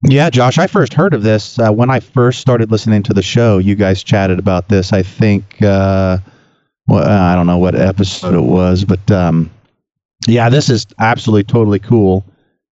Yeah, 0.03 0.29
Josh, 0.29 0.57
I 0.57 0.67
first 0.67 0.93
heard 0.93 1.13
of 1.13 1.23
this 1.23 1.59
uh, 1.59 1.71
when 1.71 1.89
I 1.89 2.01
first 2.01 2.41
started 2.41 2.71
listening 2.71 3.03
to 3.03 3.13
the 3.13 3.21
show. 3.21 3.57
You 3.57 3.75
guys 3.75 4.03
chatted 4.03 4.37
about 4.39 4.67
this. 4.67 4.91
I 4.91 5.03
think, 5.03 5.61
uh, 5.61 6.17
well, 6.89 7.07
I 7.07 7.35
don't 7.35 7.47
know 7.47 7.57
what 7.57 7.75
episode 7.75 8.35
it 8.35 8.41
was, 8.41 8.83
but 8.83 9.09
um, 9.11 9.49
yeah, 10.27 10.49
this 10.49 10.69
is 10.69 10.85
absolutely 10.99 11.43
totally 11.43 11.79
cool. 11.79 12.25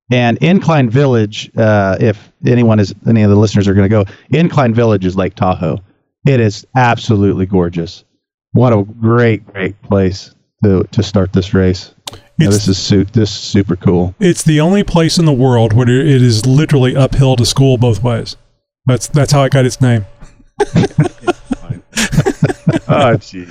And 0.10 0.38
Incline 0.38 0.90
Village, 0.90 1.52
uh, 1.58 1.98
if 2.00 2.32
anyone 2.46 2.80
is, 2.80 2.96
any 3.08 3.24
of 3.24 3.30
the 3.30 3.36
listeners 3.36 3.68
are 3.68 3.74
going 3.74 3.90
to 3.90 3.90
go, 3.90 4.06
Incline 4.32 4.74
Village 4.74 5.06
is 5.06 5.16
Lake 5.16 5.36
Tahoe. 5.36 5.80
It 6.26 6.40
is 6.40 6.66
absolutely 6.76 7.46
gorgeous. 7.46 8.04
What 8.54 8.74
a 8.74 8.84
great, 8.84 9.46
great 9.54 9.80
place 9.84 10.34
to 10.64 10.84
to 10.92 11.04
start 11.04 11.34
this 11.34 11.54
race. 11.54 11.94
It's- 12.40 12.54
this 12.54 12.68
is 12.68 12.78
su- 12.78 13.04
this 13.06 13.30
is 13.30 13.36
super 13.36 13.76
cool. 13.76 14.16
It's 14.20 14.44
the 14.44 14.60
only 14.62 14.84
place 14.84 15.18
in 15.18 15.26
the 15.26 15.34
world 15.34 15.74
where 15.74 15.90
it 15.90 16.22
is 16.22 16.46
literally 16.46 16.96
uphill 16.96 17.36
to 17.36 17.46
school 17.46 17.78
both 17.78 18.02
ways. 18.04 18.36
That's 18.86 19.08
that's 19.08 19.32
how 19.34 19.44
it 19.44 19.52
got 19.52 19.66
its 19.66 19.82
name. 19.82 20.06
Oh, 22.90 23.16
jeez. 23.18 23.50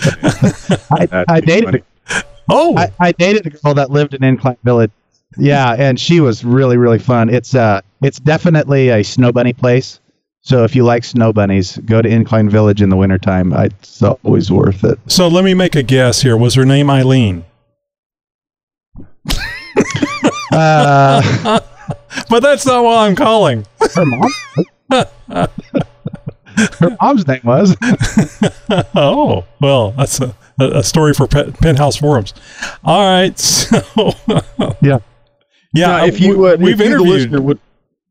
I, 0.90 1.24
I 1.28 1.40
dated 1.40 1.84
Oh, 2.50 2.76
I, 2.76 2.92
I 3.00 3.12
dated 3.12 3.46
a 3.46 3.50
girl 3.50 3.74
that 3.74 3.90
lived 3.90 4.14
in 4.14 4.22
Incline 4.22 4.56
Village. 4.62 4.90
Yeah, 5.38 5.74
and 5.78 5.98
she 5.98 6.20
was 6.20 6.44
really 6.44 6.76
really 6.76 6.98
fun. 6.98 7.28
It's 7.28 7.54
uh 7.54 7.80
it's 8.02 8.20
definitely 8.20 8.90
a 8.90 9.02
snow 9.02 9.32
bunny 9.32 9.52
place. 9.52 10.00
So 10.42 10.62
if 10.64 10.76
you 10.76 10.84
like 10.84 11.02
snow 11.02 11.32
bunnies, 11.32 11.76
go 11.78 12.00
to 12.00 12.08
Incline 12.08 12.48
Village 12.48 12.80
in 12.82 12.88
the 12.88 12.96
wintertime. 12.96 13.52
I, 13.52 13.64
it's 13.64 14.02
always 14.02 14.50
worth 14.52 14.84
it. 14.84 14.98
So 15.08 15.26
let 15.28 15.44
me 15.44 15.54
make 15.54 15.74
a 15.74 15.82
guess 15.82 16.22
here. 16.22 16.36
Was 16.36 16.54
her 16.54 16.64
name 16.64 16.88
Eileen? 16.90 17.44
Uh, 20.52 21.60
But 22.30 22.40
that's 22.42 22.64
not 22.64 22.82
why 22.82 23.06
I'm 23.06 23.14
calling. 23.14 23.66
her 23.94 24.04
mom. 24.06 24.30
her 26.78 26.96
mom's 27.00 27.26
name 27.26 27.40
was. 27.44 27.76
Oh, 28.94 29.44
well, 29.60 29.92
that's 29.92 30.20
a, 30.20 30.34
a 30.58 30.82
story 30.82 31.14
for 31.14 31.26
Pe- 31.26 31.52
Penthouse 31.52 31.96
Forums. 31.96 32.34
All 32.84 33.00
right. 33.04 33.38
So, 33.38 33.82
Yeah. 34.80 34.98
yeah, 35.74 35.86
Now, 35.86 36.04
if 36.04 36.20
you, 36.20 36.46
uh, 36.46 36.56
we've 36.58 36.74
if 36.74 36.80
you, 36.80 36.86
interviewed. 36.86 37.08
listener, 37.08 37.40
would 37.42 37.58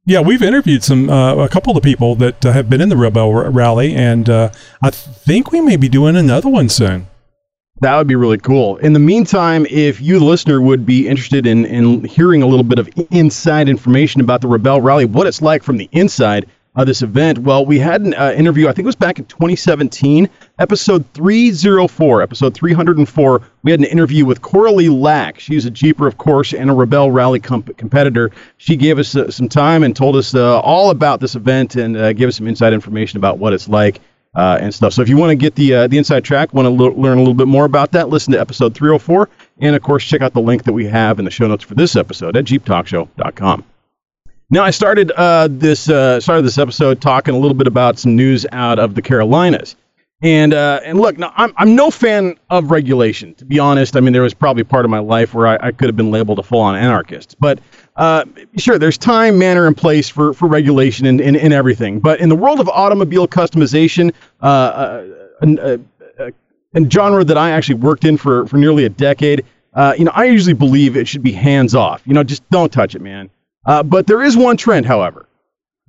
Yeah, 0.05 0.21
we've 0.21 0.41
interviewed 0.41 0.83
some 0.83 1.09
uh, 1.09 1.35
a 1.37 1.49
couple 1.49 1.75
of 1.75 1.81
the 1.81 1.87
people 1.89 2.15
that 2.15 2.45
uh, 2.45 2.51
have 2.53 2.69
been 2.69 2.79
in 2.81 2.89
the 2.89 2.97
Rebel 2.97 3.35
r- 3.35 3.49
Rally, 3.49 3.93
and 3.95 4.29
uh, 4.29 4.51
I 4.83 4.89
think 4.91 5.51
we 5.51 5.61
may 5.61 5.75
be 5.75 5.89
doing 5.89 6.15
another 6.15 6.49
one 6.49 6.69
soon. 6.69 7.07
That 7.81 7.97
would 7.97 8.07
be 8.07 8.15
really 8.15 8.37
cool. 8.37 8.77
In 8.77 8.93
the 8.93 8.99
meantime, 8.99 9.65
if 9.69 9.99
you, 9.99 10.17
the 10.19 10.25
listener, 10.25 10.61
would 10.61 10.85
be 10.85 11.07
interested 11.07 11.45
in, 11.45 11.65
in 11.65 12.03
hearing 12.05 12.41
a 12.41 12.47
little 12.47 12.63
bit 12.63 12.79
of 12.79 12.87
inside 13.11 13.67
information 13.67 14.21
about 14.21 14.39
the 14.41 14.47
Rebel 14.47 14.79
Rally, 14.81 15.05
what 15.05 15.27
it's 15.27 15.41
like 15.41 15.61
from 15.63 15.75
the 15.77 15.89
inside 15.91 16.45
of 16.75 16.87
this 16.87 17.01
event, 17.01 17.39
well, 17.39 17.65
we 17.65 17.79
had 17.79 18.01
an 18.01 18.13
uh, 18.13 18.33
interview, 18.35 18.67
I 18.67 18.73
think 18.73 18.85
it 18.85 18.85
was 18.85 18.95
back 18.95 19.17
in 19.17 19.25
2017, 19.25 20.29
episode 20.59 21.05
304, 21.13 22.21
episode 22.21 22.53
304. 22.53 23.41
We 23.63 23.71
had 23.71 23.79
an 23.79 23.85
interview 23.85 24.25
with 24.25 24.41
Coralie 24.41 24.89
Lack. 24.89 25.39
She's 25.39 25.65
a 25.65 25.71
Jeeper, 25.71 26.05
of 26.05 26.17
course, 26.17 26.53
and 26.53 26.69
a 26.69 26.73
Rebel 26.73 27.11
Rally 27.11 27.39
comp- 27.39 27.77
competitor. 27.77 28.31
She 28.57 28.75
gave 28.75 28.99
us 28.99 29.15
uh, 29.15 29.31
some 29.31 29.47
time 29.47 29.83
and 29.83 29.95
told 29.95 30.15
us 30.15 30.35
uh, 30.35 30.59
all 30.59 30.89
about 30.89 31.21
this 31.21 31.35
event 31.35 31.75
and 31.75 31.95
uh, 31.95 32.13
gave 32.13 32.27
us 32.27 32.37
some 32.37 32.47
inside 32.47 32.73
information 32.73 33.17
about 33.17 33.37
what 33.37 33.53
it's 33.53 33.69
like 33.69 34.01
uh, 34.35 34.57
and 34.59 34.73
stuff. 34.73 34.93
So 34.93 35.01
if 35.01 35.09
you 35.09 35.17
want 35.17 35.31
to 35.31 35.35
get 35.35 35.55
the 35.55 35.73
uh, 35.73 35.87
the 35.87 35.97
inside 35.97 36.23
track, 36.23 36.53
want 36.53 36.65
to 36.65 36.69
learn 36.69 37.17
a 37.17 37.21
little 37.21 37.33
bit 37.33 37.47
more 37.47 37.65
about 37.65 37.91
that, 37.93 38.09
listen 38.09 38.33
to 38.33 38.39
episode 38.39 38.75
304, 38.75 39.29
and 39.59 39.75
of 39.75 39.81
course 39.81 40.03
check 40.03 40.21
out 40.21 40.33
the 40.33 40.41
link 40.41 40.63
that 40.63 40.73
we 40.73 40.85
have 40.85 41.19
in 41.19 41.25
the 41.25 41.31
show 41.31 41.47
notes 41.47 41.63
for 41.63 41.75
this 41.75 41.95
episode 41.95 42.35
at 42.35 42.45
jeeptalkshow.com. 42.45 43.63
Now 44.49 44.63
I 44.63 44.69
started 44.71 45.11
uh, 45.11 45.47
this 45.49 45.89
uh, 45.89 46.19
started 46.19 46.43
this 46.43 46.57
episode 46.57 47.01
talking 47.01 47.33
a 47.33 47.37
little 47.37 47.57
bit 47.57 47.67
about 47.67 47.97
some 47.97 48.15
news 48.15 48.45
out 48.51 48.79
of 48.79 48.95
the 48.95 49.01
Carolinas. 49.01 49.75
And 50.21 50.53
uh, 50.53 50.79
and 50.83 50.99
look, 50.99 51.17
now 51.17 51.33
I'm 51.35 51.51
I'm 51.57 51.75
no 51.75 51.91
fan 51.91 52.37
of 52.49 52.71
regulation. 52.71 53.33
To 53.35 53.45
be 53.45 53.59
honest, 53.59 53.97
I 53.97 53.99
mean 53.99 54.13
there 54.13 54.21
was 54.21 54.33
probably 54.33 54.63
part 54.63 54.85
of 54.85 54.91
my 54.91 54.99
life 54.99 55.33
where 55.33 55.47
I, 55.47 55.57
I 55.67 55.71
could 55.71 55.87
have 55.89 55.95
been 55.97 56.11
labeled 56.11 56.39
a 56.39 56.43
full-on 56.43 56.75
anarchist. 56.75 57.35
But 57.39 57.59
uh, 57.95 58.25
sure, 58.57 58.77
there's 58.79 58.97
time, 58.97 59.37
manner, 59.37 59.67
and 59.67 59.75
place 59.75 60.09
for, 60.09 60.33
for 60.33 60.47
regulation 60.47 61.05
and, 61.05 61.19
and, 61.19 61.35
and 61.35 61.53
everything. 61.53 61.99
But 61.99 62.19
in 62.19 62.29
the 62.29 62.35
world 62.35 62.59
of 62.59 62.69
automobile 62.69 63.27
customization, 63.27 64.13
uh, 64.41 64.45
uh, 64.45 65.07
an- 65.41 65.59
uh, 65.59 65.77
uh, 66.19 66.31
a 66.73 66.89
genre 66.89 67.23
that 67.23 67.37
I 67.37 67.51
actually 67.51 67.75
worked 67.75 68.03
in 68.05 68.17
for, 68.17 68.45
for 68.47 68.57
nearly 68.57 68.85
a 68.85 68.89
decade, 68.89 69.45
you 69.97 70.05
know, 70.05 70.11
I 70.13 70.25
usually 70.25 70.53
believe 70.53 70.97
it 70.97 71.07
should 71.07 71.23
be 71.23 71.31
hands 71.31 71.73
off. 71.73 72.01
You 72.05 72.13
know, 72.13 72.23
just 72.23 72.47
don't 72.49 72.71
touch 72.71 72.95
it, 72.95 73.01
man. 73.01 73.29
Uh, 73.65 73.83
but 73.83 74.07
there 74.07 74.21
is 74.21 74.37
one 74.37 74.57
trend, 74.57 74.85
however, 74.85 75.27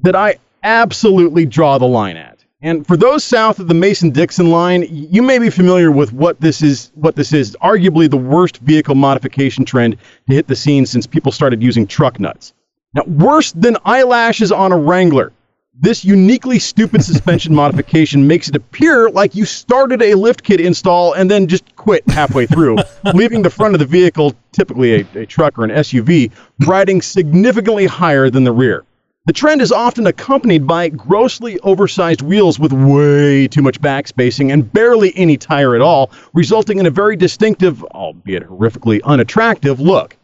that 0.00 0.16
I 0.16 0.38
absolutely 0.62 1.46
draw 1.46 1.78
the 1.78 1.86
line 1.86 2.16
at. 2.16 2.44
And 2.62 2.86
for 2.86 2.96
those 2.96 3.22
south 3.22 3.58
of 3.58 3.68
the 3.68 3.74
Mason-Dixon 3.74 4.50
line, 4.50 4.86
you 4.90 5.22
may 5.22 5.38
be 5.38 5.50
familiar 5.50 5.90
with 5.92 6.12
what 6.12 6.40
this 6.40 6.62
is. 6.62 6.90
What 6.94 7.14
this 7.14 7.32
is, 7.32 7.54
arguably 7.62 8.10
the 8.10 8.16
worst 8.16 8.58
vehicle 8.58 8.94
modification 8.94 9.64
trend 9.64 9.98
to 10.28 10.34
hit 10.34 10.46
the 10.46 10.56
scene 10.56 10.86
since 10.86 11.06
people 11.06 11.32
started 11.32 11.62
using 11.62 11.86
truck 11.86 12.18
nuts. 12.18 12.54
Now, 12.94 13.02
worse 13.04 13.52
than 13.52 13.76
eyelashes 13.84 14.52
on 14.52 14.72
a 14.72 14.78
Wrangler, 14.78 15.32
this 15.78 16.04
uniquely 16.04 16.58
stupid 16.58 17.04
suspension 17.04 17.54
modification 17.62 18.26
makes 18.26 18.48
it 18.48 18.56
appear 18.56 19.10
like 19.10 19.34
you 19.34 19.44
started 19.44 20.02
a 20.02 20.14
lift 20.14 20.42
kit 20.42 20.60
install 20.60 21.12
and 21.12 21.30
then 21.30 21.46
just 21.46 21.76
quit 21.76 22.08
halfway 22.08 22.46
through, 22.46 22.78
leaving 23.14 23.42
the 23.42 23.50
front 23.50 23.74
of 23.74 23.80
the 23.80 23.86
vehicle, 23.86 24.34
typically 24.52 24.94
a, 25.00 25.06
a 25.20 25.26
truck 25.26 25.58
or 25.58 25.64
an 25.64 25.70
SUV, 25.70 26.32
riding 26.66 27.02
significantly 27.02 27.86
higher 27.86 28.30
than 28.30 28.44
the 28.44 28.52
rear. 28.52 28.84
The 29.26 29.32
trend 29.32 29.60
is 29.60 29.72
often 29.72 30.06
accompanied 30.06 30.68
by 30.68 30.88
grossly 30.88 31.58
oversized 31.60 32.22
wheels 32.22 32.60
with 32.60 32.72
way 32.72 33.48
too 33.48 33.60
much 33.60 33.80
backspacing 33.80 34.52
and 34.52 34.72
barely 34.72 35.12
any 35.16 35.36
tire 35.36 35.74
at 35.74 35.80
all, 35.80 36.12
resulting 36.32 36.78
in 36.78 36.86
a 36.86 36.90
very 36.90 37.16
distinctive, 37.16 37.82
albeit 37.86 38.44
horrifically 38.44 39.00
unattractive, 39.02 39.80
look. 39.80 40.16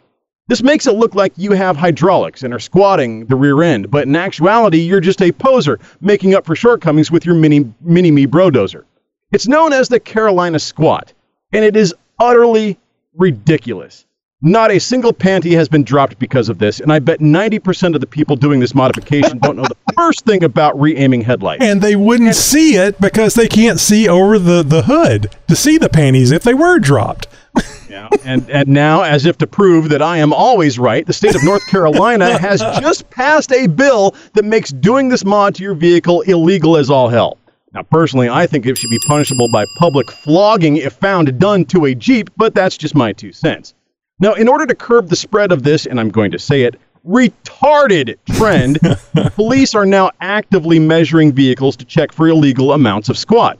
This 0.52 0.62
makes 0.62 0.86
it 0.86 0.96
look 0.96 1.14
like 1.14 1.32
you 1.36 1.52
have 1.52 1.78
hydraulics 1.78 2.42
and 2.42 2.52
are 2.52 2.58
squatting 2.58 3.24
the 3.24 3.36
rear 3.36 3.62
end, 3.62 3.90
but 3.90 4.06
in 4.06 4.14
actuality, 4.14 4.80
you're 4.80 5.00
just 5.00 5.22
a 5.22 5.32
poser, 5.32 5.80
making 6.02 6.34
up 6.34 6.44
for 6.44 6.54
shortcomings 6.54 7.10
with 7.10 7.24
your 7.24 7.34
mini 7.34 7.72
mini 7.80 8.10
me 8.10 8.26
brodozer. 8.26 8.84
It's 9.30 9.48
known 9.48 9.72
as 9.72 9.88
the 9.88 9.98
Carolina 9.98 10.58
squat, 10.58 11.14
and 11.54 11.64
it 11.64 11.74
is 11.74 11.94
utterly 12.18 12.78
ridiculous. 13.16 14.04
Not 14.44 14.72
a 14.72 14.80
single 14.80 15.12
panty 15.12 15.52
has 15.52 15.68
been 15.68 15.84
dropped 15.84 16.18
because 16.18 16.48
of 16.48 16.58
this, 16.58 16.80
and 16.80 16.92
I 16.92 16.98
bet 16.98 17.20
90% 17.20 17.94
of 17.94 18.00
the 18.00 18.08
people 18.08 18.34
doing 18.34 18.58
this 18.58 18.74
modification 18.74 19.38
don't 19.38 19.54
know 19.54 19.62
the 19.62 19.76
first 19.94 20.24
thing 20.24 20.42
about 20.42 20.78
re-aiming 20.80 21.20
headlights. 21.20 21.62
And 21.62 21.80
they 21.80 21.94
wouldn't 21.94 22.34
see 22.34 22.74
it 22.74 23.00
because 23.00 23.34
they 23.34 23.46
can't 23.46 23.78
see 23.78 24.08
over 24.08 24.40
the, 24.40 24.64
the 24.64 24.82
hood 24.82 25.30
to 25.46 25.54
see 25.54 25.78
the 25.78 25.88
panties 25.88 26.32
if 26.32 26.42
they 26.42 26.54
were 26.54 26.80
dropped. 26.80 27.28
Yeah. 27.88 28.08
And 28.24 28.48
and 28.48 28.68
now, 28.68 29.02
as 29.02 29.26
if 29.26 29.36
to 29.36 29.46
prove 29.46 29.90
that 29.90 30.00
I 30.00 30.16
am 30.16 30.32
always 30.32 30.78
right, 30.78 31.06
the 31.06 31.12
state 31.12 31.34
of 31.34 31.44
North 31.44 31.66
Carolina 31.66 32.38
has 32.38 32.60
just 32.80 33.10
passed 33.10 33.52
a 33.52 33.66
bill 33.66 34.14
that 34.32 34.46
makes 34.46 34.70
doing 34.70 35.10
this 35.10 35.26
mod 35.26 35.56
to 35.56 35.62
your 35.62 35.74
vehicle 35.74 36.22
illegal 36.22 36.78
as 36.78 36.88
all 36.88 37.10
hell. 37.10 37.36
Now, 37.74 37.82
personally, 37.82 38.30
I 38.30 38.46
think 38.46 38.64
it 38.64 38.78
should 38.78 38.88
be 38.88 38.98
punishable 39.06 39.46
by 39.52 39.66
public 39.78 40.10
flogging 40.10 40.78
if 40.78 40.94
found 40.94 41.38
done 41.38 41.66
to 41.66 41.84
a 41.84 41.94
Jeep, 41.94 42.30
but 42.38 42.54
that's 42.54 42.78
just 42.78 42.94
my 42.94 43.12
two 43.12 43.30
cents. 43.30 43.74
Now, 44.22 44.34
in 44.34 44.46
order 44.46 44.66
to 44.66 44.74
curb 44.76 45.08
the 45.08 45.16
spread 45.16 45.50
of 45.50 45.64
this, 45.64 45.84
and 45.84 45.98
I'm 45.98 46.08
going 46.08 46.30
to 46.30 46.38
say 46.38 46.62
it, 46.62 46.78
retarded 47.04 48.18
trend, 48.30 48.78
police 49.34 49.74
are 49.74 49.84
now 49.84 50.12
actively 50.20 50.78
measuring 50.78 51.32
vehicles 51.32 51.74
to 51.78 51.84
check 51.84 52.12
for 52.12 52.28
illegal 52.28 52.72
amounts 52.72 53.08
of 53.08 53.18
squat. 53.18 53.58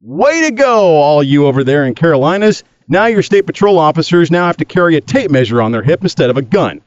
Way 0.00 0.40
to 0.44 0.50
go, 0.50 0.96
all 0.96 1.22
you 1.22 1.46
over 1.46 1.62
there 1.62 1.84
in 1.84 1.94
Carolinas. 1.94 2.64
Now 2.88 3.04
your 3.04 3.22
state 3.22 3.44
patrol 3.44 3.78
officers 3.78 4.30
now 4.30 4.46
have 4.46 4.56
to 4.56 4.64
carry 4.64 4.96
a 4.96 5.02
tape 5.02 5.30
measure 5.30 5.60
on 5.60 5.72
their 5.72 5.82
hip 5.82 6.00
instead 6.00 6.30
of 6.30 6.38
a 6.38 6.42
gun. 6.42 6.80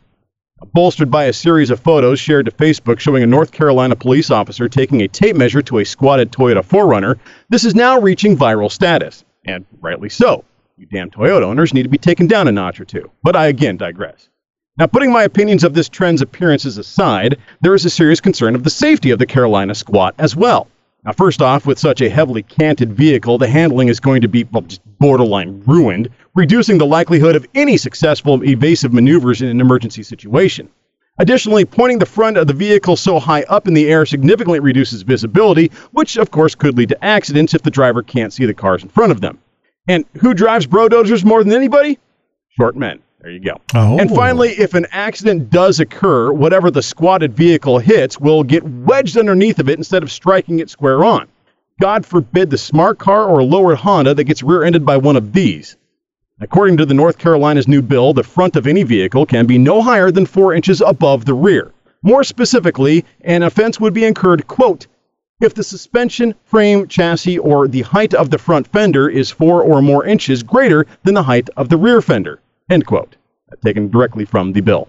Bolstered 0.74 1.12
by 1.12 1.26
a 1.26 1.34
series 1.34 1.70
of 1.70 1.80
photos 1.80 2.20
shared 2.20 2.46
to 2.46 2.52
Facebook 2.52 3.00
showing 3.00 3.22
a 3.22 3.28
North 3.28 3.52
Carolina 3.52 3.96
police 3.96 4.32
officer 4.32 4.68
taking 4.68 5.02
a 5.02 5.08
tape 5.08 5.36
measure 5.36 5.62
to 5.62 5.78
a 5.78 5.86
squatted 5.86 6.32
Toyota 6.32 6.66
4Runner, 6.66 7.20
this 7.50 7.66
is 7.66 7.76
now 7.76 8.00
reaching 8.00 8.36
viral 8.36 8.72
status. 8.72 9.24
And 9.46 9.64
rightly 9.80 10.10
so. 10.10 10.44
You 10.82 10.88
damn 10.88 11.12
Toyota 11.12 11.44
owners 11.44 11.76
need 11.76 11.84
to 11.84 11.90
be 11.90 12.00
taken 12.00 12.26
down 12.26 12.48
a 12.48 12.52
notch 12.52 12.82
or 12.82 12.86
two. 12.86 13.12
But 13.22 13.36
I 13.36 13.46
again 13.46 13.78
digress. 13.78 14.30
Now, 14.80 14.88
putting 14.88 15.12
my 15.12 15.22
opinions 15.22 15.64
of 15.64 15.76
this 15.76 15.88
trend's 15.88 16.24
appearances 16.24 16.80
aside, 16.80 17.38
there 17.62 17.76
is 17.76 17.86
a 17.86 17.90
serious 17.92 18.20
concern 18.20 18.56
of 18.56 18.64
the 18.64 18.72
safety 18.72 19.12
of 19.12 19.20
the 19.20 19.28
Carolina 19.28 19.76
squat 19.76 20.16
as 20.18 20.36
well. 20.36 20.68
Now, 21.06 21.12
first 21.12 21.40
off, 21.40 21.68
with 21.68 21.78
such 21.78 22.02
a 22.02 22.10
heavily 22.10 22.42
canted 22.42 22.94
vehicle, 22.94 23.38
the 23.38 23.48
handling 23.48 23.90
is 23.90 24.00
going 24.00 24.24
to 24.24 24.28
be 24.28 24.44
well, 24.46 24.66
borderline 24.98 25.62
ruined, 25.68 26.10
reducing 26.34 26.80
the 26.80 26.88
likelihood 26.88 27.36
of 27.36 27.48
any 27.54 27.78
successful 27.78 28.44
evasive 28.44 28.92
maneuvers 28.92 29.44
in 29.44 29.50
an 29.50 29.62
emergency 29.62 30.02
situation. 30.02 30.68
Additionally, 31.20 31.64
pointing 31.64 32.00
the 32.00 32.08
front 32.08 32.38
of 32.38 32.48
the 32.48 32.54
vehicle 32.54 32.96
so 32.96 33.20
high 33.20 33.44
up 33.44 33.68
in 33.68 33.76
the 33.76 33.88
air 33.88 34.04
significantly 34.04 34.60
reduces 34.60 35.04
visibility, 35.04 35.70
which 35.92 36.18
of 36.18 36.32
course 36.32 36.56
could 36.56 36.76
lead 36.76 36.90
to 36.90 37.06
accidents 37.06 37.54
if 37.54 37.62
the 37.62 37.70
driver 37.70 38.02
can't 38.02 38.34
see 38.34 38.48
the 38.48 38.54
cars 38.56 38.82
in 38.82 38.90
front 38.90 39.12
of 39.12 39.22
them. 39.22 39.38
And 39.88 40.06
who 40.20 40.34
drives 40.34 40.66
bro 40.66 40.88
brodozers 40.88 41.26
more 41.26 41.44
than 41.44 41.54
anybody? 41.54 42.00
Short 42.60 42.76
men. 42.76 43.02
There 43.22 43.32
you 43.32 43.40
go. 43.40 43.62
Oh. 43.76 44.00
And 44.00 44.10
finally, 44.10 44.50
if 44.50 44.74
an 44.74 44.88
accident 44.92 45.52
does 45.52 45.80
occur, 45.80 46.32
whatever 46.32 46.72
the 46.72 46.82
squatted 46.82 47.36
vehicle 47.36 47.78
hits 47.78 48.20
will 48.20 48.44
get 48.44 48.64
wedged 48.64 49.18
underneath 49.18 49.60
of 49.60 49.70
it 49.70 49.78
instead 49.78 50.02
of 50.02 50.12
striking 50.12 50.60
it 50.60 50.70
square 50.70 51.04
on. 51.04 51.28
God 51.80 52.06
forbid 52.06 52.50
the 52.50 52.58
smart 52.58 52.98
car 52.98 53.28
or 53.28 53.44
lowered 53.44 53.78
Honda 53.78 54.14
that 54.16 54.24
gets 54.24 54.44
rear 54.44 54.64
ended 54.64 54.86
by 54.86 54.98
one 54.98 55.16
of 55.16 55.34
these. 55.34 55.78
According 56.40 56.78
to 56.78 56.86
the 56.88 56.96
North 56.96 57.20
Carolina's 57.20 57.68
new 57.68 57.84
bill, 57.84 58.14
the 58.14 58.24
front 58.24 58.56
of 58.56 58.66
any 58.66 58.82
vehicle 58.82 59.28
can 59.28 59.46
be 59.46 59.60
no 59.60 59.82
higher 59.84 60.10
than 60.10 60.26
four 60.26 60.56
inches 60.56 60.82
above 60.82 61.26
the 61.26 61.36
rear. 61.36 61.72
More 62.02 62.24
specifically, 62.24 63.06
an 63.22 63.44
offense 63.44 63.80
would 63.80 63.94
be 63.94 64.06
incurred, 64.06 64.48
quote, 64.48 64.88
if 65.42 65.56
the 65.56 65.64
suspension, 65.64 66.36
frame, 66.46 66.88
chassis, 66.88 67.40
or 67.40 67.68
the 67.68 67.82
height 67.82 68.14
of 68.14 68.30
the 68.30 68.38
front 68.38 68.68
fender 68.68 69.10
is 69.10 69.32
four 69.32 69.64
or 69.64 69.82
more 69.82 70.06
inches 70.06 70.44
greater 70.44 70.86
than 71.04 71.16
the 71.16 71.24
height 71.24 71.50
of 71.58 71.68
the 71.68 71.78
rear 71.78 72.02
fender, 72.02 72.40
end 72.70 72.86
quote. 72.86 73.16
Taken 73.64 73.90
directly 73.90 74.24
from 74.24 74.54
the 74.54 74.62
bill. 74.62 74.88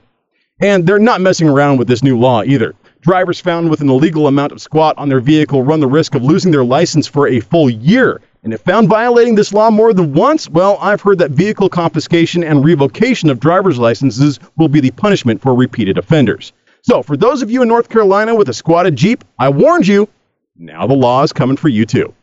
And 0.60 0.86
they're 0.86 0.98
not 0.98 1.20
messing 1.20 1.48
around 1.48 1.78
with 1.78 1.88
this 1.88 2.04
new 2.04 2.16
law 2.16 2.44
either. 2.44 2.74
Drivers 3.00 3.40
found 3.40 3.68
with 3.68 3.80
an 3.80 3.88
illegal 3.88 4.28
amount 4.28 4.52
of 4.52 4.60
squat 4.60 4.96
on 4.96 5.08
their 5.08 5.18
vehicle 5.18 5.64
run 5.64 5.80
the 5.80 5.88
risk 5.88 6.14
of 6.14 6.22
losing 6.22 6.52
their 6.52 6.64
license 6.64 7.08
for 7.08 7.26
a 7.26 7.40
full 7.40 7.68
year. 7.68 8.20
And 8.44 8.54
if 8.54 8.60
found 8.60 8.88
violating 8.88 9.34
this 9.34 9.52
law 9.52 9.70
more 9.70 9.92
than 9.92 10.12
once, 10.12 10.48
well, 10.48 10.78
I've 10.80 11.00
heard 11.00 11.18
that 11.18 11.32
vehicle 11.32 11.68
confiscation 11.68 12.44
and 12.44 12.64
revocation 12.64 13.30
of 13.30 13.40
driver's 13.40 13.78
licenses 13.78 14.38
will 14.56 14.68
be 14.68 14.80
the 14.80 14.92
punishment 14.92 15.40
for 15.40 15.54
repeated 15.54 15.98
offenders. 15.98 16.52
So, 16.82 17.02
for 17.02 17.16
those 17.16 17.42
of 17.42 17.50
you 17.50 17.62
in 17.62 17.68
North 17.68 17.88
Carolina 17.88 18.34
with 18.34 18.48
a 18.48 18.52
squatted 18.52 18.94
Jeep, 18.94 19.24
I 19.38 19.48
warned 19.48 19.86
you. 19.86 20.08
Now 20.56 20.86
the 20.86 20.94
law 20.94 21.22
is 21.22 21.32
coming 21.32 21.56
for 21.56 21.68
you 21.68 21.84
too. 21.84 22.14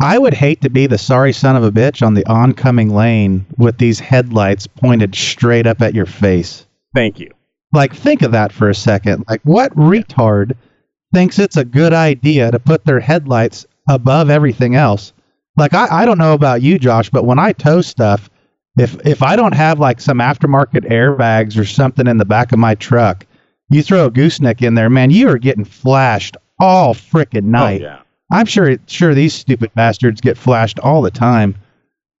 I 0.00 0.18
would 0.18 0.34
hate 0.34 0.60
to 0.60 0.70
be 0.70 0.86
the 0.86 0.98
sorry 0.98 1.32
son 1.32 1.56
of 1.56 1.64
a 1.64 1.72
bitch 1.72 2.06
on 2.06 2.14
the 2.14 2.26
oncoming 2.26 2.94
lane 2.94 3.46
with 3.56 3.78
these 3.78 3.98
headlights 3.98 4.66
pointed 4.66 5.14
straight 5.14 5.66
up 5.66 5.82
at 5.82 5.94
your 5.94 6.06
face. 6.06 6.66
Thank 6.94 7.18
you. 7.18 7.30
Like, 7.72 7.94
think 7.94 8.22
of 8.22 8.32
that 8.32 8.52
for 8.52 8.68
a 8.68 8.74
second. 8.74 9.24
Like, 9.28 9.40
what 9.42 9.74
retard 9.74 10.52
thinks 11.12 11.38
it's 11.38 11.56
a 11.56 11.64
good 11.64 11.92
idea 11.92 12.50
to 12.50 12.58
put 12.58 12.84
their 12.84 13.00
headlights 13.00 13.66
above 13.88 14.30
everything 14.30 14.76
else? 14.76 15.12
Like, 15.56 15.74
I, 15.74 16.02
I 16.02 16.04
don't 16.06 16.18
know 16.18 16.34
about 16.34 16.62
you, 16.62 16.78
Josh, 16.78 17.10
but 17.10 17.24
when 17.24 17.38
I 17.38 17.52
tow 17.52 17.80
stuff, 17.80 18.30
if 18.78 19.04
if 19.04 19.22
I 19.22 19.34
don't 19.34 19.54
have 19.54 19.80
like 19.80 20.00
some 20.00 20.18
aftermarket 20.18 20.88
airbags 20.88 21.58
or 21.58 21.64
something 21.64 22.06
in 22.06 22.18
the 22.18 22.24
back 22.24 22.52
of 22.52 22.60
my 22.60 22.76
truck, 22.76 23.26
you 23.70 23.82
throw 23.82 24.06
a 24.06 24.10
gooseneck 24.10 24.62
in 24.62 24.74
there, 24.76 24.88
man, 24.88 25.10
you 25.10 25.28
are 25.28 25.38
getting 25.38 25.64
flashed 25.64 26.36
all 26.60 26.94
frickin' 26.94 27.44
oh, 27.44 27.50
night. 27.50 27.82
Oh, 27.82 27.84
yeah. 27.84 27.98
I'm 28.30 28.46
sure 28.46 28.76
sure 28.86 29.14
these 29.14 29.34
stupid 29.34 29.72
bastards 29.74 30.20
get 30.20 30.36
flashed 30.36 30.78
all 30.80 31.00
the 31.02 31.10
time. 31.10 31.54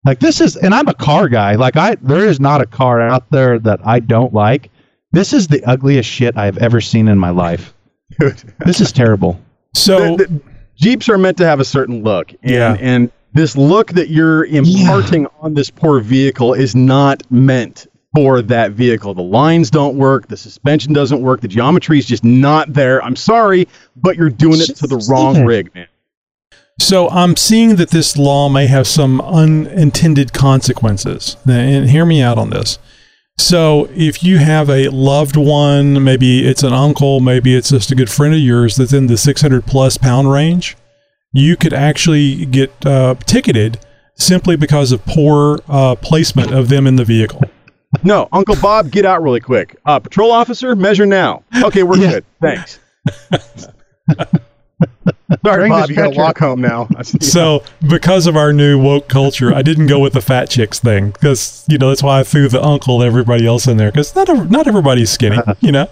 Like 0.04 0.20
this 0.20 0.40
is 0.40 0.56
and 0.56 0.74
I'm 0.74 0.88
a 0.88 0.94
car 0.94 1.28
guy. 1.28 1.56
Like 1.56 1.76
I 1.76 1.96
there 1.96 2.24
is 2.24 2.40
not 2.40 2.60
a 2.60 2.66
car 2.66 3.00
out 3.00 3.30
there 3.30 3.58
that 3.58 3.80
I 3.84 4.00
don't 4.00 4.32
like. 4.32 4.70
This 5.12 5.32
is 5.32 5.48
the 5.48 5.62
ugliest 5.64 6.08
shit 6.08 6.36
I've 6.36 6.58
ever 6.58 6.80
seen 6.80 7.08
in 7.08 7.18
my 7.18 7.30
life. 7.30 7.74
this 8.18 8.80
is 8.80 8.92
terrible. 8.92 9.40
So 9.74 10.16
The- 10.16 10.24
the 10.26 10.40
Jeeps 10.76 11.08
are 11.08 11.18
meant 11.18 11.36
to 11.38 11.44
have 11.44 11.58
a 11.58 11.64
certain 11.64 12.04
look, 12.04 12.30
and 12.42 12.50
Yeah. 12.52 12.76
and 12.80 13.10
this 13.34 13.56
look 13.56 13.92
that 13.94 14.10
you're 14.10 14.44
imparting 14.44 15.26
on 15.40 15.54
this 15.54 15.70
poor 15.70 15.98
vehicle 15.98 16.54
is 16.54 16.76
not 16.76 17.22
meant 17.30 17.86
for 18.14 18.42
that 18.42 18.72
vehicle. 18.72 19.14
The 19.14 19.22
lines 19.22 19.70
don't 19.70 19.96
work, 19.96 20.28
the 20.28 20.36
suspension 20.36 20.92
doesn't 20.92 21.20
work, 21.20 21.40
the 21.40 21.48
geometry 21.48 21.98
is 21.98 22.06
just 22.06 22.24
not 22.24 22.72
there. 22.72 23.02
I'm 23.02 23.16
sorry, 23.16 23.68
but 23.96 24.16
you're 24.16 24.30
doing 24.30 24.60
it 24.60 24.76
to 24.76 24.86
the 24.86 25.04
wrong 25.10 25.44
rig, 25.44 25.74
man. 25.74 25.88
So 26.80 27.08
I'm 27.10 27.36
seeing 27.36 27.76
that 27.76 27.90
this 27.90 28.16
law 28.16 28.48
may 28.48 28.66
have 28.68 28.86
some 28.86 29.20
unintended 29.20 30.32
consequences. 30.32 31.36
And 31.46 31.90
hear 31.90 32.06
me 32.06 32.22
out 32.22 32.38
on 32.38 32.50
this. 32.50 32.78
So 33.36 33.88
if 33.94 34.22
you 34.22 34.38
have 34.38 34.68
a 34.68 34.88
loved 34.88 35.36
one, 35.36 36.02
maybe 36.02 36.46
it's 36.46 36.62
an 36.62 36.72
uncle, 36.72 37.20
maybe 37.20 37.54
it's 37.54 37.70
just 37.70 37.90
a 37.90 37.94
good 37.94 38.10
friend 38.10 38.34
of 38.34 38.40
yours 38.40 38.76
that's 38.76 38.92
in 38.92 39.06
the 39.06 39.16
600 39.16 39.64
plus 39.64 39.96
pound 39.96 40.30
range, 40.30 40.76
you 41.32 41.56
could 41.56 41.72
actually 41.72 42.46
get 42.46 42.84
uh, 42.84 43.14
ticketed 43.26 43.78
simply 44.16 44.56
because 44.56 44.90
of 44.90 45.04
poor 45.04 45.60
uh, 45.68 45.94
placement 45.96 46.52
of 46.52 46.68
them 46.68 46.86
in 46.86 46.96
the 46.96 47.04
vehicle. 47.04 47.42
No, 48.04 48.28
Uncle 48.32 48.56
Bob, 48.56 48.90
get 48.90 49.04
out 49.06 49.22
really 49.22 49.40
quick. 49.40 49.76
Uh, 49.86 49.98
patrol 49.98 50.30
officer, 50.30 50.76
measure 50.76 51.06
now. 51.06 51.42
Okay, 51.62 51.82
we're 51.82 51.96
Yeah. 51.98 52.10
good. 52.10 52.24
Thanks. 52.40 52.78
Sorry, 55.44 55.58
Bring 55.60 55.70
Bob, 55.72 55.90
you 55.90 55.96
gotta 55.96 56.16
walk 56.16 56.38
home 56.38 56.60
now. 56.60 56.88
So 57.20 57.62
because 57.86 58.26
of 58.26 58.36
our 58.36 58.52
new 58.52 58.80
woke 58.80 59.08
culture, 59.08 59.52
I 59.54 59.62
didn't 59.62 59.86
go 59.88 59.98
with 59.98 60.12
the 60.12 60.20
fat 60.22 60.48
chicks 60.50 60.78
thing 60.78 61.10
because 61.10 61.64
you 61.68 61.78
know 61.78 61.88
that's 61.88 62.02
why 62.02 62.20
I 62.20 62.22
threw 62.22 62.48
the 62.48 62.62
uncle 62.62 63.02
everybody 63.02 63.46
else 63.46 63.66
in 63.66 63.76
there 63.76 63.90
because 63.90 64.14
not 64.14 64.28
ev- 64.28 64.50
not 64.50 64.66
everybody's 64.66 65.10
skinny, 65.10 65.38
you 65.60 65.72
know. 65.72 65.88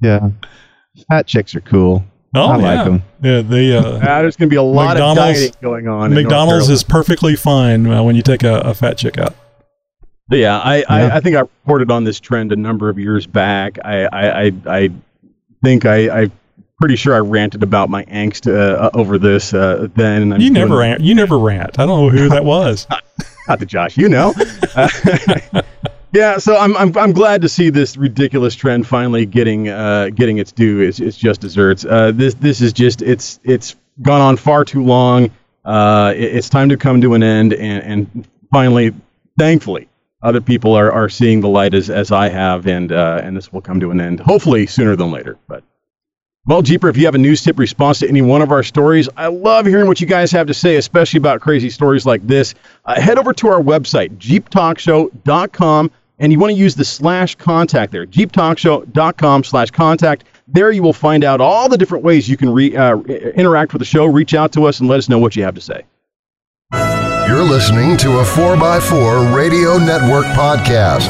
Yeah. 0.00 0.28
Fat 1.08 1.26
chicks 1.26 1.54
are 1.54 1.60
cool. 1.60 2.04
Oh, 2.36 2.48
I 2.50 2.58
yeah. 2.58 2.74
like 2.74 2.84
them. 2.84 3.02
Yeah, 3.22 3.40
they 3.42 3.76
uh, 3.76 3.96
Ah, 4.02 4.20
there's 4.20 4.36
going 4.36 4.48
to 4.48 4.52
be 4.52 4.56
a 4.56 4.62
lot 4.62 4.96
of 4.96 5.00
McDonald's- 5.00 5.40
dieting 5.40 5.56
going 5.62 5.88
on. 5.88 6.12
McDonald's 6.14 6.68
is 6.68 6.82
perfectly 6.84 7.36
fine 7.36 7.86
uh, 7.86 8.02
when 8.02 8.14
you 8.16 8.22
take 8.22 8.42
a, 8.42 8.58
a 8.60 8.74
fat 8.74 8.98
chick 8.98 9.18
out. 9.18 9.34
Yeah, 10.30 10.58
I, 10.58 10.78
Yeah. 10.78 10.84
I, 10.88 11.16
I 11.16 11.20
think 11.20 11.36
I 11.36 11.40
reported 11.40 11.90
on 11.90 12.04
this 12.04 12.18
trend 12.20 12.52
a 12.52 12.56
number 12.56 12.88
of 12.88 12.98
years 12.98 13.26
back. 13.26 13.78
I 13.84 14.04
I, 14.06 14.42
I, 14.46 14.52
I 14.66 14.90
think 15.62 15.84
I, 15.84 16.22
I'm 16.22 16.32
pretty 16.80 16.96
sure 16.96 17.14
I 17.14 17.18
ranted 17.20 17.62
about 17.62 17.90
my 17.90 18.04
angst 18.06 18.50
uh, 18.52 18.90
over 18.94 19.18
this 19.18 19.52
uh, 19.54 19.88
then. 19.94 20.32
I'm 20.32 20.40
You 20.40 20.50
never 20.50 20.76
rant. 20.78 21.00
You 21.02 21.14
never 21.14 21.38
rant. 21.38 21.78
I 21.78 21.86
don't 21.86 22.00
know 22.00 22.08
who 22.10 22.28
that 22.30 22.44
was. 22.44 22.86
Not 23.48 23.58
the 23.58 23.66
Josh, 23.66 23.96
you 23.98 24.08
know. 24.08 24.32
Uh, 24.74 24.88
yeah, 26.12 26.38
so 26.38 26.56
I'm, 26.56 26.74
I'm 26.78 26.96
I'm 26.96 27.12
glad 27.12 27.42
to 27.42 27.48
see 27.48 27.68
this 27.68 27.96
ridiculous 27.98 28.54
trend 28.54 28.86
finally 28.86 29.26
getting 29.26 29.68
uh, 29.68 30.08
getting 30.14 30.38
its 30.38 30.50
due. 30.52 30.80
It's, 30.80 30.98
it's 31.00 31.18
just 31.18 31.42
desserts. 31.42 31.84
Uh, 31.84 32.12
this 32.14 32.32
this 32.34 32.62
is 32.62 32.72
just 32.72 33.02
it's 33.02 33.40
it's 33.44 33.76
gone 34.00 34.22
on 34.22 34.36
far 34.38 34.64
too 34.64 34.82
long. 34.82 35.30
Uh, 35.64 36.14
it- 36.16 36.36
it's 36.36 36.48
time 36.48 36.70
to 36.70 36.78
come 36.78 37.02
to 37.02 37.12
an 37.14 37.22
end, 37.22 37.52
and, 37.52 37.82
and 38.16 38.28
finally, 38.50 38.94
thankfully, 39.38 39.88
other 40.24 40.40
people 40.40 40.74
are, 40.74 40.90
are 40.90 41.08
seeing 41.08 41.40
the 41.40 41.48
light 41.48 41.74
as, 41.74 41.90
as 41.90 42.10
I 42.10 42.30
have, 42.30 42.66
and 42.66 42.90
uh, 42.90 43.20
and 43.22 43.36
this 43.36 43.52
will 43.52 43.60
come 43.60 43.78
to 43.80 43.90
an 43.90 44.00
end 44.00 44.20
hopefully 44.20 44.66
sooner 44.66 44.96
than 44.96 45.12
later. 45.12 45.36
But 45.46 45.62
well, 46.46 46.62
Jeeper, 46.62 46.88
if 46.88 46.96
you 46.96 47.04
have 47.04 47.14
a 47.14 47.18
news 47.18 47.42
tip 47.42 47.58
response 47.58 48.00
to 48.00 48.08
any 48.08 48.22
one 48.22 48.42
of 48.42 48.50
our 48.50 48.62
stories, 48.62 49.08
I 49.16 49.28
love 49.28 49.66
hearing 49.66 49.86
what 49.86 50.00
you 50.00 50.06
guys 50.06 50.32
have 50.32 50.46
to 50.48 50.54
say, 50.54 50.76
especially 50.76 51.18
about 51.18 51.40
crazy 51.40 51.70
stories 51.70 52.04
like 52.04 52.26
this. 52.26 52.54
Uh, 52.84 53.00
head 53.00 53.18
over 53.18 53.32
to 53.34 53.48
our 53.48 53.60
website, 53.60 54.16
jeeptalkshow.com, 54.18 55.90
and 56.18 56.32
you 56.32 56.38
want 56.38 56.50
to 56.52 56.58
use 56.58 56.74
the 56.74 56.84
slash 56.84 57.34
contact 57.36 57.92
there, 57.92 58.06
jeeptalkshow.com 58.06 59.44
slash 59.44 59.70
contact. 59.70 60.24
There 60.48 60.70
you 60.70 60.82
will 60.82 60.92
find 60.92 61.24
out 61.24 61.40
all 61.40 61.68
the 61.68 61.78
different 61.78 62.04
ways 62.04 62.28
you 62.28 62.36
can 62.36 62.50
re, 62.50 62.76
uh, 62.76 62.98
interact 62.98 63.72
with 63.72 63.80
the 63.80 63.86
show, 63.86 64.04
reach 64.04 64.34
out 64.34 64.52
to 64.52 64.64
us, 64.64 64.80
and 64.80 64.88
let 64.88 64.98
us 64.98 65.08
know 65.08 65.18
what 65.18 65.36
you 65.36 65.44
have 65.44 65.54
to 65.54 65.62
say. 65.62 65.84
You're 67.26 67.42
listening 67.42 67.96
to 67.98 68.18
a 68.18 68.22
4x4 68.22 69.34
Radio 69.34 69.78
Network 69.78 70.26
podcast. 70.26 71.08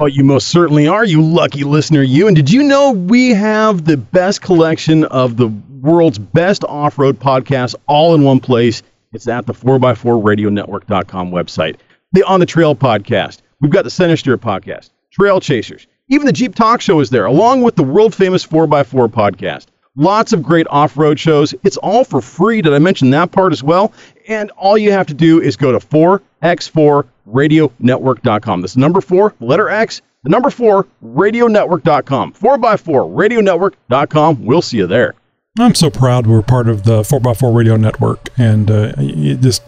Oh, 0.00 0.06
you 0.06 0.22
most 0.22 0.48
certainly 0.48 0.86
are, 0.86 1.04
you 1.04 1.20
lucky 1.20 1.64
listener, 1.64 2.02
you. 2.02 2.26
And 2.28 2.36
did 2.36 2.50
you 2.50 2.62
know 2.62 2.92
we 2.92 3.30
have 3.30 3.84
the 3.84 3.96
best 3.96 4.40
collection 4.40 5.04
of 5.04 5.36
the 5.36 5.48
world's 5.80 6.18
best 6.18 6.64
off 6.64 6.96
road 6.98 7.18
podcasts 7.18 7.74
all 7.88 8.14
in 8.14 8.22
one 8.22 8.38
place? 8.40 8.82
It's 9.12 9.26
at 9.26 9.46
the 9.46 9.52
4x4radionetwork.com 9.52 11.30
website. 11.32 11.76
The 12.12 12.22
On 12.22 12.38
the 12.40 12.46
Trail 12.46 12.76
podcast. 12.76 13.38
We've 13.60 13.70
got 13.72 13.84
the 13.84 13.90
Center 13.90 14.16
Steer 14.16 14.38
podcast, 14.38 14.90
Trail 15.10 15.40
Chasers. 15.40 15.86
Even 16.08 16.26
the 16.26 16.32
Jeep 16.32 16.54
Talk 16.54 16.80
Show 16.80 17.00
is 17.00 17.10
there, 17.10 17.26
along 17.26 17.62
with 17.62 17.74
the 17.74 17.82
world 17.84 18.14
famous 18.14 18.46
4x4 18.46 19.08
podcast. 19.08 19.66
Lots 19.96 20.32
of 20.32 20.42
great 20.42 20.66
off 20.70 20.96
road 20.96 21.20
shows. 21.20 21.54
It's 21.64 21.76
all 21.76 22.04
for 22.04 22.22
free. 22.22 22.62
Did 22.62 22.72
I 22.72 22.78
mention 22.78 23.10
that 23.10 23.30
part 23.30 23.52
as 23.52 23.62
well? 23.62 23.92
And 24.26 24.50
all 24.52 24.78
you 24.78 24.90
have 24.92 25.06
to 25.08 25.14
do 25.14 25.38
is 25.40 25.54
go 25.56 25.72
to 25.72 25.78
4x4radionetwork.com. 25.78 28.62
This 28.62 28.70
is 28.70 28.78
number 28.78 29.02
four, 29.02 29.34
letter 29.40 29.68
X, 29.68 30.00
the 30.22 30.30
number 30.30 30.48
four, 30.50 30.86
radionetwork.com. 31.04 32.32
4x4radionetwork.com. 32.32 34.44
We'll 34.44 34.62
see 34.62 34.78
you 34.78 34.86
there. 34.86 35.14
I'm 35.58 35.74
so 35.74 35.90
proud 35.90 36.26
we're 36.26 36.40
part 36.40 36.66
of 36.68 36.84
the 36.84 37.02
4x4 37.02 37.54
Radio 37.54 37.76
Network, 37.76 38.30
and 38.38 38.70
uh, 38.70 38.94
it 38.96 39.42
just 39.42 39.66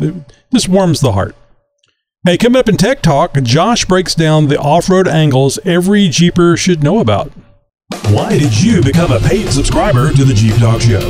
warms 0.67 1.03
the 1.03 1.13
heart. 1.13 1.37
Hey, 2.25 2.39
coming 2.39 2.59
up 2.59 2.71
in 2.71 2.79
Tech 2.79 3.03
Talk, 3.03 3.35
Josh 3.43 3.85
breaks 3.85 4.15
down 4.15 4.49
the 4.49 4.59
off-road 4.59 5.07
angles 5.07 5.59
every 5.67 6.09
Jeeper 6.09 6.57
should 6.57 6.83
know 6.83 7.01
about. 7.01 7.31
Why 8.13 8.37
did 8.39 8.61
you 8.61 8.81
become 8.83 9.13
a 9.13 9.21
paid 9.21 9.51
subscriber 9.53 10.13
to 10.13 10.25
the 10.25 10.35
Jeep 10.35 10.55
Talk 10.57 10.81
Show? 10.81 11.01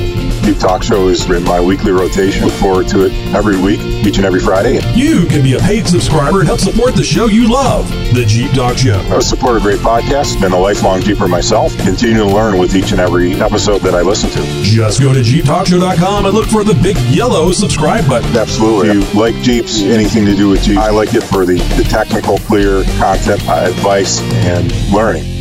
Jeep 0.42 0.59
Talk 0.59 0.83
Show 0.83 1.09
is 1.09 1.29
in 1.29 1.42
my 1.44 1.61
weekly 1.61 1.92
rotation. 1.92 2.44
Look 2.44 2.55
forward 2.55 2.88
to 2.88 3.07
it 3.07 3.12
every 3.35 3.61
week, 3.61 3.81
each 4.07 4.16
and 4.18 4.27
every 4.27 4.40
Friday. 4.40 4.81
You 4.94 5.27
can 5.27 5.42
be 5.42 5.55
a 5.55 5.59
paid 5.59 5.87
subscriber 5.87 6.40
and 6.40 6.47
help 6.49 6.61
support 6.61 6.94
the 6.94 7.03
show 7.03 7.27
you 7.27 7.51
love, 7.51 7.88
the 8.14 8.25
Jeep 8.27 8.53
Talk 8.53 8.77
Show. 8.79 8.99
I 9.11 9.18
support 9.20 9.57
a 9.57 9.61
great 9.61 9.81
podcast. 9.81 10.40
Been 10.40 10.53
a 10.53 10.59
lifelong 10.59 11.01
Jeeper 11.01 11.29
myself. 11.29 11.77
Continue 11.79 12.18
to 12.18 12.27
learn 12.27 12.59
with 12.59 12.75
each 12.77 12.92
and 12.92 13.01
every 13.01 13.35
episode 13.35 13.81
that 13.81 13.94
I 13.94 14.03
listen 14.03 14.31
to. 14.31 14.62
Just 14.62 15.01
go 15.01 15.12
to 15.12 15.20
JeepTalkShow.com 15.20 16.27
and 16.27 16.35
look 16.35 16.47
for 16.49 16.64
the 16.64 16.75
big 16.75 16.97
yellow 17.14 17.53
subscribe 17.53 18.07
button. 18.07 18.37
Absolutely. 18.37 18.90
If 18.90 19.12
you 19.14 19.20
like 19.20 19.35
Jeeps, 19.42 19.83
anything 19.83 20.25
to 20.27 20.35
do 20.35 20.49
with 20.51 20.62
Jeeps, 20.62 20.79
I 20.79 20.90
like 20.90 21.14
it 21.14 21.23
for 21.23 21.44
the, 21.44 21.57
the 21.77 21.85
technical, 21.85 22.38
clear 22.38 22.85
content, 22.99 23.47
uh, 23.49 23.66
advice, 23.68 24.20
and 24.47 24.73
learning. 24.92 25.34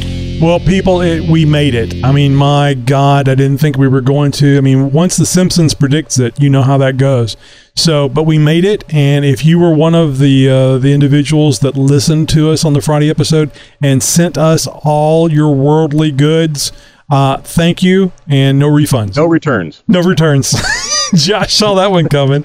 Well, 0.44 0.60
people, 0.60 1.00
it, 1.00 1.22
we 1.30 1.46
made 1.46 1.74
it. 1.74 2.04
I 2.04 2.12
mean, 2.12 2.36
my 2.36 2.74
God, 2.74 3.30
I 3.30 3.36
didn't 3.36 3.60
think 3.60 3.78
we 3.78 3.88
were 3.88 4.02
going 4.02 4.34
to. 4.34 4.58
I 4.58 4.60
mean, 4.60 4.92
once 4.92 5.16
The 5.16 5.26
Simpsons 5.26 5.74
predicts 5.74 6.20
it, 6.20 6.38
you 6.38 6.50
know 6.50 6.64
how 6.64 6.78
that 6.80 6.98
goes. 6.98 7.38
So, 7.78 8.10
but 8.10 8.24
we 8.24 8.38
made 8.38 8.66
it. 8.66 8.84
And 8.94 9.24
if 9.24 9.46
you 9.46 9.58
were 9.58 9.74
one 9.74 9.96
of 9.96 10.20
the 10.20 10.50
uh, 10.50 10.78
the 10.80 10.92
individuals 10.92 11.60
that 11.60 11.78
listened 11.78 12.28
to 12.30 12.52
us 12.52 12.66
on 12.66 12.74
the 12.74 12.82
Friday 12.82 13.10
episode 13.10 13.52
and 13.82 14.04
sent 14.04 14.38
us 14.38 14.68
all 14.68 15.32
your 15.32 15.56
worldly 15.56 16.12
goods, 16.12 16.74
uh, 17.10 17.38
thank 17.38 17.82
you, 17.82 18.12
and 18.28 18.60
no 18.60 18.68
refunds, 18.68 19.16
No 19.16 19.26
returns. 19.26 19.82
no 19.88 20.02
returns. 20.02 20.62
Josh 21.14 21.54
saw 21.54 21.76
that 21.76 21.90
one 21.90 22.10
coming. 22.10 22.44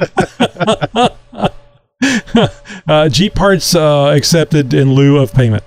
uh, 2.87 3.09
Jeep 3.09 3.35
parts 3.35 3.75
uh, 3.75 4.13
accepted 4.17 4.73
in 4.73 4.93
lieu 4.93 5.19
of 5.19 5.33
payment. 5.35 5.65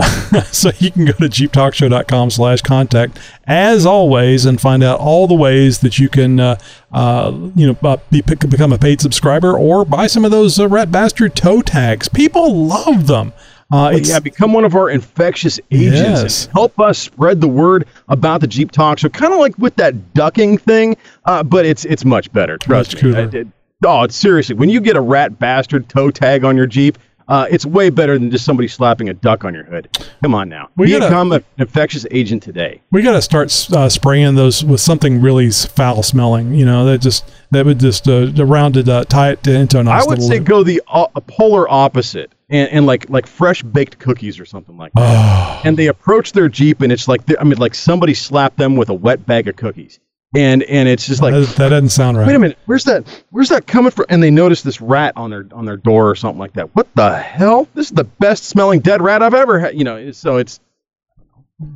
so 0.46 0.70
you 0.78 0.90
can 0.90 1.04
go 1.04 1.12
to 1.12 1.28
jeeptalkshow.com 1.28 2.28
slash 2.30 2.60
contact 2.62 3.18
as 3.46 3.86
always 3.86 4.44
and 4.44 4.60
find 4.60 4.82
out 4.82 4.98
all 4.98 5.28
the 5.28 5.34
ways 5.34 5.78
that 5.80 5.98
you 6.00 6.08
can 6.08 6.40
uh, 6.40 6.58
uh, 6.92 7.32
you 7.54 7.66
know 7.68 7.76
uh, 7.88 7.96
be, 8.10 8.20
become 8.20 8.72
a 8.72 8.78
paid 8.78 9.00
subscriber 9.00 9.56
or 9.56 9.84
buy 9.84 10.08
some 10.08 10.24
of 10.24 10.32
those 10.32 10.58
uh, 10.58 10.66
rat 10.68 10.90
bastard 10.90 11.36
toe 11.36 11.62
tags 11.62 12.08
people 12.08 12.66
love 12.66 13.06
them 13.06 13.32
Uh, 13.72 13.90
it's, 13.94 14.08
yeah, 14.10 14.18
become 14.20 14.52
one 14.52 14.64
of 14.64 14.74
our 14.74 14.90
infectious 14.90 15.58
agents. 15.70 16.22
Yes. 16.22 16.46
Help 16.46 16.78
us 16.78 16.98
spread 16.98 17.40
the 17.40 17.48
word 17.48 17.86
about 18.08 18.40
the 18.42 18.46
Jeep 18.46 18.70
Talk 18.70 18.98
Show. 18.98 19.08
Kind 19.08 19.32
of 19.32 19.40
like 19.40 19.56
with 19.58 19.74
that 19.76 20.12
ducking 20.12 20.58
thing, 20.58 20.96
uh, 21.24 21.42
but 21.42 21.64
it's 21.64 21.84
it's 21.86 22.04
much 22.04 22.30
better. 22.32 22.58
Trust 22.58 22.94
Much 22.94 23.02
me. 23.02 23.12
cooler. 23.12 23.24
Uh, 23.26 23.30
it- 23.32 23.48
oh, 23.84 24.06
seriously. 24.08 24.54
When 24.54 24.68
you 24.68 24.80
get 24.80 24.96
a 24.96 25.00
rat 25.00 25.38
bastard 25.38 25.88
toe 25.88 26.10
tag 26.10 26.44
on 26.44 26.56
your 26.58 26.66
Jeep, 26.66 26.98
uh, 27.28 27.46
it's 27.50 27.64
way 27.64 27.90
better 27.90 28.18
than 28.18 28.30
just 28.30 28.44
somebody 28.44 28.68
slapping 28.68 29.08
a 29.08 29.14
duck 29.14 29.44
on 29.44 29.54
your 29.54 29.64
hood. 29.64 29.88
Come 30.22 30.34
on 30.34 30.48
now. 30.48 30.68
We 30.76 30.90
gotta- 30.90 31.06
become 31.06 31.32
an 31.32 31.44
infectious 31.58 32.06
agent 32.10 32.42
today. 32.42 32.82
we 32.90 33.02
got 33.02 33.12
to 33.12 33.22
start 33.22 33.46
uh, 33.72 33.88
spraying 33.88 34.34
those 34.34 34.64
with 34.64 34.80
something 34.80 35.20
really 35.20 35.50
foul 35.50 36.02
smelling. 36.02 36.54
You 36.54 36.66
know, 36.66 36.84
that 36.86 36.98
just 37.00 37.24
that 37.50 37.64
would 37.66 37.80
just 37.80 38.08
uh, 38.08 38.30
around 38.38 38.76
it, 38.76 38.88
uh, 38.88 39.04
tie 39.04 39.30
it 39.32 39.46
into 39.46 39.78
a 39.78 39.82
nice 39.84 40.04
I 40.04 40.08
would 40.08 40.22
say 40.22 40.38
loop. 40.38 40.48
go 40.48 40.62
the 40.62 40.82
uh, 40.86 41.06
polar 41.26 41.70
opposite. 41.70 42.32
And, 42.50 42.68
and 42.70 42.86
like 42.86 43.08
like 43.08 43.26
fresh 43.26 43.62
baked 43.62 43.98
cookies 43.98 44.38
or 44.38 44.44
something 44.44 44.76
like 44.76 44.92
that. 44.92 45.00
Oh. 45.02 45.62
and 45.64 45.78
they 45.78 45.86
approach 45.86 46.32
their 46.32 46.50
jeep 46.50 46.82
and 46.82 46.92
it's 46.92 47.08
like 47.08 47.22
I 47.40 47.42
mean 47.42 47.56
like 47.56 47.74
somebody 47.74 48.12
slapped 48.12 48.58
them 48.58 48.76
with 48.76 48.90
a 48.90 48.94
wet 48.94 49.24
bag 49.24 49.48
of 49.48 49.56
cookies. 49.56 49.98
And 50.34 50.62
and 50.64 50.88
it's 50.88 51.06
just 51.06 51.22
like 51.22 51.32
that, 51.32 51.56
that 51.56 51.68
doesn't 51.68 51.90
sound 51.90 52.18
right. 52.18 52.26
wait 52.26 52.34
a 52.34 52.38
minute, 52.38 52.58
where's 52.66 52.84
that 52.84 53.24
where's 53.30 53.50
that 53.50 53.66
coming 53.66 53.92
from? 53.92 54.06
And 54.08 54.22
they 54.22 54.30
notice 54.30 54.62
this 54.62 54.80
rat 54.80 55.12
on 55.16 55.30
their 55.30 55.46
on 55.52 55.64
their 55.64 55.76
door 55.76 56.10
or 56.10 56.16
something 56.16 56.38
like 56.38 56.54
that. 56.54 56.74
What 56.74 56.88
the 56.96 57.16
hell? 57.16 57.68
This 57.74 57.86
is 57.86 57.92
the 57.92 58.04
best 58.04 58.44
smelling 58.44 58.80
dead 58.80 59.00
rat 59.00 59.22
I've 59.22 59.34
ever 59.34 59.60
had. 59.60 59.78
You 59.78 59.84
know, 59.84 60.10
so 60.10 60.38
it's 60.38 60.58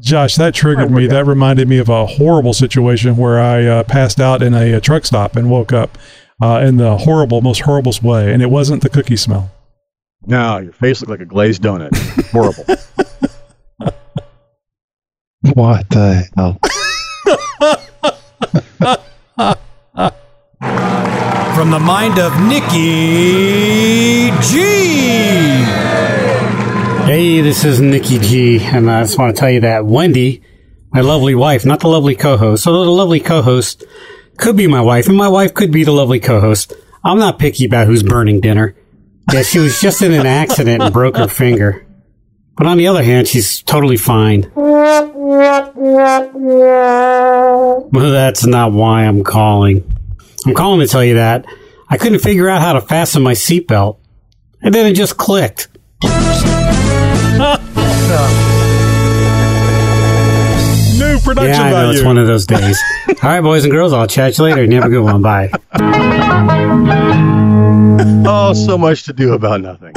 Josh, 0.00 0.34
that 0.36 0.54
triggered 0.54 0.90
me. 0.90 1.06
That 1.06 1.24
reminded 1.24 1.68
me 1.68 1.78
of 1.78 1.88
a 1.88 2.04
horrible 2.04 2.52
situation 2.52 3.16
where 3.16 3.38
I 3.38 3.64
uh, 3.64 3.82
passed 3.84 4.20
out 4.20 4.42
in 4.42 4.52
a, 4.52 4.74
uh 4.74 4.80
truck 4.80 5.06
stop 5.06 5.36
and 5.36 5.48
woke 5.50 5.72
up 5.72 5.96
uh, 6.42 6.60
in 6.64 6.78
the 6.78 6.96
horrible, 6.98 7.40
most 7.40 7.60
horrible 7.60 7.94
way, 8.02 8.32
and 8.32 8.42
it 8.42 8.50
wasn't 8.50 8.82
the 8.82 8.88
cookie 8.88 9.16
smell. 9.16 9.50
no, 10.26 10.58
your 10.58 10.72
face 10.72 11.00
looked 11.00 11.10
like 11.10 11.20
a 11.20 11.24
glazed 11.24 11.62
donut. 11.62 11.94
Horrible. 12.32 12.64
What 15.54 15.88
the 15.90 16.28
hell? 16.36 16.58
From 21.68 21.82
the 21.82 21.86
mind 21.86 22.18
of 22.18 22.32
Nikki 22.44 24.30
G. 24.40 24.58
Hey, 27.04 27.42
this 27.42 27.62
is 27.62 27.78
Nikki 27.78 28.18
G, 28.18 28.58
and 28.58 28.90
I 28.90 29.02
just 29.02 29.18
want 29.18 29.36
to 29.36 29.38
tell 29.38 29.50
you 29.50 29.60
that 29.60 29.84
Wendy, 29.84 30.40
my 30.94 31.02
lovely 31.02 31.34
wife, 31.34 31.66
not 31.66 31.80
the 31.80 31.88
lovely 31.88 32.14
co-host, 32.14 32.64
so 32.64 32.72
the 32.72 32.90
lovely 32.90 33.20
co-host 33.20 33.84
could 34.38 34.56
be 34.56 34.66
my 34.66 34.80
wife, 34.80 35.08
and 35.08 35.16
my 35.18 35.28
wife 35.28 35.52
could 35.52 35.70
be 35.70 35.84
the 35.84 35.92
lovely 35.92 36.20
co-host. 36.20 36.72
I'm 37.04 37.18
not 37.18 37.38
picky 37.38 37.66
about 37.66 37.86
who's 37.86 38.02
burning 38.02 38.40
dinner. 38.40 38.74
Yeah, 39.30 39.42
she 39.42 39.58
was 39.58 39.78
just 39.78 40.00
in 40.00 40.14
an 40.14 40.24
accident 40.24 40.82
and 40.82 40.90
broke 40.90 41.18
her 41.18 41.28
finger. 41.28 41.86
But 42.56 42.66
on 42.66 42.78
the 42.78 42.86
other 42.86 43.02
hand, 43.02 43.28
she's 43.28 43.60
totally 43.60 43.98
fine. 43.98 44.50
Well, 44.54 45.12
that's 47.92 48.46
not 48.46 48.72
why 48.72 49.02
I'm 49.04 49.22
calling. 49.22 49.97
I'm 50.48 50.54
calling 50.54 50.80
to 50.80 50.86
tell 50.86 51.04
you 51.04 51.14
that 51.14 51.44
I 51.90 51.98
couldn't 51.98 52.20
figure 52.20 52.48
out 52.48 52.62
how 52.62 52.72
to 52.72 52.80
fasten 52.80 53.22
my 53.22 53.32
seatbelt. 53.32 53.98
And 54.62 54.74
then 54.74 54.86
it 54.86 54.94
just 54.94 55.18
clicked. 55.18 55.68
New 56.02 56.08
production 61.20 61.54
yeah, 61.54 61.62
I 61.62 61.70
know 61.70 61.76
value. 61.76 61.98
it's 61.98 62.02
one 62.02 62.16
of 62.16 62.26
those 62.26 62.46
days. 62.46 62.80
All 63.08 63.28
right, 63.28 63.42
boys 63.42 63.64
and 63.64 63.70
girls, 63.70 63.92
I'll 63.92 64.06
chat 64.06 64.38
you 64.38 64.44
later. 64.44 64.62
And 64.62 64.72
you 64.72 64.80
have 64.80 64.86
a 64.86 64.90
good 64.90 65.04
one. 65.04 65.20
Bye. 65.20 65.50
oh, 68.26 68.54
so 68.54 68.78
much 68.78 69.02
to 69.04 69.12
do 69.12 69.34
about 69.34 69.60
nothing. 69.60 69.92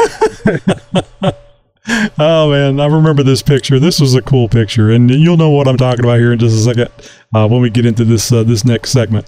Oh 2.19 2.51
man, 2.51 2.81
I 2.81 2.87
remember 2.87 3.23
this 3.23 3.41
picture. 3.41 3.79
This 3.79 4.01
was 4.01 4.15
a 4.15 4.21
cool 4.21 4.49
picture, 4.49 4.91
and 4.91 5.09
you'll 5.09 5.37
know 5.37 5.49
what 5.49 5.67
I'm 5.67 5.77
talking 5.77 6.03
about 6.03 6.19
here 6.19 6.33
in 6.33 6.39
just 6.39 6.55
a 6.55 6.59
second 6.59 6.89
uh, 7.33 7.47
when 7.47 7.61
we 7.61 7.69
get 7.69 7.85
into 7.85 8.03
this 8.03 8.33
uh, 8.33 8.43
this 8.43 8.65
next 8.65 8.91
segment. 8.91 9.27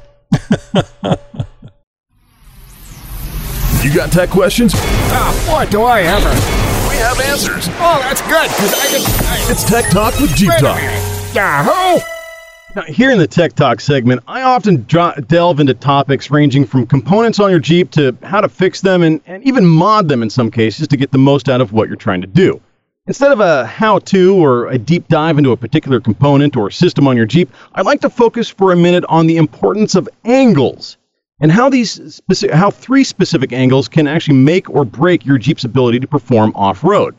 You 3.83 3.93
got 3.93 4.11
tech 4.13 4.29
questions? 4.29 4.71
Ah, 4.75 5.33
boy, 5.65 5.69
do 5.69 5.81
I 5.81 6.01
ever. 6.03 6.29
We 6.89 6.95
have 6.99 7.19
answers. 7.19 7.67
Oh, 7.79 7.99
that's 8.01 8.21
good, 8.21 8.49
because 8.49 8.73
I 8.73 8.85
can. 8.87 9.01
I, 9.27 9.51
It's 9.51 9.63
Tech 9.65 9.89
Talk 9.91 10.17
with 10.21 10.33
Jeep 10.35 10.51
Talk. 10.57 10.77
minute. 10.77 11.35
Yahoo! 11.35 11.99
Now, 12.75 12.83
here 12.83 13.11
in 13.11 13.17
the 13.19 13.27
Tech 13.27 13.53
Talk 13.53 13.81
segment, 13.81 14.23
I 14.25 14.43
often 14.43 14.85
dra- 14.87 15.21
delve 15.27 15.59
into 15.59 15.73
topics 15.73 16.31
ranging 16.31 16.65
from 16.65 16.87
components 16.87 17.39
on 17.41 17.51
your 17.51 17.59
Jeep 17.59 17.91
to 17.91 18.15
how 18.23 18.39
to 18.39 18.47
fix 18.47 18.79
them 18.81 19.03
and, 19.03 19.19
and 19.27 19.43
even 19.43 19.65
mod 19.65 20.07
them 20.07 20.23
in 20.23 20.29
some 20.29 20.49
cases 20.49 20.87
to 20.87 20.95
get 20.97 21.11
the 21.11 21.17
most 21.17 21.49
out 21.49 21.59
of 21.59 21.73
what 21.73 21.87
you're 21.89 21.97
trying 21.97 22.21
to 22.21 22.27
do. 22.27 22.61
Instead 23.05 23.33
of 23.33 23.41
a 23.41 23.65
how 23.65 23.99
to 23.99 24.33
or 24.35 24.67
a 24.67 24.77
deep 24.77 25.09
dive 25.09 25.37
into 25.37 25.51
a 25.51 25.57
particular 25.57 25.99
component 25.99 26.55
or 26.55 26.71
system 26.71 27.05
on 27.05 27.17
your 27.17 27.25
Jeep, 27.25 27.49
I'd 27.75 27.85
like 27.85 27.99
to 28.01 28.09
focus 28.09 28.47
for 28.47 28.71
a 28.71 28.77
minute 28.77 29.03
on 29.09 29.27
the 29.27 29.35
importance 29.35 29.95
of 29.95 30.07
angles 30.23 30.95
and 31.41 31.51
how 31.51 31.69
these 31.69 31.99
speci- 31.99 32.53
how 32.53 32.71
three 32.71 33.03
specific 33.03 33.51
angles 33.51 33.89
can 33.89 34.07
actually 34.07 34.37
make 34.37 34.69
or 34.69 34.85
break 34.85 35.25
your 35.25 35.37
Jeep's 35.37 35.65
ability 35.65 35.99
to 35.99 36.07
perform 36.07 36.53
off-road. 36.55 37.13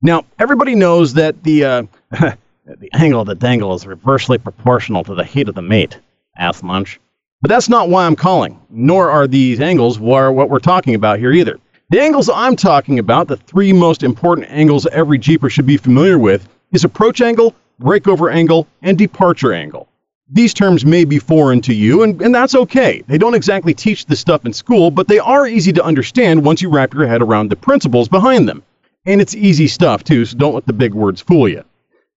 Now, 0.00 0.24
everybody 0.38 0.76
knows 0.76 1.14
that 1.14 1.42
the 1.42 1.64
uh, 1.64 1.82
the 2.12 2.90
angle 2.92 3.22
of 3.22 3.26
the 3.26 3.34
dangle 3.34 3.74
is 3.74 3.84
reversely 3.84 4.38
proportional 4.38 5.02
to 5.02 5.14
the 5.16 5.24
heat 5.24 5.48
of 5.48 5.56
the 5.56 5.62
mate. 5.62 5.98
Ass 6.36 6.62
munch. 6.62 7.00
But 7.42 7.48
that's 7.48 7.68
not 7.68 7.88
why 7.88 8.06
I'm 8.06 8.16
calling, 8.16 8.60
nor 8.70 9.10
are 9.10 9.26
these 9.26 9.60
angles 9.60 9.98
what 9.98 10.50
we're 10.50 10.58
talking 10.60 10.94
about 10.94 11.18
here 11.18 11.32
either. 11.32 11.58
The 11.88 12.00
angles 12.00 12.28
I'm 12.28 12.56
talking 12.56 12.98
about, 12.98 13.28
the 13.28 13.36
three 13.36 13.72
most 13.72 14.02
important 14.02 14.50
angles 14.50 14.86
every 14.86 15.18
Jeeper 15.18 15.48
should 15.48 15.66
be 15.66 15.76
familiar 15.76 16.18
with, 16.18 16.48
is 16.72 16.82
approach 16.82 17.20
angle, 17.20 17.54
breakover 17.80 18.32
angle, 18.32 18.66
and 18.82 18.98
departure 18.98 19.52
angle. 19.52 19.86
These 20.28 20.52
terms 20.52 20.84
may 20.84 21.04
be 21.04 21.20
foreign 21.20 21.60
to 21.60 21.72
you, 21.72 22.02
and, 22.02 22.20
and 22.20 22.34
that's 22.34 22.56
okay. 22.56 23.04
They 23.06 23.18
don't 23.18 23.36
exactly 23.36 23.72
teach 23.72 24.06
this 24.06 24.18
stuff 24.18 24.44
in 24.44 24.52
school, 24.52 24.90
but 24.90 25.06
they 25.06 25.20
are 25.20 25.46
easy 25.46 25.72
to 25.74 25.84
understand 25.84 26.44
once 26.44 26.60
you 26.60 26.70
wrap 26.70 26.92
your 26.92 27.06
head 27.06 27.22
around 27.22 27.50
the 27.50 27.56
principles 27.56 28.08
behind 28.08 28.48
them. 28.48 28.64
And 29.04 29.20
it's 29.20 29.36
easy 29.36 29.68
stuff, 29.68 30.02
too, 30.02 30.24
so 30.24 30.36
don't 30.36 30.54
let 30.54 30.66
the 30.66 30.72
big 30.72 30.92
words 30.92 31.20
fool 31.20 31.48
you. 31.48 31.62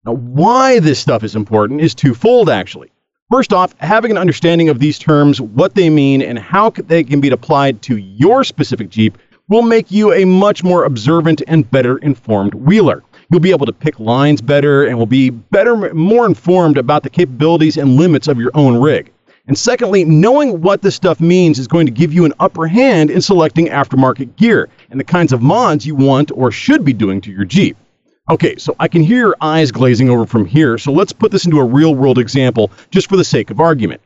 Now, 0.03 0.13
why 0.13 0.79
this 0.79 0.97
stuff 0.97 1.23
is 1.23 1.35
important 1.35 1.81
is 1.81 1.93
twofold, 1.93 2.49
actually. 2.49 2.89
First 3.29 3.53
off, 3.53 3.75
having 3.77 4.09
an 4.09 4.17
understanding 4.17 4.69
of 4.69 4.79
these 4.79 4.97
terms, 4.97 5.39
what 5.39 5.75
they 5.75 5.91
mean, 5.91 6.23
and 6.23 6.39
how 6.39 6.71
they 6.71 7.03
can 7.03 7.21
be 7.21 7.29
applied 7.29 7.83
to 7.83 7.97
your 7.97 8.43
specific 8.43 8.89
Jeep 8.89 9.15
will 9.49 9.63
make 9.63 9.91
you 9.91 10.13
a 10.13 10.25
much 10.25 10.63
more 10.63 10.85
observant 10.85 11.41
and 11.47 11.69
better 11.69 11.97
informed 11.97 12.53
wheeler. 12.53 13.03
You'll 13.29 13.41
be 13.41 13.51
able 13.51 13.65
to 13.65 13.73
pick 13.73 13.99
lines 13.99 14.41
better 14.41 14.85
and 14.85 14.97
will 14.97 15.05
be 15.05 15.29
better, 15.29 15.93
more 15.93 16.25
informed 16.25 16.77
about 16.77 17.03
the 17.03 17.09
capabilities 17.09 17.75
and 17.77 17.97
limits 17.97 18.27
of 18.27 18.39
your 18.39 18.51
own 18.53 18.77
rig. 18.77 19.11
And 19.47 19.57
secondly, 19.57 20.05
knowing 20.05 20.61
what 20.61 20.83
this 20.83 20.95
stuff 20.95 21.19
means 21.19 21.57
is 21.57 21.67
going 21.67 21.87
to 21.87 21.91
give 21.91 22.13
you 22.13 22.23
an 22.25 22.33
upper 22.39 22.67
hand 22.67 23.09
in 23.09 23.21
selecting 23.21 23.67
aftermarket 23.67 24.35
gear 24.35 24.69
and 24.91 24.99
the 24.99 25.03
kinds 25.03 25.33
of 25.33 25.41
mods 25.41 25.85
you 25.85 25.95
want 25.95 26.31
or 26.33 26.51
should 26.51 26.85
be 26.85 26.93
doing 26.93 27.19
to 27.21 27.31
your 27.31 27.45
Jeep. 27.45 27.75
Okay, 28.29 28.57
so 28.57 28.75
I 28.79 28.87
can 28.87 29.01
hear 29.01 29.17
your 29.17 29.35
eyes 29.41 29.71
glazing 29.71 30.11
over 30.11 30.27
from 30.27 30.45
here, 30.45 30.77
so 30.77 30.91
let's 30.91 31.11
put 31.11 31.31
this 31.31 31.45
into 31.45 31.59
a 31.59 31.63
real 31.63 31.95
world 31.95 32.19
example 32.19 32.69
just 32.91 33.09
for 33.09 33.17
the 33.17 33.23
sake 33.23 33.49
of 33.49 33.59
argument. 33.59 34.01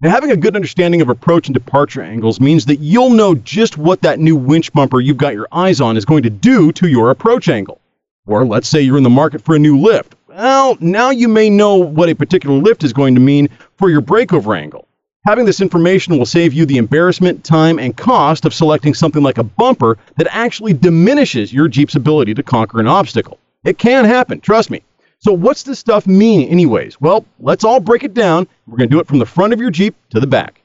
Now, 0.00 0.10
having 0.10 0.30
a 0.30 0.36
good 0.36 0.54
understanding 0.54 1.00
of 1.00 1.08
approach 1.08 1.48
and 1.48 1.54
departure 1.54 2.02
angles 2.02 2.40
means 2.40 2.66
that 2.66 2.76
you'll 2.76 3.10
know 3.10 3.34
just 3.34 3.76
what 3.76 4.02
that 4.02 4.20
new 4.20 4.36
winch 4.36 4.72
bumper 4.72 5.00
you've 5.00 5.16
got 5.16 5.34
your 5.34 5.48
eyes 5.50 5.80
on 5.80 5.96
is 5.96 6.04
going 6.04 6.22
to 6.22 6.30
do 6.30 6.70
to 6.74 6.86
your 6.86 7.10
approach 7.10 7.48
angle. 7.48 7.80
Or 8.24 8.46
let's 8.46 8.68
say 8.68 8.80
you're 8.80 8.96
in 8.96 9.02
the 9.02 9.10
market 9.10 9.42
for 9.42 9.56
a 9.56 9.58
new 9.58 9.76
lift. 9.76 10.14
Well, 10.28 10.78
now 10.78 11.10
you 11.10 11.26
may 11.26 11.50
know 11.50 11.74
what 11.74 12.08
a 12.08 12.14
particular 12.14 12.54
lift 12.54 12.84
is 12.84 12.92
going 12.92 13.16
to 13.16 13.20
mean 13.20 13.48
for 13.76 13.90
your 13.90 14.00
breakover 14.00 14.56
angle. 14.56 14.86
Having 15.26 15.46
this 15.46 15.60
information 15.60 16.16
will 16.16 16.26
save 16.26 16.52
you 16.52 16.64
the 16.64 16.78
embarrassment, 16.78 17.42
time, 17.42 17.80
and 17.80 17.96
cost 17.96 18.44
of 18.44 18.54
selecting 18.54 18.94
something 18.94 19.24
like 19.24 19.38
a 19.38 19.42
bumper 19.42 19.98
that 20.16 20.28
actually 20.30 20.74
diminishes 20.74 21.52
your 21.52 21.66
Jeep's 21.66 21.96
ability 21.96 22.34
to 22.34 22.44
conquer 22.44 22.78
an 22.78 22.86
obstacle. 22.86 23.40
It 23.64 23.78
can 23.78 24.04
happen, 24.04 24.40
trust 24.40 24.70
me. 24.70 24.84
So, 25.20 25.32
what's 25.32 25.64
this 25.64 25.78
stuff 25.78 26.06
mean, 26.06 26.48
anyways? 26.48 27.00
Well, 27.00 27.24
let's 27.40 27.64
all 27.64 27.80
break 27.80 28.04
it 28.04 28.14
down. 28.14 28.46
We're 28.66 28.76
going 28.76 28.88
to 28.88 28.94
do 28.94 29.00
it 29.00 29.06
from 29.08 29.18
the 29.18 29.26
front 29.26 29.52
of 29.52 29.60
your 29.60 29.70
Jeep 29.70 29.96
to 30.10 30.20
the 30.20 30.26
back. 30.26 30.62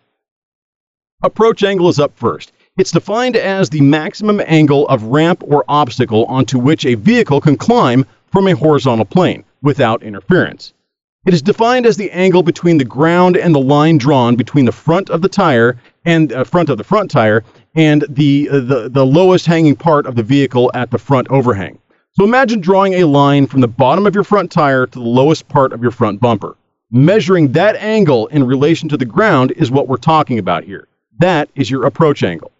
Approach 1.23 1.63
angle 1.63 1.89
is 1.89 1.99
up 1.99 2.15
first. 2.15 2.51
It's 2.77 2.91
defined 2.91 3.35
as 3.35 3.69
the 3.69 3.81
maximum 3.81 4.41
angle 4.45 4.87
of 4.87 5.03
ramp 5.03 5.43
or 5.47 5.63
obstacle 5.67 6.25
onto 6.25 6.59
which 6.59 6.85
a 6.85 6.95
vehicle 6.95 7.41
can 7.41 7.55
climb 7.55 8.05
from 8.31 8.47
a 8.47 8.55
horizontal 8.55 9.05
plane 9.05 9.43
without 9.61 10.03
interference. 10.03 10.73
It 11.25 11.33
is 11.33 11.41
defined 11.41 11.85
as 11.85 11.97
the 11.97 12.11
angle 12.11 12.43
between 12.43 12.77
the 12.77 12.85
ground 12.85 13.37
and 13.37 13.55
the 13.55 13.59
line 13.59 13.97
drawn 13.97 14.35
between 14.35 14.65
the 14.65 14.71
front 14.71 15.09
of 15.09 15.21
the 15.21 15.29
tire 15.29 15.77
and 16.03 16.33
uh, 16.33 16.43
front 16.43 16.69
of 16.69 16.77
the 16.77 16.83
front 16.83 17.09
tire 17.09 17.43
and 17.75 18.05
the, 18.09 18.49
uh, 18.49 18.59
the 18.59 18.89
the 18.89 19.05
lowest 19.05 19.45
hanging 19.45 19.75
part 19.75 20.05
of 20.05 20.15
the 20.15 20.23
vehicle 20.23 20.69
at 20.73 20.91
the 20.91 20.97
front 20.97 21.27
overhang. 21.29 21.79
So 22.15 22.23
imagine 22.23 22.59
drawing 22.61 22.93
a 22.93 23.05
line 23.05 23.47
from 23.47 23.61
the 23.61 23.67
bottom 23.67 24.05
of 24.05 24.13
your 24.13 24.23
front 24.23 24.51
tire 24.51 24.85
to 24.85 24.99
the 24.99 25.03
lowest 25.03 25.47
part 25.47 25.73
of 25.73 25.81
your 25.81 25.89
front 25.89 26.19
bumper. 26.19 26.55
Measuring 26.91 27.53
that 27.53 27.75
angle 27.77 28.27
in 28.27 28.43
relation 28.43 28.87
to 28.89 28.97
the 28.97 29.05
ground 29.05 29.51
is 29.53 29.71
what 29.71 29.87
we're 29.87 29.97
talking 29.97 30.37
about 30.37 30.63
here. 30.63 30.87
That 31.17 31.49
is 31.55 31.71
your 31.71 31.85
approach 31.87 32.21
angle. 32.21 32.51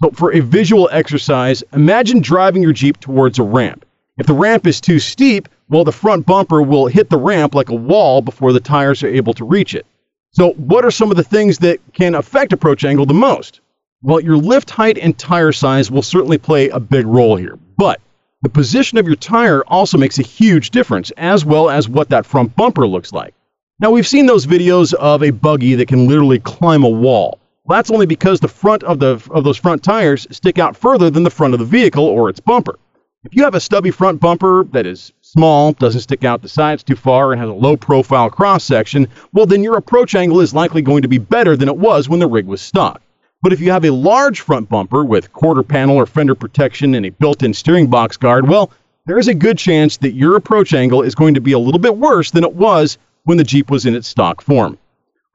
So 0.00 0.12
for 0.12 0.32
a 0.32 0.38
visual 0.38 0.88
exercise, 0.92 1.64
imagine 1.72 2.20
driving 2.20 2.62
your 2.62 2.72
Jeep 2.72 3.00
towards 3.00 3.40
a 3.40 3.42
ramp. 3.42 3.84
If 4.16 4.28
the 4.28 4.32
ramp 4.32 4.64
is 4.64 4.80
too 4.80 5.00
steep, 5.00 5.48
well, 5.68 5.82
the 5.82 5.90
front 5.90 6.24
bumper 6.24 6.62
will 6.62 6.86
hit 6.86 7.10
the 7.10 7.18
ramp 7.18 7.52
like 7.52 7.70
a 7.70 7.74
wall 7.74 8.22
before 8.22 8.52
the 8.52 8.60
tires 8.60 9.02
are 9.02 9.08
able 9.08 9.34
to 9.34 9.44
reach 9.44 9.74
it. 9.74 9.86
So, 10.30 10.52
what 10.52 10.84
are 10.84 10.90
some 10.92 11.10
of 11.10 11.16
the 11.16 11.24
things 11.24 11.58
that 11.58 11.80
can 11.94 12.14
affect 12.14 12.52
approach 12.52 12.84
angle 12.84 13.06
the 13.06 13.14
most? 13.14 13.60
Well, 14.02 14.20
your 14.20 14.36
lift 14.36 14.70
height 14.70 14.98
and 14.98 15.18
tire 15.18 15.50
size 15.50 15.90
will 15.90 16.02
certainly 16.02 16.38
play 16.38 16.68
a 16.68 16.78
big 16.78 17.06
role 17.06 17.34
here, 17.34 17.58
but 17.76 18.00
the 18.42 18.48
position 18.48 18.96
of 18.96 19.06
your 19.06 19.16
tire 19.16 19.62
also 19.66 19.98
makes 19.98 20.18
a 20.18 20.22
huge 20.22 20.70
difference, 20.70 21.10
as 21.18 21.44
well 21.44 21.68
as 21.68 21.88
what 21.88 22.08
that 22.08 22.24
front 22.24 22.56
bumper 22.56 22.86
looks 22.86 23.12
like. 23.12 23.34
Now, 23.80 23.90
we've 23.90 24.06
seen 24.06 24.26
those 24.26 24.46
videos 24.46 24.94
of 24.94 25.22
a 25.22 25.30
buggy 25.30 25.74
that 25.74 25.88
can 25.88 26.06
literally 26.06 26.38
climb 26.38 26.84
a 26.84 26.88
wall. 26.88 27.38
That's 27.68 27.90
only 27.90 28.06
because 28.06 28.40
the 28.40 28.48
front 28.48 28.82
of, 28.82 28.98
the, 28.98 29.22
of 29.30 29.44
those 29.44 29.58
front 29.58 29.82
tires 29.82 30.26
stick 30.30 30.58
out 30.58 30.76
further 30.76 31.10
than 31.10 31.22
the 31.22 31.30
front 31.30 31.52
of 31.52 31.60
the 31.60 31.66
vehicle 31.66 32.04
or 32.04 32.30
its 32.30 32.40
bumper. 32.40 32.78
If 33.24 33.36
you 33.36 33.44
have 33.44 33.54
a 33.54 33.60
stubby 33.60 33.90
front 33.90 34.20
bumper 34.20 34.64
that 34.72 34.86
is 34.86 35.12
small, 35.20 35.72
doesn't 35.74 36.00
stick 36.00 36.24
out 36.24 36.40
the 36.40 36.48
sides 36.48 36.82
too 36.82 36.96
far, 36.96 37.32
and 37.32 37.40
has 37.40 37.50
a 37.50 37.54
low 37.54 37.76
profile 37.76 38.30
cross 38.30 38.64
section, 38.64 39.08
well, 39.34 39.44
then 39.44 39.62
your 39.62 39.76
approach 39.76 40.14
angle 40.14 40.40
is 40.40 40.54
likely 40.54 40.80
going 40.80 41.02
to 41.02 41.08
be 41.08 41.18
better 41.18 41.56
than 41.58 41.68
it 41.68 41.76
was 41.76 42.08
when 42.08 42.20
the 42.20 42.26
rig 42.26 42.46
was 42.46 42.62
stock. 42.62 43.02
But 43.42 43.54
if 43.54 43.60
you 43.60 43.70
have 43.70 43.86
a 43.86 43.90
large 43.90 44.40
front 44.40 44.68
bumper 44.68 45.02
with 45.02 45.32
quarter 45.32 45.62
panel 45.62 45.96
or 45.96 46.04
fender 46.04 46.34
protection 46.34 46.94
and 46.94 47.06
a 47.06 47.10
built 47.10 47.42
in 47.42 47.54
steering 47.54 47.88
box 47.88 48.18
guard, 48.18 48.46
well, 48.46 48.70
there 49.06 49.18
is 49.18 49.28
a 49.28 49.34
good 49.34 49.56
chance 49.56 49.96
that 49.98 50.12
your 50.12 50.36
approach 50.36 50.74
angle 50.74 51.02
is 51.02 51.14
going 51.14 51.32
to 51.34 51.40
be 51.40 51.52
a 51.52 51.58
little 51.58 51.78
bit 51.78 51.96
worse 51.96 52.30
than 52.30 52.44
it 52.44 52.54
was 52.54 52.98
when 53.24 53.38
the 53.38 53.44
Jeep 53.44 53.70
was 53.70 53.86
in 53.86 53.94
its 53.94 54.08
stock 54.08 54.42
form. 54.42 54.78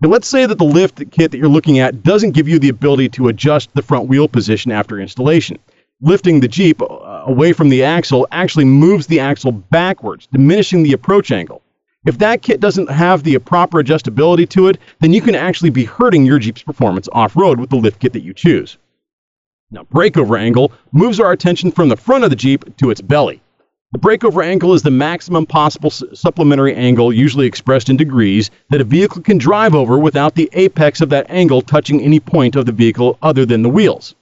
Now, 0.01 0.09
let's 0.09 0.27
say 0.27 0.45
that 0.45 0.59
the 0.59 0.65
lift 0.65 1.01
kit 1.09 1.31
that 1.31 1.37
you're 1.37 1.47
looking 1.47 1.79
at 1.79 2.03
doesn't 2.03 2.31
give 2.31 2.47
you 2.47 2.59
the 2.59 2.69
ability 2.69 3.09
to 3.09 3.29
adjust 3.29 3.73
the 3.73 3.81
front 3.81 4.07
wheel 4.07 4.27
position 4.27 4.71
after 4.71 4.99
installation. 4.99 5.57
Lifting 6.01 6.41
the 6.41 6.47
Jeep 6.47 6.81
uh, 6.81 7.23
away 7.25 7.53
from 7.53 7.69
the 7.69 7.83
axle 7.83 8.27
actually 8.31 8.65
moves 8.65 9.07
the 9.07 9.19
axle 9.19 9.51
backwards, 9.51 10.27
diminishing 10.31 10.83
the 10.83 10.93
approach 10.93 11.31
angle. 11.31 11.63
If 12.05 12.19
that 12.19 12.43
kit 12.43 12.59
doesn't 12.59 12.89
have 12.89 13.23
the 13.23 13.39
proper 13.39 13.81
adjustability 13.81 14.47
to 14.49 14.67
it, 14.67 14.77
then 14.99 15.11
you 15.11 15.21
can 15.21 15.35
actually 15.35 15.71
be 15.71 15.85
hurting 15.85 16.25
your 16.25 16.39
Jeep's 16.39 16.61
performance 16.61 17.09
off 17.11 17.35
road 17.35 17.59
with 17.59 17.71
the 17.71 17.77
lift 17.77 17.99
kit 17.99 18.13
that 18.13 18.23
you 18.23 18.33
choose. 18.33 18.77
Now, 19.71 19.83
breakover 19.83 20.39
angle 20.39 20.71
moves 20.91 21.19
our 21.19 21.31
attention 21.31 21.71
from 21.71 21.89
the 21.89 21.97
front 21.97 22.23
of 22.23 22.29
the 22.29 22.35
Jeep 22.35 22.77
to 22.77 22.91
its 22.91 23.01
belly. 23.01 23.41
The 23.91 23.99
breakover 23.99 24.43
angle 24.43 24.73
is 24.73 24.83
the 24.83 24.91
maximum 24.91 25.45
possible 25.45 25.89
su- 25.89 26.13
supplementary 26.13 26.75
angle, 26.75 27.11
usually 27.11 27.47
expressed 27.47 27.89
in 27.89 27.97
degrees, 27.97 28.51
that 28.69 28.81
a 28.81 28.83
vehicle 28.83 29.21
can 29.21 29.37
drive 29.37 29.73
over 29.73 29.97
without 29.97 30.35
the 30.35 30.49
apex 30.53 31.01
of 31.01 31.09
that 31.09 31.29
angle 31.29 31.61
touching 31.61 32.01
any 32.01 32.19
point 32.19 32.55
of 32.55 32.65
the 32.65 32.71
vehicle 32.71 33.17
other 33.21 33.45
than 33.45 33.63
the 33.63 33.69
wheels. 33.69 34.13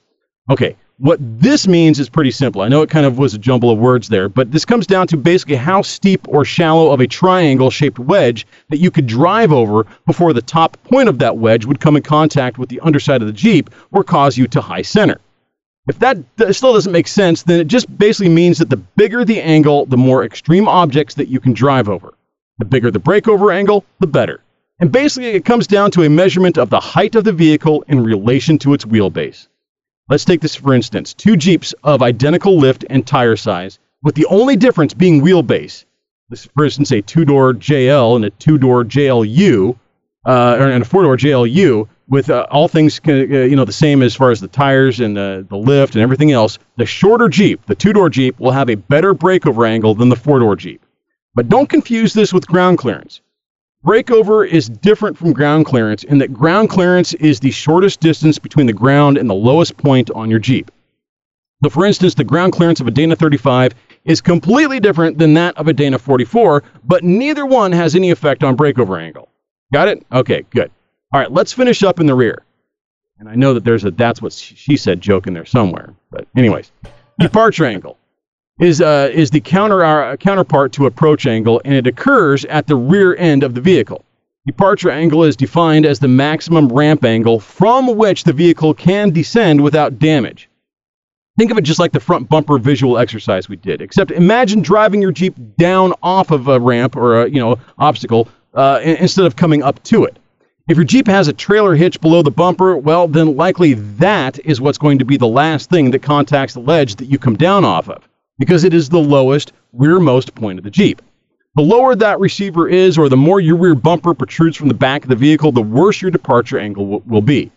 Okay, 0.49 0.75
what 0.99 1.17
this 1.19 1.67
means 1.67 1.99
is 1.99 2.07
pretty 2.07 2.31
simple. 2.31 2.61
I 2.61 2.67
know 2.67 2.81
it 2.81 2.89
kind 2.89 3.05
of 3.05 3.17
was 3.17 3.33
a 3.33 3.39
jumble 3.39 3.71
of 3.71 3.79
words 3.79 4.09
there, 4.09 4.29
but 4.29 4.51
this 4.51 4.63
comes 4.63 4.85
down 4.85 5.07
to 5.07 5.17
basically 5.17 5.55
how 5.55 5.81
steep 5.81 6.27
or 6.27 6.45
shallow 6.45 6.91
of 6.91 6.99
a 6.99 7.07
triangle 7.07 7.69
shaped 7.69 7.99
wedge 7.99 8.45
that 8.69 8.77
you 8.77 8.91
could 8.91 9.07
drive 9.07 9.51
over 9.51 9.85
before 10.05 10.33
the 10.33 10.41
top 10.41 10.77
point 10.83 11.09
of 11.09 11.19
that 11.19 11.37
wedge 11.37 11.65
would 11.65 11.79
come 11.79 11.95
in 11.95 12.03
contact 12.03 12.57
with 12.57 12.69
the 12.69 12.79
underside 12.81 13.21
of 13.21 13.27
the 13.27 13.33
Jeep 13.33 13.69
or 13.91 14.03
cause 14.03 14.37
you 14.37 14.47
to 14.47 14.61
high 14.61 14.83
center. 14.83 15.19
If 15.87 15.99
that 15.99 16.17
still 16.51 16.73
doesn't 16.73 16.93
make 16.93 17.07
sense, 17.07 17.43
then 17.43 17.59
it 17.59 17.67
just 17.67 17.97
basically 17.97 18.33
means 18.33 18.59
that 18.59 18.69
the 18.69 18.77
bigger 18.77 19.25
the 19.25 19.41
angle, 19.41 19.85
the 19.85 19.97
more 19.97 20.23
extreme 20.23 20.67
objects 20.67 21.15
that 21.15 21.27
you 21.27 21.39
can 21.39 21.53
drive 21.53 21.89
over. 21.89 22.13
The 22.59 22.65
bigger 22.65 22.91
the 22.91 22.99
breakover 22.99 23.53
angle, 23.53 23.83
the 23.99 24.07
better. 24.07 24.41
And 24.79 24.91
basically, 24.91 25.31
it 25.31 25.43
comes 25.43 25.67
down 25.67 25.91
to 25.91 26.03
a 26.03 26.09
measurement 26.09 26.57
of 26.57 26.69
the 26.69 26.79
height 26.79 27.15
of 27.15 27.23
the 27.23 27.33
vehicle 27.33 27.83
in 27.87 28.03
relation 28.03 28.57
to 28.59 28.73
its 28.73 28.85
wheelbase. 28.85 29.47
Let's 30.09 30.25
take 30.25 30.41
this 30.41 30.55
for 30.55 30.73
instance 30.73 31.13
two 31.13 31.37
Jeeps 31.37 31.73
of 31.83 32.01
identical 32.01 32.57
lift 32.57 32.85
and 32.89 33.07
tire 33.07 33.37
size, 33.37 33.79
with 34.01 34.15
the 34.15 34.25
only 34.25 34.57
difference 34.57 34.93
being 34.93 35.21
wheelbase. 35.21 35.85
This, 36.29 36.41
is, 36.41 36.49
for 36.53 36.65
instance, 36.65 36.91
a 36.91 37.01
two 37.01 37.25
door 37.25 37.53
JL 37.53 38.17
and 38.17 38.25
a 38.25 38.29
two 38.29 38.57
door 38.57 38.83
JLU, 38.83 39.77
uh, 40.25 40.57
or 40.59 40.69
and 40.69 40.83
a 40.83 40.85
four 40.85 41.03
door 41.03 41.15
JLU, 41.15 41.87
with 42.09 42.29
uh, 42.29 42.45
all 42.51 42.67
things 42.67 42.99
uh, 43.07 43.13
you 43.13 43.55
know 43.55 43.63
the 43.65 43.71
same 43.71 44.01
as 44.01 44.13
far 44.13 44.31
as 44.31 44.41
the 44.41 44.49
tires 44.49 44.99
and 44.99 45.17
uh, 45.17 45.43
the 45.47 45.57
lift 45.57 45.95
and 45.95 46.01
everything 46.01 46.31
else. 46.31 46.59
The 46.75 46.85
shorter 46.85 47.29
Jeep, 47.29 47.65
the 47.65 47.75
two 47.75 47.93
door 47.93 48.09
Jeep, 48.09 48.39
will 48.39 48.51
have 48.51 48.69
a 48.69 48.75
better 48.75 49.13
breakover 49.13 49.67
angle 49.67 49.95
than 49.95 50.09
the 50.09 50.15
four 50.17 50.39
door 50.39 50.57
Jeep. 50.57 50.85
But 51.33 51.47
don't 51.47 51.69
confuse 51.69 52.13
this 52.13 52.33
with 52.33 52.45
ground 52.45 52.77
clearance. 52.77 53.21
Breakover 53.85 54.47
is 54.47 54.69
different 54.69 55.17
from 55.17 55.33
ground 55.33 55.65
clearance 55.65 56.05
in 56.05 56.17
that 56.19 56.31
ground 56.31 56.69
clearance 56.69 57.13
is 57.15 57.41
the 57.41 57.51
shortest 57.51 57.99
distance 57.99 58.39
between 58.39 58.65
the 58.65 58.71
ground 58.71 59.17
and 59.17 59.29
the 59.29 59.33
lowest 59.33 59.75
point 59.75 60.09
on 60.11 60.29
your 60.29 60.39
Jeep. 60.39 60.71
So, 61.61 61.69
for 61.69 61.85
instance, 61.85 62.13
the 62.13 62.23
ground 62.23 62.53
clearance 62.53 62.79
of 62.79 62.87
a 62.87 62.91
Dana 62.91 63.17
35 63.17 63.73
is 64.05 64.21
completely 64.21 64.79
different 64.79 65.17
than 65.17 65.33
that 65.33 65.57
of 65.57 65.67
a 65.67 65.73
Dana 65.73 65.99
44, 65.99 66.63
but 66.85 67.03
neither 67.03 67.45
one 67.45 67.73
has 67.73 67.93
any 67.93 68.09
effect 68.09 68.41
on 68.41 68.55
breakover 68.55 69.01
angle. 69.01 69.27
Got 69.73 69.89
it? 69.89 70.05
Okay, 70.13 70.45
good. 70.51 70.71
All 71.11 71.19
right, 71.19 71.31
let's 71.31 71.51
finish 71.51 71.83
up 71.83 71.99
in 71.99 72.05
the 72.05 72.15
rear. 72.15 72.41
And 73.19 73.27
I 73.27 73.35
know 73.35 73.53
that 73.53 73.65
there's 73.65 73.83
a 73.83 73.91
that's 73.91 74.21
what 74.21 74.31
she 74.31 74.77
said 74.77 75.01
joke 75.01 75.27
in 75.27 75.33
there 75.33 75.45
somewhere. 75.45 75.93
But, 76.09 76.25
anyways, 76.37 76.71
departure 77.19 77.65
angle 77.65 77.97
is 78.59 78.81
uh, 78.81 79.09
is 79.13 79.31
the 79.31 79.39
counter 79.39 79.83
uh, 79.83 80.15
counterpart 80.17 80.71
to 80.73 80.85
approach 80.85 81.25
angle, 81.25 81.61
and 81.65 81.73
it 81.73 81.87
occurs 81.87 82.45
at 82.45 82.67
the 82.67 82.75
rear 82.75 83.15
end 83.15 83.43
of 83.43 83.55
the 83.55 83.61
vehicle. 83.61 84.03
Departure 84.45 84.91
angle 84.91 85.23
is 85.23 85.35
defined 85.35 85.85
as 85.85 85.99
the 85.99 86.07
maximum 86.07 86.67
ramp 86.67 87.03
angle 87.03 87.39
from 87.39 87.95
which 87.95 88.25
the 88.25 88.33
vehicle 88.33 88.73
can 88.73 89.09
descend 89.09 89.61
without 89.61 89.99
damage. 89.99 90.49
Think 91.37 91.49
of 91.49 91.57
it 91.57 91.63
just 91.63 91.79
like 91.79 91.93
the 91.93 91.99
front 91.99 92.29
bumper 92.29 92.59
visual 92.59 92.97
exercise 92.99 93.49
we 93.49 93.55
did, 93.55 93.81
except 93.81 94.11
imagine 94.11 94.61
driving 94.61 95.01
your 95.01 95.11
Jeep 95.11 95.35
down 95.57 95.93
off 96.03 96.29
of 96.29 96.47
a 96.47 96.59
ramp 96.59 96.95
or 96.95 97.23
a 97.23 97.29
you 97.29 97.39
know 97.39 97.57
obstacle 97.79 98.27
uh, 98.53 98.79
instead 98.83 99.25
of 99.25 99.35
coming 99.35 99.63
up 99.63 99.81
to 99.83 100.03
it. 100.03 100.17
If 100.69 100.77
your 100.77 100.85
Jeep 100.85 101.07
has 101.07 101.27
a 101.27 101.33
trailer 101.33 101.75
hitch 101.75 101.99
below 101.99 102.21
the 102.21 102.31
bumper, 102.31 102.77
well, 102.77 103.07
then 103.07 103.35
likely 103.35 103.73
that 103.73 104.39
is 104.45 104.61
what's 104.61 104.77
going 104.77 104.99
to 104.99 105.05
be 105.05 105.17
the 105.17 105.27
last 105.27 105.69
thing 105.69 105.91
that 105.91 106.03
contacts 106.03 106.53
the 106.53 106.61
ledge 106.61 106.95
that 106.95 107.05
you 107.05 107.17
come 107.17 107.35
down 107.35 107.65
off 107.65 107.89
of 107.89 108.07
because 108.39 108.63
it 108.63 108.73
is 108.73 108.89
the 108.89 108.99
lowest 108.99 109.53
rearmost 109.71 110.35
point 110.35 110.57
of 110.57 110.63
the 110.63 110.71
Jeep. 110.71 111.01
The 111.55 111.61
lower 111.61 111.95
that 111.95 112.19
receiver 112.19 112.67
is, 112.67 112.97
or 112.97 113.09
the 113.09 113.17
more 113.17 113.39
your 113.39 113.57
rear 113.57 113.75
bumper 113.75 114.13
protrudes 114.13 114.57
from 114.57 114.69
the 114.69 114.73
back 114.73 115.03
of 115.03 115.09
the 115.09 115.15
vehicle, 115.15 115.51
the 115.51 115.61
worse 115.61 116.01
your 116.01 116.09
departure 116.09 116.57
angle 116.57 116.87
will, 116.87 117.03
will 117.05 117.21
be. 117.21 117.51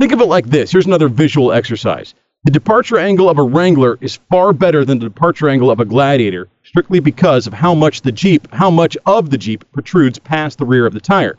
Think 0.00 0.12
of 0.12 0.20
it 0.20 0.26
like 0.26 0.46
this 0.46 0.70
here's 0.70 0.86
another 0.86 1.08
visual 1.08 1.52
exercise. 1.52 2.14
The 2.44 2.50
departure 2.50 2.98
angle 2.98 3.28
of 3.28 3.38
a 3.38 3.42
Wrangler 3.42 3.98
is 4.00 4.20
far 4.30 4.52
better 4.52 4.84
than 4.84 5.00
the 5.00 5.06
departure 5.06 5.48
angle 5.48 5.70
of 5.70 5.80
a 5.80 5.84
Gladiator, 5.84 6.48
strictly 6.62 7.00
because 7.00 7.46
of 7.46 7.52
how 7.52 7.74
much 7.74 8.02
the 8.02 8.12
Jeep, 8.12 8.46
how 8.52 8.70
much 8.70 8.96
of 9.04 9.30
the 9.30 9.38
Jeep 9.38 9.64
protrudes 9.72 10.18
past 10.18 10.58
the 10.58 10.64
rear 10.64 10.86
of 10.86 10.94
the 10.94 11.00
tire. 11.00 11.38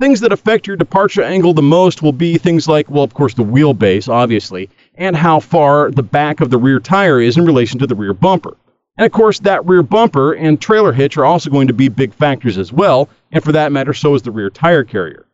Things 0.00 0.20
that 0.20 0.32
affect 0.32 0.66
your 0.66 0.76
departure 0.76 1.22
angle 1.22 1.54
the 1.54 1.62
most 1.62 2.02
will 2.02 2.12
be 2.12 2.38
things 2.38 2.66
like, 2.66 2.90
well, 2.90 3.04
of 3.04 3.14
course, 3.14 3.34
the 3.34 3.44
wheelbase, 3.44 4.08
obviously, 4.08 4.68
and 5.02 5.16
how 5.16 5.40
far 5.40 5.90
the 5.90 6.02
back 6.02 6.40
of 6.40 6.48
the 6.48 6.56
rear 6.56 6.78
tire 6.78 7.20
is 7.20 7.36
in 7.36 7.44
relation 7.44 7.80
to 7.80 7.88
the 7.88 7.94
rear 7.96 8.14
bumper. 8.14 8.56
And 8.96 9.04
of 9.04 9.10
course, 9.10 9.40
that 9.40 9.66
rear 9.66 9.82
bumper 9.82 10.32
and 10.32 10.60
trailer 10.60 10.92
hitch 10.92 11.16
are 11.16 11.24
also 11.24 11.50
going 11.50 11.66
to 11.66 11.72
be 11.72 11.88
big 11.88 12.14
factors 12.14 12.56
as 12.56 12.72
well, 12.72 13.08
and 13.32 13.42
for 13.42 13.50
that 13.50 13.72
matter, 13.72 13.94
so 13.94 14.14
is 14.14 14.22
the 14.22 14.30
rear 14.30 14.48
tire 14.48 14.84
carrier. 14.84 15.26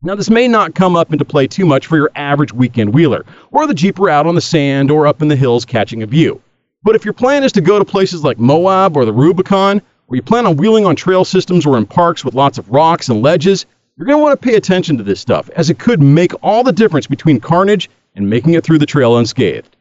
Now, 0.00 0.14
this 0.14 0.30
may 0.30 0.48
not 0.48 0.74
come 0.74 0.96
up 0.96 1.12
into 1.12 1.26
play 1.26 1.46
too 1.46 1.66
much 1.66 1.86
for 1.86 1.98
your 1.98 2.10
average 2.14 2.54
weekend 2.54 2.94
wheeler, 2.94 3.26
or 3.50 3.66
the 3.66 3.74
Jeeper 3.74 4.08
out 4.08 4.26
on 4.26 4.34
the 4.34 4.40
sand 4.40 4.90
or 4.90 5.06
up 5.06 5.20
in 5.20 5.28
the 5.28 5.36
hills 5.36 5.66
catching 5.66 6.02
a 6.02 6.06
view. 6.06 6.40
But 6.82 6.94
if 6.94 7.04
your 7.04 7.12
plan 7.12 7.44
is 7.44 7.52
to 7.52 7.60
go 7.60 7.78
to 7.78 7.84
places 7.84 8.24
like 8.24 8.38
Moab 8.38 8.96
or 8.96 9.04
the 9.04 9.12
Rubicon, 9.12 9.82
or 10.06 10.16
you 10.16 10.22
plan 10.22 10.46
on 10.46 10.56
wheeling 10.56 10.86
on 10.86 10.96
trail 10.96 11.26
systems 11.26 11.66
or 11.66 11.76
in 11.76 11.84
parks 11.84 12.24
with 12.24 12.34
lots 12.34 12.56
of 12.56 12.70
rocks 12.70 13.10
and 13.10 13.20
ledges, 13.20 13.66
you're 13.98 14.06
going 14.06 14.16
to 14.16 14.22
want 14.22 14.40
to 14.40 14.48
pay 14.48 14.54
attention 14.54 14.96
to 14.96 15.02
this 15.02 15.20
stuff, 15.20 15.50
as 15.50 15.68
it 15.68 15.78
could 15.78 16.00
make 16.00 16.32
all 16.42 16.64
the 16.64 16.72
difference 16.72 17.06
between 17.06 17.38
carnage 17.38 17.90
and 18.18 18.28
making 18.28 18.54
it 18.54 18.64
through 18.64 18.78
the 18.78 18.86
trail 18.86 19.16
unscathed. 19.16 19.76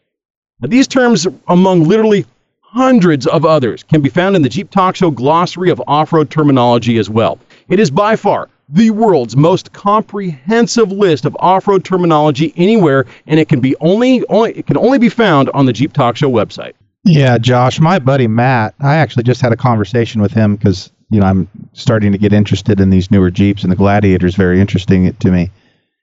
Now, 0.59 0.69
these 0.69 0.87
terms, 0.87 1.27
among 1.47 1.83
literally 1.83 2.25
hundreds 2.61 3.27
of 3.27 3.45
others, 3.45 3.83
can 3.83 4.01
be 4.01 4.09
found 4.09 4.35
in 4.35 4.41
the 4.41 4.49
Jeep 4.49 4.69
Talk 4.69 4.95
Show 4.95 5.11
glossary 5.11 5.69
of 5.69 5.81
off 5.87 6.13
road 6.13 6.29
terminology 6.29 6.97
as 6.97 7.09
well. 7.09 7.39
It 7.67 7.79
is 7.79 7.91
by 7.91 8.15
far 8.15 8.49
the 8.69 8.89
world's 8.91 9.35
most 9.35 9.71
comprehensive 9.73 10.91
list 10.91 11.25
of 11.25 11.37
off-road 11.39 11.85
terminology 11.85 12.53
anywhere, 12.57 13.05
and 13.25 13.39
it 13.39 13.47
can 13.47 13.59
be 13.59 13.75
only, 13.79 14.25
only 14.27 14.51
it 14.51 14.67
can 14.67 14.77
only 14.77 14.97
be 14.97 15.09
found 15.09 15.49
on 15.51 15.65
the 15.65 15.73
Jeep 15.73 15.93
Talk 15.93 16.17
Show 16.17 16.29
website. 16.29 16.73
Yeah, 17.03 17.37
Josh, 17.37 17.79
my 17.79 17.99
buddy 17.99 18.27
Matt, 18.27 18.75
I 18.81 18.95
actually 18.95 19.23
just 19.23 19.39
had 19.39 19.53
a 19.53 19.57
conversation 19.57 20.21
with 20.21 20.33
him 20.33 20.55
because 20.55 20.91
you 21.09 21.21
know 21.21 21.25
I'm 21.25 21.47
starting 21.73 22.11
to 22.11 22.17
get 22.17 22.33
interested 22.33 22.81
in 22.81 22.89
these 22.89 23.09
newer 23.09 23.31
Jeeps, 23.31 23.63
and 23.63 23.71
the 23.71 23.77
Gladiator 23.77 24.27
is 24.27 24.35
very 24.35 24.59
interesting 24.59 25.13
to 25.13 25.31
me. 25.31 25.49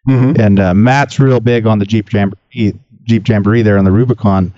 Mm-hmm. 0.09 0.41
And 0.41 0.61
uh, 0.61 0.75
Matt's 0.75 1.19
real 1.19 1.41
big 1.41 1.67
on 1.67 1.79
the 1.79 1.87
Jeep 1.87 2.13
Jamboree, 2.13 2.79
Jeep 3.05 3.27
Jamboree 3.29 3.63
there 3.63 3.79
on 3.79 3.85
the 3.85 3.93
Rubicon, 3.93 4.53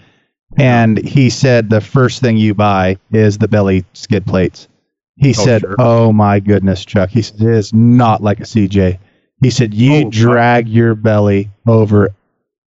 and 0.59 0.99
he 1.07 1.31
said 1.31 1.71
the 1.71 1.81
first 1.81 2.21
thing 2.21 2.37
you 2.37 2.55
buy 2.55 2.99
is 3.13 3.39
the 3.39 3.49
belly 3.49 3.85
skid 3.93 4.27
plates. 4.27 4.69
He 5.17 5.31
Oh, 5.31 5.33
said, 5.33 5.61
sure. 5.63 5.77
"Oh 5.79 6.13
my 6.13 6.41
goodness, 6.41 6.85
Chuck." 6.85 7.11
He 7.11 7.23
said, 7.23 7.41
"It 7.41 7.49
is 7.49 7.73
not 7.73 8.23
like 8.23 8.41
a 8.41 8.45
CJ." 8.45 8.99
He 9.43 9.51
said, 9.51 9.73
"You 9.75 10.07
Oh, 10.07 10.11
drag 10.11 10.69
your 10.69 10.95
belly 10.95 11.51
over 11.67 12.11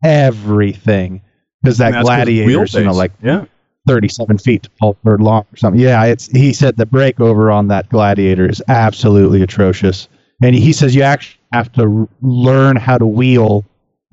everything 0.05 1.21
because 1.63 1.79
that 1.79 1.87
And 1.87 1.95
that's 1.97 2.09
'cause 2.09 2.17
gladiators, 2.17 2.75
you 2.75 2.85
know, 2.85 2.93
like 2.93 3.13
yeah, 3.23 3.45
37 3.87 4.39
feet 4.39 4.69
tall 4.81 4.97
or 5.05 5.19
long 5.19 5.45
or 5.53 5.57
something. 5.57 5.81
Yeah, 5.81 6.05
it's 6.05 6.27
he 6.29 6.53
said 6.53 6.77
the 6.77 6.87
breakover 6.87 7.53
on 7.55 7.69
that 7.69 7.89
gladiator 7.89 8.49
is 8.49 8.63
absolutely 8.69 9.43
atrocious, 9.43 10.09
and 10.43 10.55
he 10.55 10.73
says 10.73 10.95
you 10.95 11.03
actually 11.03 11.41
have 11.53 11.73
to 11.73 12.09
learn 12.21 12.77
how 12.77 12.99
to 12.99 13.07
wheel 13.07 13.65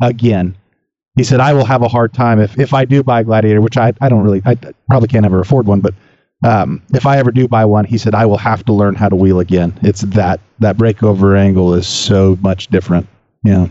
again. 0.01 0.55
He 1.15 1.23
said 1.23 1.39
I 1.39 1.53
will 1.53 1.65
have 1.65 1.81
a 1.81 1.87
hard 1.87 2.13
time 2.13 2.39
if 2.39 2.59
if 2.59 2.73
I 2.73 2.85
do 2.85 3.03
buy 3.03 3.21
a 3.21 3.23
gladiator, 3.23 3.61
which 3.61 3.77
I 3.77 3.93
I 4.01 4.09
don't 4.09 4.23
really 4.23 4.41
I 4.45 4.55
probably 4.89 5.07
can't 5.07 5.25
ever 5.25 5.39
afford 5.39 5.65
one, 5.65 5.81
but 5.81 5.93
um, 6.43 6.81
if 6.93 7.05
I 7.05 7.17
ever 7.17 7.31
do 7.31 7.47
buy 7.47 7.65
one, 7.65 7.85
he 7.85 7.97
said 7.97 8.13
I 8.13 8.25
will 8.25 8.37
have 8.37 8.63
to 8.65 8.73
learn 8.73 8.95
how 8.95 9.09
to 9.09 9.15
wheel 9.15 9.39
again. 9.39 9.77
It's 9.81 10.01
that 10.01 10.39
that 10.59 10.77
breakover 10.77 11.37
angle 11.37 11.73
is 11.73 11.87
so 11.87 12.37
much 12.41 12.67
different. 12.67 13.07
Yeah. 13.43 13.67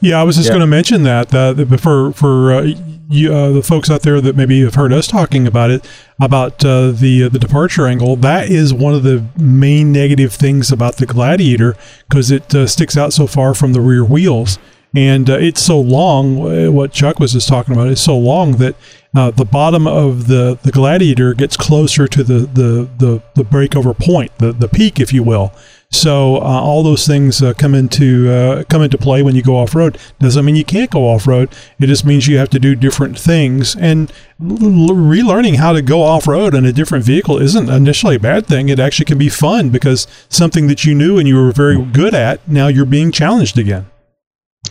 Yeah, 0.00 0.20
I 0.20 0.22
was 0.24 0.36
just 0.36 0.46
Yeah. 0.48 0.52
going 0.52 0.60
to 0.62 0.66
mention 0.66 1.02
that 1.04 1.28
that 1.30 1.56
that 1.56 1.80
for 1.80 2.12
for 2.12 2.52
uh, 2.54 2.72
you, 3.10 3.32
uh, 3.34 3.50
the 3.50 3.62
folks 3.62 3.90
out 3.90 4.02
there 4.02 4.20
that 4.20 4.36
maybe 4.36 4.60
have 4.62 4.74
heard 4.76 4.92
us 4.92 5.06
talking 5.06 5.46
about 5.46 5.70
it 5.70 5.84
about 6.20 6.64
uh, 6.64 6.90
the 6.90 7.28
the 7.28 7.38
departure 7.38 7.86
angle. 7.86 8.16
That 8.16 8.48
is 8.50 8.72
one 8.72 8.94
of 8.94 9.02
the 9.02 9.24
main 9.36 9.92
negative 9.92 10.32
things 10.32 10.72
about 10.72 10.96
the 10.96 11.06
Gladiator 11.06 11.76
because 12.08 12.30
it 12.30 12.54
uh, 12.54 12.66
sticks 12.66 12.96
out 12.96 13.12
so 13.12 13.26
far 13.26 13.52
from 13.54 13.72
the 13.72 13.80
rear 13.80 14.04
wheels. 14.04 14.58
And 14.92 15.30
uh, 15.30 15.34
it's 15.34 15.62
so 15.62 15.78
long. 15.80 16.40
uh, 16.66 16.72
What 16.72 16.90
Chuck 16.92 17.20
was 17.20 17.32
just 17.32 17.46
talking 17.48 17.74
about 17.74 17.86
is 17.88 18.00
so 18.00 18.18
long 18.18 18.56
that 18.56 18.74
uh, 19.14 19.30
the 19.30 19.44
bottom 19.44 19.86
of 19.86 20.26
the, 20.26 20.58
the 20.64 20.72
Gladiator 20.72 21.32
gets 21.32 21.56
closer 21.56 22.08
to 22.08 22.24
the 22.24 22.40
the, 22.40 22.88
the, 22.98 23.22
the 23.34 23.44
breakover 23.44 23.96
point, 23.96 24.32
the, 24.38 24.50
the 24.52 24.66
peak, 24.68 24.98
if 24.98 25.12
you 25.12 25.22
will. 25.22 25.52
So 25.92 26.36
uh, 26.36 26.38
all 26.38 26.84
those 26.84 27.04
things 27.04 27.42
uh, 27.42 27.52
come 27.54 27.74
into 27.74 28.30
uh, 28.30 28.64
come 28.64 28.80
into 28.80 28.96
play 28.96 29.22
when 29.22 29.34
you 29.34 29.42
go 29.42 29.56
off 29.56 29.74
road. 29.74 29.98
Doesn't 30.20 30.44
mean 30.44 30.54
you 30.54 30.64
can't 30.64 30.90
go 30.90 31.08
off 31.08 31.26
road. 31.26 31.50
It 31.80 31.88
just 31.88 32.06
means 32.06 32.28
you 32.28 32.38
have 32.38 32.50
to 32.50 32.60
do 32.60 32.76
different 32.76 33.18
things. 33.18 33.74
And 33.74 34.10
l- 34.40 34.88
relearning 34.90 35.56
how 35.56 35.72
to 35.72 35.82
go 35.82 36.02
off 36.02 36.28
road 36.28 36.54
in 36.54 36.64
a 36.64 36.72
different 36.72 37.04
vehicle 37.04 37.38
isn't 37.38 37.68
initially 37.68 38.16
a 38.16 38.20
bad 38.20 38.46
thing. 38.46 38.68
It 38.68 38.78
actually 38.78 39.06
can 39.06 39.18
be 39.18 39.28
fun 39.28 39.70
because 39.70 40.06
something 40.28 40.68
that 40.68 40.84
you 40.84 40.94
knew 40.94 41.18
and 41.18 41.26
you 41.26 41.34
were 41.34 41.50
very 41.50 41.82
good 41.82 42.14
at 42.14 42.46
now 42.46 42.68
you're 42.68 42.84
being 42.84 43.10
challenged 43.10 43.58
again. 43.58 43.90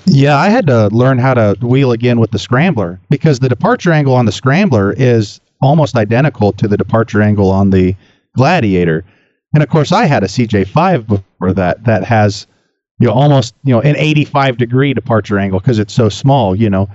Yeah, 0.06 0.38
I 0.38 0.50
had 0.50 0.68
to 0.68 0.88
learn 0.88 1.18
how 1.18 1.34
to 1.34 1.58
wheel 1.62 1.92
again 1.92 2.22
with 2.22 2.32
the 2.32 2.40
scrambler 2.40 3.02
because 3.10 3.40
the 3.40 3.50
departure 3.50 3.92
angle 3.92 4.16
on 4.16 4.26
the 4.26 4.32
scrambler 4.32 4.94
is 4.94 5.42
almost 5.62 5.98
identical 5.98 6.54
to 6.54 6.68
the 6.68 6.78
departure 6.78 7.22
angle 7.22 7.52
on 7.52 7.72
the 7.72 7.96
Gladiator. 8.38 9.04
And 9.54 9.64
of 9.64 9.70
course, 9.70 9.92
I 9.92 10.06
had 10.06 10.24
a 10.24 10.28
CJ5 10.28 11.08
before 11.08 11.54
that 11.54 11.84
that 11.86 12.04
has 12.04 12.48
you 13.00 13.08
know 13.08 13.14
almost 13.14 13.56
you 13.64 13.74
know 13.74 13.82
an 13.82 13.96
85 13.96 14.58
degree 14.58 14.94
departure 14.94 15.40
angle 15.40 15.60
because 15.60 15.80
it's 15.80 15.94
so 15.94 16.10
small, 16.10 16.56
you 16.56 16.70
know. 16.70 16.90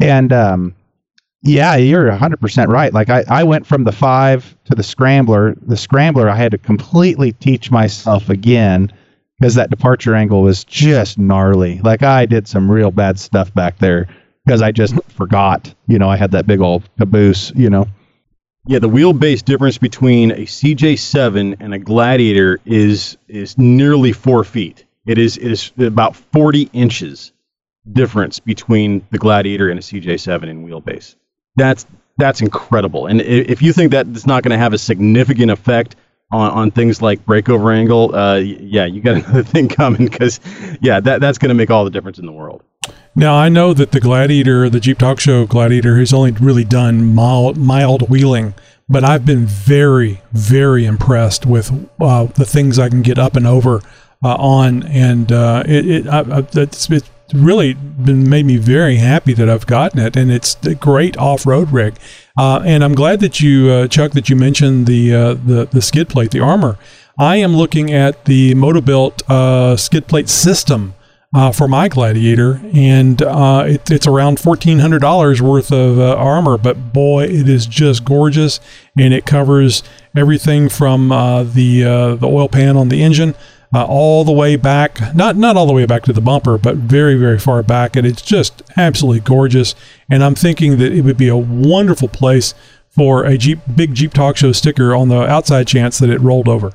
And 0.00 0.32
um, 0.32 0.74
yeah, 1.42 1.76
you're 1.76 2.10
100% 2.10 2.68
right. 2.68 2.92
Like 2.92 3.10
I, 3.10 3.24
I 3.28 3.44
went 3.44 3.66
from 3.66 3.84
the 3.84 3.92
5 3.92 4.56
to 4.64 4.74
the 4.74 4.82
scrambler. 4.82 5.54
The 5.62 5.76
scrambler 5.76 6.28
I 6.28 6.36
had 6.36 6.52
to 6.52 6.58
completely 6.58 7.32
teach 7.32 7.70
myself 7.70 8.30
again 8.30 8.92
because 9.38 9.54
that 9.56 9.70
departure 9.70 10.14
angle 10.14 10.42
was 10.42 10.64
just 10.64 11.18
gnarly. 11.18 11.80
Like 11.80 12.02
I 12.02 12.26
did 12.26 12.46
some 12.46 12.70
real 12.70 12.90
bad 12.90 13.18
stuff 13.18 13.52
back 13.54 13.78
there 13.78 14.08
because 14.44 14.62
I 14.62 14.72
just 14.72 14.94
forgot. 15.08 15.72
You 15.88 15.98
know, 15.98 16.08
I 16.08 16.16
had 16.16 16.30
that 16.32 16.46
big 16.46 16.60
old 16.60 16.88
caboose. 16.98 17.52
You 17.54 17.70
know. 17.70 17.86
Yeah, 18.66 18.78
the 18.78 18.88
wheelbase 18.88 19.44
difference 19.44 19.76
between 19.76 20.30
a 20.30 20.46
CJ7 20.46 21.56
and 21.58 21.74
a 21.74 21.78
Gladiator 21.78 22.60
is 22.64 23.16
is 23.26 23.58
nearly 23.58 24.12
four 24.12 24.44
feet. 24.44 24.84
It 25.04 25.18
is 25.18 25.36
it 25.36 25.50
is 25.50 25.72
about 25.78 26.14
40 26.14 26.70
inches 26.72 27.32
difference 27.92 28.38
between 28.38 29.04
the 29.10 29.18
Gladiator 29.18 29.68
and 29.68 29.80
a 29.80 29.82
CJ7 29.82 30.44
in 30.48 30.64
wheelbase. 30.64 31.16
That's 31.56 31.86
that's 32.18 32.40
incredible. 32.40 33.06
And 33.06 33.20
if 33.20 33.62
you 33.62 33.72
think 33.72 33.90
that 33.92 34.06
it's 34.06 34.26
not 34.26 34.44
going 34.44 34.52
to 34.52 34.58
have 34.58 34.72
a 34.72 34.78
significant 34.78 35.50
effect 35.50 35.96
on, 36.30 36.50
on 36.52 36.70
things 36.70 37.02
like 37.02 37.24
breakover 37.26 37.74
angle, 37.74 38.14
uh, 38.14 38.36
yeah, 38.36 38.84
you 38.84 39.00
got 39.00 39.16
another 39.24 39.42
thing 39.42 39.66
coming 39.66 40.06
because 40.06 40.38
yeah, 40.80 41.00
that 41.00 41.20
that's 41.20 41.38
going 41.38 41.48
to 41.48 41.54
make 41.54 41.70
all 41.70 41.84
the 41.84 41.90
difference 41.90 42.20
in 42.20 42.26
the 42.26 42.32
world. 42.32 42.62
Now 43.14 43.34
I 43.34 43.50
know 43.50 43.74
that 43.74 43.92
the 43.92 44.00
Gladiator, 44.00 44.70
the 44.70 44.80
Jeep 44.80 44.98
Talk 44.98 45.20
Show 45.20 45.46
Gladiator, 45.46 45.98
has 45.98 46.14
only 46.14 46.32
really 46.32 46.64
done 46.64 47.14
mild, 47.14 47.58
mild 47.58 48.08
wheeling, 48.08 48.54
but 48.88 49.04
I've 49.04 49.26
been 49.26 49.44
very, 49.44 50.22
very 50.32 50.86
impressed 50.86 51.44
with 51.44 51.70
uh, 52.00 52.24
the 52.24 52.46
things 52.46 52.78
I 52.78 52.88
can 52.88 53.02
get 53.02 53.18
up 53.18 53.36
and 53.36 53.46
over 53.46 53.82
uh, 54.24 54.36
on, 54.36 54.84
and 54.84 55.30
uh, 55.30 55.62
it, 55.66 55.86
it 55.86 56.06
I, 56.06 56.46
it's, 56.54 56.88
it's 56.90 57.10
really 57.34 57.74
been 57.74 58.30
made 58.30 58.46
me 58.46 58.56
very 58.56 58.96
happy 58.96 59.34
that 59.34 59.48
I've 59.48 59.66
gotten 59.66 60.00
it, 60.00 60.16
and 60.16 60.32
it's 60.32 60.54
a 60.64 60.74
great 60.74 61.16
off-road 61.18 61.70
rig. 61.70 61.96
Uh, 62.38 62.62
and 62.64 62.82
I'm 62.82 62.94
glad 62.94 63.20
that 63.20 63.40
you, 63.40 63.70
uh, 63.70 63.88
Chuck, 63.88 64.12
that 64.12 64.30
you 64.30 64.36
mentioned 64.36 64.86
the 64.86 65.14
uh, 65.14 65.34
the 65.34 65.68
the 65.70 65.82
skid 65.82 66.08
plate, 66.08 66.30
the 66.30 66.40
armor. 66.40 66.78
I 67.18 67.36
am 67.36 67.54
looking 67.54 67.92
at 67.92 68.24
the 68.24 68.54
Motobilt 68.54 69.78
skid 69.78 70.06
plate 70.06 70.30
system 70.30 70.94
uh, 71.34 71.50
for 71.50 71.66
my 71.66 71.88
Gladiator, 71.88 72.60
and 72.74 73.22
uh, 73.22 73.64
it, 73.66 73.90
it's 73.90 74.06
around 74.06 74.38
fourteen 74.38 74.80
hundred 74.80 75.00
dollars 75.00 75.40
worth 75.40 75.72
of 75.72 75.98
uh, 75.98 76.14
armor. 76.14 76.58
But 76.58 76.92
boy, 76.92 77.24
it 77.24 77.48
is 77.48 77.66
just 77.66 78.04
gorgeous, 78.04 78.60
and 78.98 79.14
it 79.14 79.24
covers 79.24 79.82
everything 80.16 80.68
from 80.68 81.10
uh, 81.10 81.44
the 81.44 81.84
uh, 81.84 82.14
the 82.16 82.28
oil 82.28 82.48
pan 82.48 82.76
on 82.76 82.88
the 82.88 83.02
engine. 83.02 83.34
Uh, 83.74 83.86
all 83.86 84.22
the 84.22 84.32
way 84.32 84.54
back, 84.54 85.14
not 85.14 85.34
not 85.34 85.56
all 85.56 85.66
the 85.66 85.72
way 85.72 85.86
back 85.86 86.02
to 86.02 86.12
the 86.12 86.20
bumper, 86.20 86.58
but 86.58 86.76
very 86.76 87.16
very 87.16 87.38
far 87.38 87.62
back, 87.62 87.96
and 87.96 88.06
it's 88.06 88.20
just 88.20 88.60
absolutely 88.76 89.20
gorgeous. 89.20 89.74
And 90.10 90.22
I'm 90.22 90.34
thinking 90.34 90.76
that 90.76 90.92
it 90.92 91.00
would 91.00 91.16
be 91.16 91.28
a 91.28 91.36
wonderful 91.38 92.08
place 92.08 92.52
for 92.90 93.24
a 93.24 93.38
Jeep 93.38 93.60
big 93.74 93.94
Jeep 93.94 94.12
Talk 94.12 94.36
Show 94.36 94.52
sticker 94.52 94.94
on 94.94 95.08
the 95.08 95.22
outside 95.22 95.66
chance 95.66 95.98
that 96.00 96.10
it 96.10 96.20
rolled 96.20 96.48
over. 96.48 96.74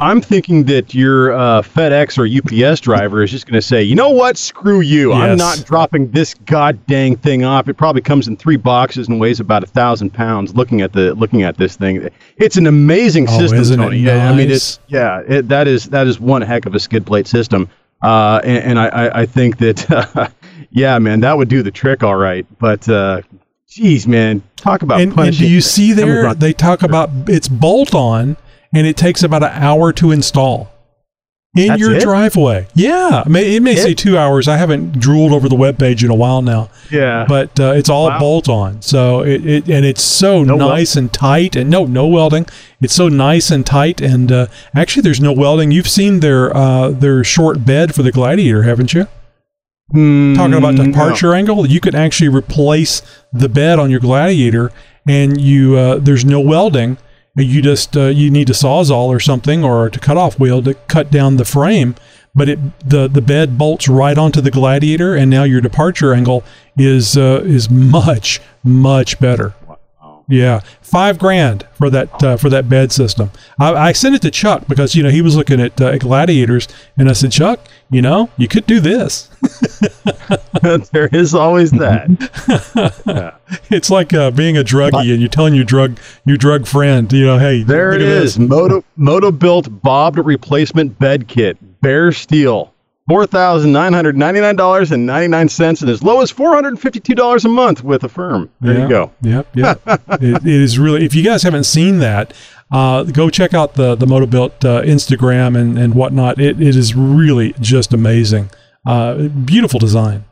I'm 0.00 0.20
thinking 0.20 0.64
that 0.64 0.94
your 0.94 1.32
uh, 1.32 1.62
FedEx 1.62 2.18
or 2.18 2.26
UPS 2.26 2.80
driver 2.80 3.22
is 3.22 3.30
just 3.30 3.46
going 3.46 3.54
to 3.54 3.62
say, 3.62 3.82
you 3.82 3.94
know 3.94 4.10
what, 4.10 4.36
screw 4.36 4.80
you. 4.80 5.12
I'm 5.12 5.36
not 5.36 5.64
dropping 5.64 6.10
this 6.10 6.34
god 6.34 6.84
dang 6.86 7.16
thing 7.16 7.44
off. 7.44 7.68
It 7.68 7.74
probably 7.74 8.02
comes 8.02 8.28
in 8.28 8.36
three 8.36 8.56
boxes 8.56 9.08
and 9.08 9.20
weighs 9.20 9.40
about 9.40 9.62
a 9.62 9.66
thousand 9.66 10.10
pounds. 10.10 10.54
Looking 10.54 10.80
at 10.80 10.92
the 10.92 11.14
looking 11.14 11.42
at 11.42 11.56
this 11.56 11.76
thing, 11.76 12.08
it's 12.36 12.56
an 12.56 12.66
amazing 12.66 13.26
Oh, 13.28 13.38
system, 13.38 13.78
Tony. 13.78 13.98
Yeah, 13.98 14.30
I 14.30 14.34
mean, 14.34 14.50
it's 14.50 14.78
yeah, 14.88 15.22
it, 15.26 15.48
that 15.48 15.66
is 15.66 15.86
that 15.90 16.06
is 16.06 16.20
one 16.20 16.42
heck 16.42 16.66
of 16.66 16.74
a 16.74 16.80
skid 16.80 17.06
plate 17.06 17.26
system. 17.26 17.68
Uh, 18.02 18.40
and, 18.44 18.64
and 18.64 18.78
I, 18.78 18.88
I, 18.88 19.20
I 19.20 19.26
think 19.26 19.58
that 19.58 20.32
yeah, 20.70 20.98
man, 20.98 21.20
that 21.20 21.36
would 21.38 21.48
do 21.48 21.62
the 21.62 21.70
trick 21.70 22.02
all 22.02 22.16
right. 22.16 22.46
But 22.58 22.88
uh, 22.88 23.22
geez, 23.68 24.06
man, 24.06 24.42
talk 24.56 24.82
about 24.82 25.00
and, 25.00 25.18
and 25.18 25.36
do 25.36 25.48
you 25.48 25.60
see 25.60 25.92
there 25.92 26.34
they 26.34 26.52
talk 26.52 26.82
about 26.82 27.10
it's 27.28 27.48
bolt 27.48 27.94
on 27.94 28.36
and 28.74 28.86
it 28.86 28.96
takes 28.96 29.22
about 29.22 29.42
an 29.42 29.52
hour 29.52 29.92
to 29.94 30.10
install. 30.10 30.70
In 31.56 31.68
That's 31.68 31.80
your 31.80 31.94
it? 31.94 32.02
driveway. 32.02 32.66
Yeah 32.74 33.20
it 33.22 33.28
may, 33.28 33.54
it? 33.54 33.62
may 33.62 33.76
say 33.76 33.94
two 33.94 34.18
hours. 34.18 34.48
I 34.48 34.56
haven't 34.56 34.98
drooled 34.98 35.30
over 35.30 35.48
the 35.48 35.54
web 35.54 35.78
page 35.78 36.02
in 36.02 36.10
a 36.10 36.14
while 36.14 36.42
now. 36.42 36.68
Yeah. 36.90 37.26
but 37.28 37.60
uh, 37.60 37.74
it's 37.76 37.88
all 37.88 38.08
Wow. 38.08 38.18
bolt 38.18 38.48
on. 38.48 38.82
So 38.82 39.20
it, 39.22 39.46
it 39.46 39.68
and 39.68 39.86
it's 39.86 40.02
so 40.02 40.42
No 40.42 40.56
nice 40.56 40.96
and 40.96 41.12
tight 41.12 41.54
and 41.54 41.70
no 41.70 41.84
no 41.86 42.08
welding. 42.08 42.46
It's 42.80 42.92
so 42.94 43.08
nice 43.08 43.52
and 43.52 43.64
tight 43.64 44.00
and 44.00 44.32
uh, 44.32 44.46
actually 44.74 45.02
there's 45.02 45.20
no 45.20 45.32
welding. 45.32 45.70
You've 45.70 45.86
seen 45.88 46.18
their 46.18 46.54
uh, 46.56 46.90
their 46.90 47.22
short 47.22 47.64
bed 47.64 47.94
for 47.94 48.02
the 48.02 48.10
gladiator 48.10 48.64
haven't 48.64 48.92
you? 48.92 49.06
Talking 49.92 50.54
about 50.54 50.74
Mm, 50.74 50.86
departure 50.86 51.34
angle 51.34 51.66
you 51.66 51.78
can 51.78 51.94
actually 51.94 52.30
replace 52.30 53.00
the 53.32 53.48
bed 53.48 53.78
on 53.78 53.90
your 53.92 54.00
gladiator 54.00 54.72
and 55.06 55.40
you 55.40 55.76
uh, 55.76 55.98
there's 55.98 56.24
no 56.24 56.40
welding 56.40 56.98
you 57.36 57.60
just 57.60 57.96
uh, 57.96 58.06
you 58.06 58.30
need 58.30 58.48
a 58.50 58.52
sawzall 58.52 59.08
or 59.08 59.20
something 59.20 59.64
or 59.64 59.90
to 59.90 59.98
cut 59.98 60.16
off 60.16 60.38
wheel 60.38 60.62
to 60.62 60.74
cut 60.74 61.10
down 61.10 61.36
the 61.36 61.44
frame 61.44 61.94
but 62.34 62.48
it 62.48 62.58
the 62.88 63.08
the 63.08 63.20
bed 63.20 63.58
bolts 63.58 63.88
right 63.88 64.18
onto 64.18 64.40
the 64.40 64.50
gladiator 64.50 65.14
and 65.14 65.30
now 65.30 65.42
your 65.44 65.60
departure 65.60 66.14
angle 66.14 66.44
is 66.76 67.16
uh, 67.16 67.42
is 67.44 67.68
much 67.70 68.40
much 68.62 69.18
better 69.18 69.54
yeah, 70.28 70.60
five 70.80 71.18
grand 71.18 71.66
for 71.74 71.90
that 71.90 72.22
uh, 72.22 72.36
for 72.36 72.48
that 72.48 72.68
bed 72.68 72.92
system. 72.92 73.30
I, 73.58 73.74
I 73.74 73.92
sent 73.92 74.14
it 74.14 74.22
to 74.22 74.30
Chuck 74.30 74.66
because 74.68 74.94
you 74.94 75.02
know 75.02 75.10
he 75.10 75.22
was 75.22 75.36
looking 75.36 75.60
at 75.60 75.80
uh, 75.80 75.98
gladiators, 75.98 76.68
and 76.96 77.08
I 77.08 77.12
said, 77.12 77.32
Chuck, 77.32 77.60
you 77.90 78.00
know, 78.02 78.30
you 78.36 78.48
could 78.48 78.66
do 78.66 78.80
this. 78.80 79.28
there 80.92 81.08
is 81.08 81.34
always 81.34 81.70
that. 81.72 83.34
It's 83.70 83.90
like 83.90 84.12
uh, 84.12 84.30
being 84.30 84.56
a 84.56 84.64
druggie, 84.64 85.12
and 85.12 85.20
you're 85.20 85.28
telling 85.28 85.54
your 85.54 85.64
drug 85.64 85.98
your 86.24 86.36
drug 86.36 86.66
friend, 86.66 87.12
you 87.12 87.24
know, 87.24 87.38
hey, 87.38 87.62
There 87.62 87.92
it 87.92 88.02
is. 88.02 88.38
Moto 88.38 88.84
Motobilt 88.98 89.82
bobbed 89.82 90.18
replacement 90.18 90.98
bed 90.98 91.28
kit. 91.28 91.56
Bare 91.80 92.12
steel. 92.12 92.73
Four 93.06 93.26
thousand 93.26 93.72
nine 93.72 93.92
hundred 93.92 94.16
ninety 94.16 94.40
nine 94.40 94.56
dollars 94.56 94.90
and 94.90 95.04
ninety 95.04 95.28
nine 95.28 95.48
cents, 95.50 95.82
and 95.82 95.90
as 95.90 96.02
low 96.02 96.22
as 96.22 96.30
four 96.30 96.54
hundred 96.54 96.68
and 96.68 96.80
fifty 96.80 97.00
two 97.00 97.14
dollars 97.14 97.44
a 97.44 97.48
month 97.48 97.84
with 97.84 98.02
Affirm. 98.02 98.48
There 98.62 98.74
Yeah. 98.74 98.82
you 98.82 98.88
go. 98.88 99.10
Yep, 99.20 99.46
yep. 99.54 99.82
it, 100.22 100.36
it 100.36 100.46
is 100.46 100.78
really. 100.78 101.04
If 101.04 101.14
you 101.14 101.22
guys 101.22 101.42
haven't 101.42 101.64
seen 101.64 101.98
that, 101.98 102.32
uh, 102.72 103.02
go 103.02 103.28
check 103.28 103.52
out 103.52 103.74
the 103.74 103.94
the 103.94 104.06
Motobilt 104.06 104.64
uh, 104.64 104.80
Instagram 104.82 105.54
and 105.54 105.78
and 105.78 105.94
whatnot. 105.94 106.40
It 106.40 106.62
it 106.62 106.76
is 106.76 106.94
really 106.94 107.52
just 107.60 107.92
amazing. 107.92 108.48
Uh, 108.86 109.28
beautiful 109.28 109.78
design. 109.78 110.24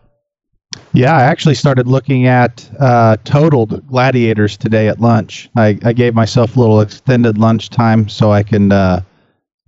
Yeah, 0.94 1.14
I 1.14 1.24
actually 1.24 1.54
started 1.56 1.86
looking 1.86 2.26
at 2.26 2.66
uh, 2.80 3.18
totaled 3.24 3.86
gladiators 3.88 4.56
today 4.56 4.88
at 4.88 4.98
lunch. 4.98 5.50
I, 5.56 5.78
I 5.84 5.92
gave 5.92 6.14
myself 6.14 6.56
a 6.56 6.60
little 6.60 6.80
extended 6.80 7.36
lunch 7.36 7.68
time 7.68 8.08
so 8.08 8.30
I 8.32 8.42
can 8.42 8.72
uh, 8.72 9.02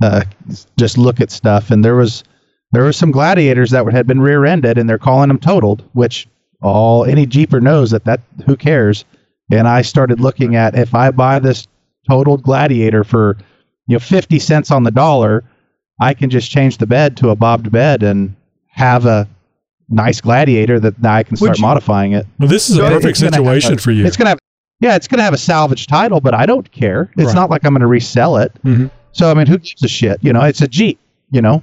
uh, 0.02 0.22
just 0.78 0.96
look 0.96 1.20
at 1.20 1.30
stuff. 1.30 1.70
And 1.70 1.84
there 1.84 1.94
was 1.96 2.24
there 2.74 2.82
were 2.84 2.92
some 2.92 3.10
gladiators 3.10 3.70
that 3.70 3.86
had 3.92 4.06
been 4.06 4.20
rear-ended, 4.20 4.78
and 4.78 4.88
they're 4.88 4.98
calling 4.98 5.28
them 5.28 5.38
totaled, 5.38 5.82
which 5.92 6.26
all 6.62 7.04
any 7.04 7.26
Jeeper 7.26 7.60
knows 7.60 7.90
that 7.90 8.04
that 8.04 8.20
who 8.46 8.56
cares. 8.56 9.04
And 9.52 9.68
I 9.68 9.82
started 9.82 10.20
looking 10.20 10.56
at 10.56 10.74
if 10.74 10.94
I 10.94 11.10
buy 11.10 11.38
this 11.38 11.66
totaled 12.08 12.42
gladiator 12.42 13.04
for 13.04 13.36
you 13.86 13.94
know 13.96 13.98
50 14.00 14.38
cents 14.38 14.70
on 14.70 14.82
the 14.84 14.90
dollar, 14.90 15.44
I 16.00 16.14
can 16.14 16.30
just 16.30 16.50
change 16.50 16.78
the 16.78 16.86
bed 16.86 17.16
to 17.18 17.28
a 17.30 17.36
bobbed 17.36 17.70
bed 17.70 18.02
and 18.02 18.34
have 18.68 19.04
a 19.06 19.28
nice 19.90 20.20
gladiator 20.20 20.80
that 20.80 21.00
now 21.02 21.14
I 21.14 21.22
can 21.22 21.36
start 21.36 21.58
you- 21.58 21.62
modifying 21.62 22.12
it. 22.12 22.26
Well, 22.40 22.48
this 22.48 22.70
is 22.70 22.78
a 22.78 22.80
perfect 22.80 23.04
it's 23.06 23.20
gonna 23.22 23.36
have 23.36 23.44
situation 23.44 23.74
a- 23.74 23.78
for 23.78 23.90
you. 23.92 24.06
It's 24.06 24.16
gonna 24.16 24.30
have 24.30 24.38
yeah, 24.80 24.96
it's 24.96 25.06
gonna 25.06 25.22
have 25.22 25.34
a 25.34 25.38
salvage 25.38 25.86
title, 25.86 26.20
but 26.20 26.34
I 26.34 26.46
don't 26.46 26.70
care. 26.72 27.10
It's 27.16 27.26
Right. 27.28 27.34
not 27.34 27.50
like 27.50 27.64
I'm 27.66 27.74
gonna 27.74 27.86
resell 27.86 28.38
it. 28.38 28.52
Mhm. 28.64 28.90
So 29.12 29.30
I 29.30 29.34
mean, 29.34 29.46
who 29.46 29.58
gives 29.58 29.82
a 29.84 29.88
shit? 29.88 30.18
You 30.22 30.32
know, 30.32 30.40
it's 30.42 30.62
a 30.62 30.68
Jeep. 30.68 30.98
You 31.30 31.42
know, 31.42 31.62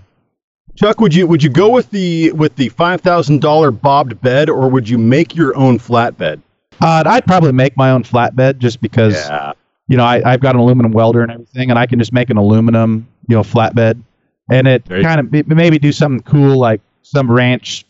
Chuck, 0.75 0.99
would 1.01 1.13
you 1.13 1.27
would 1.27 1.43
you 1.43 1.49
go 1.49 1.69
with 1.69 1.89
the 1.91 2.31
with 2.31 2.55
the 2.55 2.69
five 2.69 3.01
thousand 3.01 3.41
dollar 3.41 3.71
bobbed 3.71 4.19
bed, 4.21 4.49
or 4.49 4.69
would 4.69 4.87
you 4.87 4.97
make 4.97 5.35
your 5.35 5.55
own 5.55 5.77
flatbed? 5.79 6.41
uh, 6.81 7.03
I'd 7.05 7.25
probably 7.27 7.51
make 7.51 7.77
my 7.77 7.91
own 7.91 8.03
flatbed 8.03 8.57
just 8.57 8.81
because 8.81 9.13
Yeah. 9.13 9.53
you 9.87 9.97
know 9.97 10.03
I, 10.05 10.21
I've 10.25 10.39
got 10.39 10.55
an 10.55 10.61
aluminum 10.61 10.91
welder 10.93 11.21
and 11.21 11.31
everything, 11.31 11.69
and 11.69 11.77
I 11.77 11.85
can 11.85 11.99
just 11.99 12.13
make 12.13 12.29
an 12.29 12.37
aluminum 12.37 13.07
you 13.27 13.35
know 13.35 13.43
flatbed, 13.43 14.01
and 14.49 14.67
it 14.67 14.87
kind 14.87 15.19
of 15.19 15.47
maybe 15.47 15.77
do 15.77 15.91
something 15.91 16.21
cool 16.23 16.57
like 16.57 16.81
some 17.03 17.29
ranch 17.29 17.85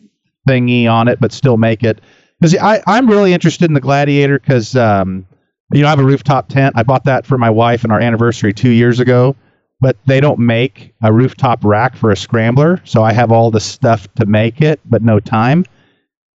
thingy 0.47 0.89
on 0.91 1.07
it, 1.07 1.19
but 1.19 1.31
still 1.31 1.57
make 1.57 1.83
it. 1.83 1.99
Because 2.39 2.57
I 2.57 2.81
I'm 2.87 3.07
really 3.09 3.33
interested 3.33 3.65
in 3.69 3.73
the 3.75 3.79
Gladiator 3.81 4.39
because 4.39 4.75
um, 4.75 5.25
you 5.71 5.81
know 5.83 5.87
I 5.87 5.91
have 5.91 5.99
a 5.99 6.03
rooftop 6.03 6.49
tent. 6.49 6.73
I 6.75 6.83
bought 6.83 7.05
that 7.05 7.25
for 7.25 7.37
my 7.37 7.49
wife 7.51 7.83
and 7.83 7.93
our 7.93 7.99
anniversary 8.01 8.51
two 8.53 8.71
years 8.71 8.99
ago, 8.99 9.35
but 9.81 9.97
they 10.05 10.19
don't 10.19 10.39
make 10.39 10.93
a 11.01 11.11
rooftop 11.11 11.65
rack 11.65 11.95
for 11.97 12.11
a 12.11 12.15
scrambler, 12.15 12.79
so 12.85 13.03
I 13.03 13.11
have 13.13 13.31
all 13.31 13.49
the 13.51 13.59
stuff 13.59 14.07
to 14.15 14.25
make 14.27 14.61
it, 14.61 14.79
but 14.85 15.01
no 15.01 15.19
time. 15.19 15.65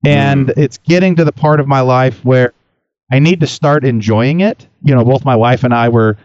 And 0.05 0.53
it's 0.57 0.79
getting 0.79 1.17
to 1.17 1.25
the 1.25 1.33
part 1.33 1.61
of 1.61 1.67
my 1.67 1.81
life 1.81 2.25
where 2.25 2.53
I 3.11 3.19
need 3.21 3.41
to 3.41 3.47
start 3.47 3.85
enjoying 3.85 4.41
it. 4.41 4.67
You 4.83 4.95
know, 4.95 5.05
both 5.05 5.25
my 5.25 5.37
wife 5.37 5.65
and 5.65 5.73
I 5.73 5.89
were, 5.89 6.17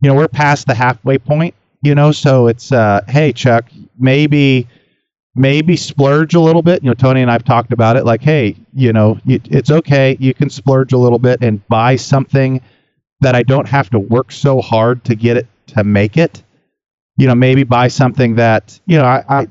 you 0.00 0.08
know, 0.08 0.14
we're 0.14 0.28
past 0.28 0.66
the 0.66 0.74
halfway 0.74 1.18
point, 1.18 1.54
you 1.82 1.94
know, 1.94 2.12
so 2.12 2.46
it's 2.46 2.72
uh 2.72 3.00
hey 3.08 3.32
Chuck, 3.32 3.66
maybe 3.98 4.66
maybe 5.34 5.76
splurge 5.76 6.34
a 6.34 6.40
little 6.40 6.62
bit. 6.62 6.82
You 6.82 6.90
know, 6.90 6.94
Tony 6.94 7.22
and 7.22 7.30
I've 7.30 7.44
talked 7.44 7.72
about 7.72 7.96
it 7.96 8.04
like, 8.04 8.22
hey, 8.22 8.56
you 8.72 8.92
know, 8.92 9.18
it's 9.26 9.70
okay, 9.70 10.16
you 10.20 10.34
can 10.34 10.50
splurge 10.50 10.92
a 10.92 10.98
little 10.98 11.18
bit 11.18 11.42
and 11.42 11.66
buy 11.68 11.96
something 11.96 12.60
that 13.20 13.34
I 13.34 13.42
don't 13.42 13.68
have 13.68 13.90
to 13.90 13.98
work 13.98 14.30
so 14.30 14.60
hard 14.60 15.04
to 15.04 15.16
get 15.16 15.36
it 15.36 15.46
to 15.68 15.84
make 15.84 16.16
it. 16.16 16.42
You 17.18 17.26
know, 17.26 17.34
maybe 17.34 17.64
buy 17.64 17.88
something 17.88 18.36
that, 18.36 18.80
you 18.86 18.96
know, 18.96 19.04
I, 19.04 19.22
I 19.28 19.46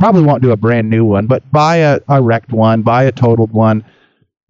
probably 0.00 0.22
won't 0.22 0.42
do 0.42 0.50
a 0.50 0.56
brand 0.56 0.90
new 0.90 1.04
one, 1.04 1.26
but 1.26 1.48
buy 1.52 1.76
a, 1.76 2.00
a 2.08 2.20
wrecked 2.20 2.52
one, 2.52 2.82
buy 2.82 3.04
a 3.04 3.12
totaled 3.12 3.52
one, 3.52 3.84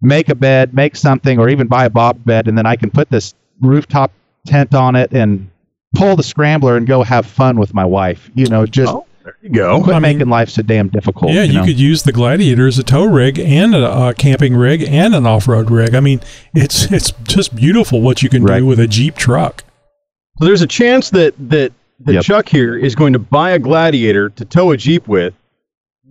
make 0.01 0.29
a 0.29 0.35
bed, 0.35 0.73
make 0.73 0.95
something, 0.95 1.39
or 1.39 1.49
even 1.49 1.67
buy 1.67 1.85
a 1.85 1.89
bob 1.89 2.23
bed, 2.25 2.47
and 2.47 2.57
then 2.57 2.65
I 2.65 2.75
can 2.75 2.89
put 2.89 3.09
this 3.09 3.35
rooftop 3.61 4.11
tent 4.45 4.73
on 4.73 4.95
it 4.95 5.11
and 5.11 5.49
pull 5.95 6.15
the 6.15 6.23
scrambler 6.23 6.77
and 6.77 6.87
go 6.87 7.03
have 7.03 7.25
fun 7.25 7.59
with 7.59 7.73
my 7.73 7.85
wife. 7.85 8.29
You 8.33 8.45
know, 8.47 8.65
just 8.65 8.93
oh, 8.93 9.05
There 9.25 9.35
you 9.41 9.49
go. 9.49 9.83
quit 9.83 9.95
I 9.95 9.99
mean- 9.99 10.17
making 10.17 10.29
life 10.29 10.49
so 10.49 10.61
damn 10.61 10.87
difficult. 10.87 11.31
Yeah, 11.33 11.43
you, 11.43 11.53
know? 11.59 11.65
could 11.65 11.79
use 11.79 12.03
the 12.03 12.13
Gladiator 12.13 12.65
as 12.67 12.79
a 12.79 12.83
tow 12.83 13.03
rig 13.05 13.39
and 13.39 13.75
a, 13.75 14.07
a 14.09 14.13
camping 14.13 14.55
rig 14.55 14.83
and 14.83 15.13
an 15.15 15.25
off-road 15.25 15.69
rig. 15.69 15.93
I 15.95 15.99
mean, 15.99 16.21
it's 16.53 16.89
it's 16.93 17.11
just 17.23 17.55
beautiful 17.55 17.99
what 18.01 18.23
you 18.23 18.29
can 18.29 18.43
Right. 18.43 18.59
do 18.59 18.65
with 18.65 18.79
a 18.79 18.87
Jeep 18.87 19.15
truck. 19.15 19.65
So 20.39 20.45
there's 20.45 20.61
a 20.61 20.67
chance 20.67 21.09
that 21.09 21.33
that 21.49 21.73
that 22.01 22.13
Yep. 22.13 22.23
Chuck 22.23 22.49
here 22.49 22.77
is 22.77 22.95
going 22.95 23.13
to 23.13 23.19
buy 23.19 23.51
a 23.51 23.59
Gladiator 23.59 24.29
to 24.29 24.45
tow 24.45 24.71
a 24.71 24.77
Jeep 24.77 25.07
with. 25.07 25.33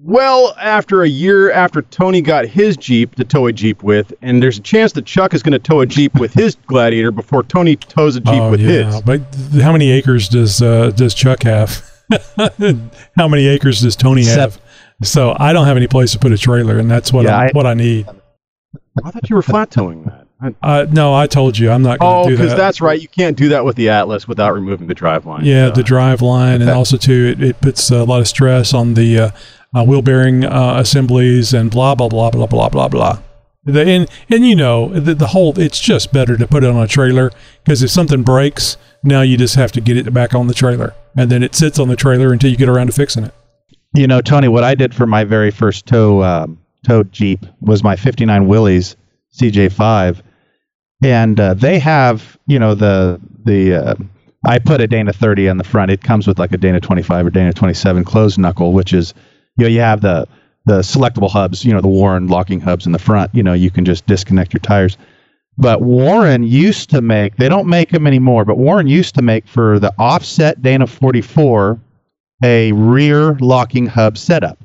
Well, 0.03 0.55
after 0.61 1.03
a 1.03 1.09
year 1.09 1.51
after 1.51 1.83
Tony 1.83 2.21
got 2.21 2.47
his 2.47 2.77
Jeep 2.77 3.15
to 3.17 3.25
tow 3.25 3.47
a 3.47 3.53
Jeep 3.53 3.83
with, 3.83 4.13
and 4.23 4.43
there's 4.43 4.59
a 4.59 4.63
chance 4.63 4.93
that 4.93 5.05
Chuck 5.07 5.33
is 5.35 5.43
going 5.43 5.53
to 5.53 5.59
tow 5.59 5.81
a 5.81 5.87
Jeep 5.87 6.15
with 6.21 6.33
his 6.35 6.55
Gladiator 6.67 7.11
before 7.11 7.43
Tony 7.43 7.77
tows 7.77 8.15
a 8.17 8.21
Jeep 8.21 8.35
oh 8.35 8.51
with 8.51 8.61
yeah, 8.61 8.85
his. 8.85 9.01
but 9.03 9.21
how 9.61 9.73
many 9.73 9.91
acres 9.91 10.29
does 10.29 10.61
uh, 10.63 10.91
does 10.91 11.15
Chuck 11.15 11.43
have? 11.45 11.83
how 13.17 13.27
many 13.27 13.47
acres 13.49 13.81
does 13.81 13.97
Tony 13.97 14.23
Seven. 14.23 14.41
have? 14.41 14.61
So 15.03 15.35
I 15.39 15.53
don't 15.53 15.67
have 15.67 15.77
any 15.77 15.89
place 15.89 16.13
to 16.13 16.19
put 16.19 16.31
a 16.33 16.39
trailer, 16.39 16.79
and 16.79 16.91
that's 16.91 17.13
what 17.13 17.25
Yeah, 17.25 17.37
I, 17.37 17.45
I- 17.47 17.51
what 17.53 17.67
I 17.67 17.75
need. 17.75 18.07
I 19.05 19.11
thought 19.11 19.29
you 19.29 19.37
were 19.37 19.43
flat 19.43 19.71
towing 19.71 20.05
that. 20.05 20.26
I- 20.41 20.55
Uh, 20.63 20.87
no, 20.91 21.15
I 21.15 21.27
told 21.27 21.59
you 21.59 21.71
I'm 21.71 21.83
not 21.83 21.99
going 21.99 22.13
oh, 22.13 22.25
to 22.25 22.31
do 22.31 22.37
because 22.37 22.57
that's 22.57 22.81
right. 22.81 23.01
You 23.01 23.09
can't 23.09 23.37
do 23.37 23.49
that 23.51 23.65
with 23.65 23.77
the 23.77 23.89
Atlas 23.89 24.29
without 24.29 24.53
removing 24.55 24.87
the 24.87 24.95
drive 24.95 25.25
line. 25.27 25.45
Yeah, 25.45 25.69
So- 25.69 25.75
the 25.75 25.83
drive 25.83 26.21
line, 26.21 26.61
and 26.61 26.71
also 26.71 26.97
too, 26.97 27.35
it, 27.37 27.43
it 27.43 27.61
puts 27.61 27.91
a 27.91 28.05
lot 28.05 28.21
of 28.21 28.29
stress 28.29 28.75
on 28.75 28.95
the 28.95 29.19
uh, 29.19 29.31
uh, 29.75 29.85
wheel 29.85 30.03
bearing 30.03 30.45
uh, 30.45 30.75
assemblies 30.77 31.55
and 31.55 31.71
blah 31.71 31.95
blah 31.95 32.09
blah 32.09 32.31
blah 32.31 32.47
blah 32.47 32.69
blah 32.69 32.89
blah. 32.89 33.19
The, 33.65 33.81
and 33.85 34.09
and 34.29 34.47
you 34.47 34.55
know 34.55 34.89
the, 34.89 35.15
the 35.15 35.29
whole, 35.29 35.59
it's 35.59 35.81
just 35.81 36.13
better 36.13 36.37
to 36.37 36.47
put 36.47 36.63
it 36.63 36.71
on 36.71 36.83
a 36.83 36.87
trailer 36.87 37.33
because 37.65 37.83
if 37.83 37.91
something 37.91 38.23
breaks, 38.23 38.77
now 39.03 39.23
you 39.23 39.37
just 39.37 39.57
have 39.57 39.73
to 39.73 39.81
get 39.81 39.97
it 39.97 40.13
back 40.13 40.35
on 40.35 40.47
the 40.47 40.55
trailer, 40.55 40.95
and 41.17 41.31
then 41.31 41.43
it 41.43 41.55
sits 41.55 41.79
on 41.79 41.89
the 41.89 41.97
trailer 41.97 42.33
until 42.33 42.51
you 42.51 42.57
get 42.57 42.69
around 42.69 42.89
to 42.89 42.93
fixing 42.93 43.25
it. 43.25 43.35
You 43.95 44.07
know, 44.07 44.21
Tony, 44.21 44.49
what 44.49 44.65
I 44.65 44.75
did 44.75 44.95
for 44.95 45.07
my 45.07 45.25
very 45.25 45.51
first 45.51 45.87
tow 45.87 46.23
um, 46.23 46.59
towed 46.85 47.11
Jeep 47.11 47.45
was 47.61 47.83
my 47.83 47.97
'59 47.97 48.47
Willys 48.47 48.97
CJ5, 49.37 50.21
and 51.13 51.39
uh, 51.39 51.55
they 51.55 51.79
have, 51.79 52.37
you 52.47 52.59
know, 52.59 52.75
the 52.75 53.21
the 53.45 53.75
uh, 53.75 53.95
I 54.45 54.59
put 54.59 54.81
a 54.81 54.87
Dana 54.87 55.13
30 55.13 55.49
on 55.49 55.57
the 55.57 55.65
front. 55.65 55.91
It 55.91 56.03
comes 56.03 56.27
with 56.27 56.39
like 56.39 56.53
a 56.53 56.57
Dana 56.57 56.81
25 56.81 57.27
or 57.27 57.31
Dana 57.31 57.53
27 57.53 58.05
closed 58.05 58.39
knuckle, 58.39 58.73
which 58.73 58.93
is, 58.93 59.15
you 59.57 59.65
know, 59.65 59.69
you 59.69 59.81
have 59.81 60.01
the 60.01 60.27
the 60.67 60.81
selectable 60.81 61.31
hubs, 61.31 61.65
you 61.65 61.73
know, 61.73 61.81
the 61.81 61.89
Warn 61.89 62.27
locking 62.27 62.61
hubs 62.61 62.87
in 62.87 62.93
the 62.93 62.99
front. 62.99 63.33
You 63.35 63.43
know, 63.43 63.53
you 63.53 63.71
can 63.71 63.85
just 63.85 64.07
disconnect 64.07 64.53
your 64.53 64.61
tires. 64.61 64.97
But 65.59 65.81
Warn 65.81 66.43
used 66.43 66.91
to 66.91 67.01
make, 67.01 67.37
they 67.37 67.49
don't 67.49 67.69
make 67.69 67.91
them 67.91 68.07
anymore, 68.07 68.45
but 68.45 68.59
Warn 68.59 68.89
used 68.89 69.15
to 69.15 69.23
make 69.23 69.47
for 69.47 69.79
the 69.79 69.95
offset 69.99 70.61
Dana 70.61 70.87
44 70.87 71.79
a 72.45 72.73
rear 72.73 73.35
locking 73.41 73.87
hub 73.87 74.19
setup. 74.19 74.59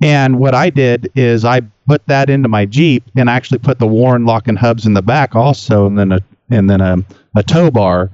And 0.00 0.38
what 0.38 0.54
I 0.54 0.70
did 0.70 1.10
is 1.14 1.44
I 1.44 1.60
put 1.86 2.06
that 2.06 2.30
into 2.30 2.48
my 2.48 2.64
Jeep 2.64 3.04
and 3.16 3.28
actually 3.28 3.58
put 3.58 3.78
the 3.78 3.86
Warn 3.86 4.24
locking 4.24 4.56
hubs 4.56 4.86
in 4.86 4.94
the 4.94 5.02
back 5.02 5.36
also, 5.36 5.86
and 5.86 5.98
then 5.98 6.12
a 6.12 6.20
and 6.50 6.68
then 6.68 6.80
a, 6.80 6.98
a 7.36 7.42
tow 7.42 7.70
bar. 7.70 8.10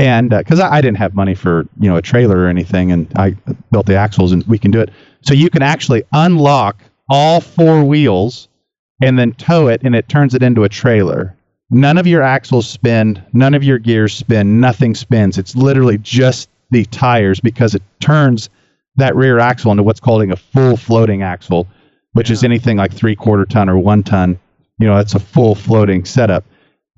And 0.00 0.32
uh, 0.32 0.38
because 0.38 0.60
I, 0.60 0.76
I 0.76 0.80
didn't 0.80 0.98
have 0.98 1.14
money 1.14 1.34
for 1.34 1.66
you 1.80 1.90
know 1.90 1.96
a 1.96 2.02
trailer 2.02 2.38
or 2.38 2.48
anything, 2.48 2.92
and 2.92 3.10
I 3.16 3.30
built 3.72 3.86
the 3.86 3.96
axles, 3.96 4.32
and 4.32 4.44
we 4.44 4.58
can 4.58 4.70
do 4.70 4.80
it. 4.80 4.90
So 5.22 5.34
you 5.34 5.50
can 5.50 5.62
actually 5.62 6.04
unlock 6.12 6.80
all 7.10 7.40
four 7.40 7.84
wheels 7.84 8.48
and 9.02 9.18
then 9.18 9.32
tow 9.32 9.68
it, 9.68 9.82
and 9.82 9.94
it 9.96 10.08
turns 10.08 10.34
it 10.34 10.42
into 10.42 10.64
a 10.64 10.68
trailer. 10.68 11.34
None 11.70 11.98
of 11.98 12.06
your 12.06 12.22
axles 12.22 12.68
spin, 12.68 13.22
none 13.32 13.54
of 13.54 13.62
your 13.62 13.78
gears 13.78 14.14
spin, 14.14 14.60
nothing 14.60 14.94
spins. 14.94 15.36
It's 15.36 15.54
literally 15.54 15.98
just 15.98 16.48
the 16.70 16.84
tires 16.86 17.40
because 17.40 17.74
it 17.74 17.82
turns 18.00 18.48
that 18.98 19.16
rear 19.16 19.38
axle 19.38 19.70
into 19.70 19.82
what's 19.82 20.00
called 20.00 20.22
a 20.30 20.36
full 20.36 20.76
floating 20.76 21.22
axle, 21.22 21.66
which 22.12 22.30
is 22.30 22.44
anything 22.44 22.76
like 22.76 22.92
three 22.92 23.16
quarter 23.16 23.44
ton 23.44 23.68
or 23.68 23.78
one 23.78 24.02
ton. 24.02 24.38
You 24.78 24.86
know, 24.86 24.96
that's 24.96 25.14
a 25.14 25.20
full 25.20 25.54
floating 25.54 26.04
setup. 26.04 26.44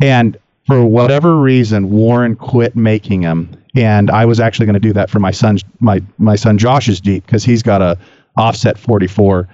And 0.03 0.37
for 0.67 0.85
whatever 0.85 1.37
reason, 1.39 1.91
Warn 1.91 2.37
quit 2.37 2.75
making 2.75 3.23
them. 3.23 3.51
And 3.75 4.11
I 4.11 4.25
was 4.25 4.41
actually 4.41 4.67
going 4.67 4.75
to 4.75 4.81
do 4.81 4.93
that 4.95 5.11
for 5.11 5.21
my 5.21 5.31
son's 5.31 5.63
my 5.79 6.03
my 6.19 6.37
son 6.37 6.59
Josh's 6.59 7.01
Jeep 7.01 7.25
because 7.25 7.45
he's 7.45 7.63
got 7.63 7.81
a 7.81 7.97
offset 8.37 8.79
44, 8.79 9.49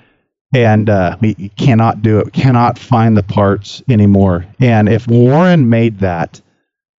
and 0.55 0.89
uh, 0.89 1.17
we 1.21 1.35
we 1.39 1.49
cannot 1.51 2.03
do 2.03 2.19
it. 2.21 2.33
Cannot 2.33 2.79
find 2.79 3.17
the 3.17 3.23
parts 3.23 3.83
anymore. 3.89 4.47
And 4.59 4.89
if 4.89 5.07
Warn 5.07 5.69
made 5.69 5.99
that 5.99 6.41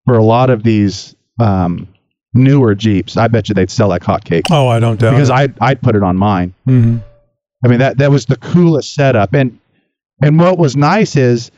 for 0.06 0.16
a 0.16 0.22
lot 0.22 0.50
of 0.50 0.62
these 0.62 1.16
um, 1.40 1.88
newer 2.38 2.74
Jeeps, 2.74 3.16
I 3.16 3.28
bet 3.28 3.48
you 3.48 3.54
they'd 3.54 3.70
sell 3.70 3.88
like 3.88 4.02
hotcakes 4.02 4.44
Oh, 4.50 4.68
I 4.68 4.80
don't 4.80 4.98
doubt 4.98 5.12
because 5.12 5.28
it. 5.30 5.32
I 5.32 5.48
I'd 5.60 5.82
put 5.82 5.94
it 5.96 6.02
on 6.02 6.16
mine. 6.16 6.54
Mhm. 6.66 7.02
I 7.64 7.68
mean 7.68 7.80
that 7.80 7.98
that 7.98 8.10
was 8.10 8.26
the 8.26 8.36
coolest 8.36 8.94
setup. 8.94 9.34
And 9.34 9.58
and 10.22 10.38
what 10.38 10.58
was 10.58 10.76
nice 10.76 11.16
is, 11.16 11.50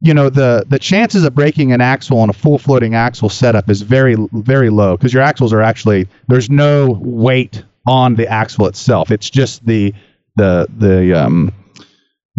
you 0.00 0.14
know, 0.14 0.30
the 0.30 0.64
the 0.68 0.78
chances 0.78 1.24
of 1.24 1.34
breaking 1.34 1.72
an 1.72 1.80
axle 1.80 2.18
on 2.18 2.30
a 2.30 2.32
full 2.32 2.58
floating 2.58 2.94
axle 2.94 3.28
setup 3.28 3.68
is 3.70 3.82
very 3.82 4.16
very 4.32 4.70
low 4.70 4.96
because 4.96 5.12
your 5.12 5.22
axles 5.22 5.52
are 5.52 5.62
actually 5.62 6.06
there's 6.28 6.50
no 6.50 6.98
weight 7.00 7.64
on 7.86 8.14
the 8.14 8.28
axle 8.28 8.66
itself. 8.66 9.10
It's 9.10 9.30
just 9.30 9.64
the 9.66 9.92
the 10.36 10.66
the 10.76 11.12
um 11.14 11.52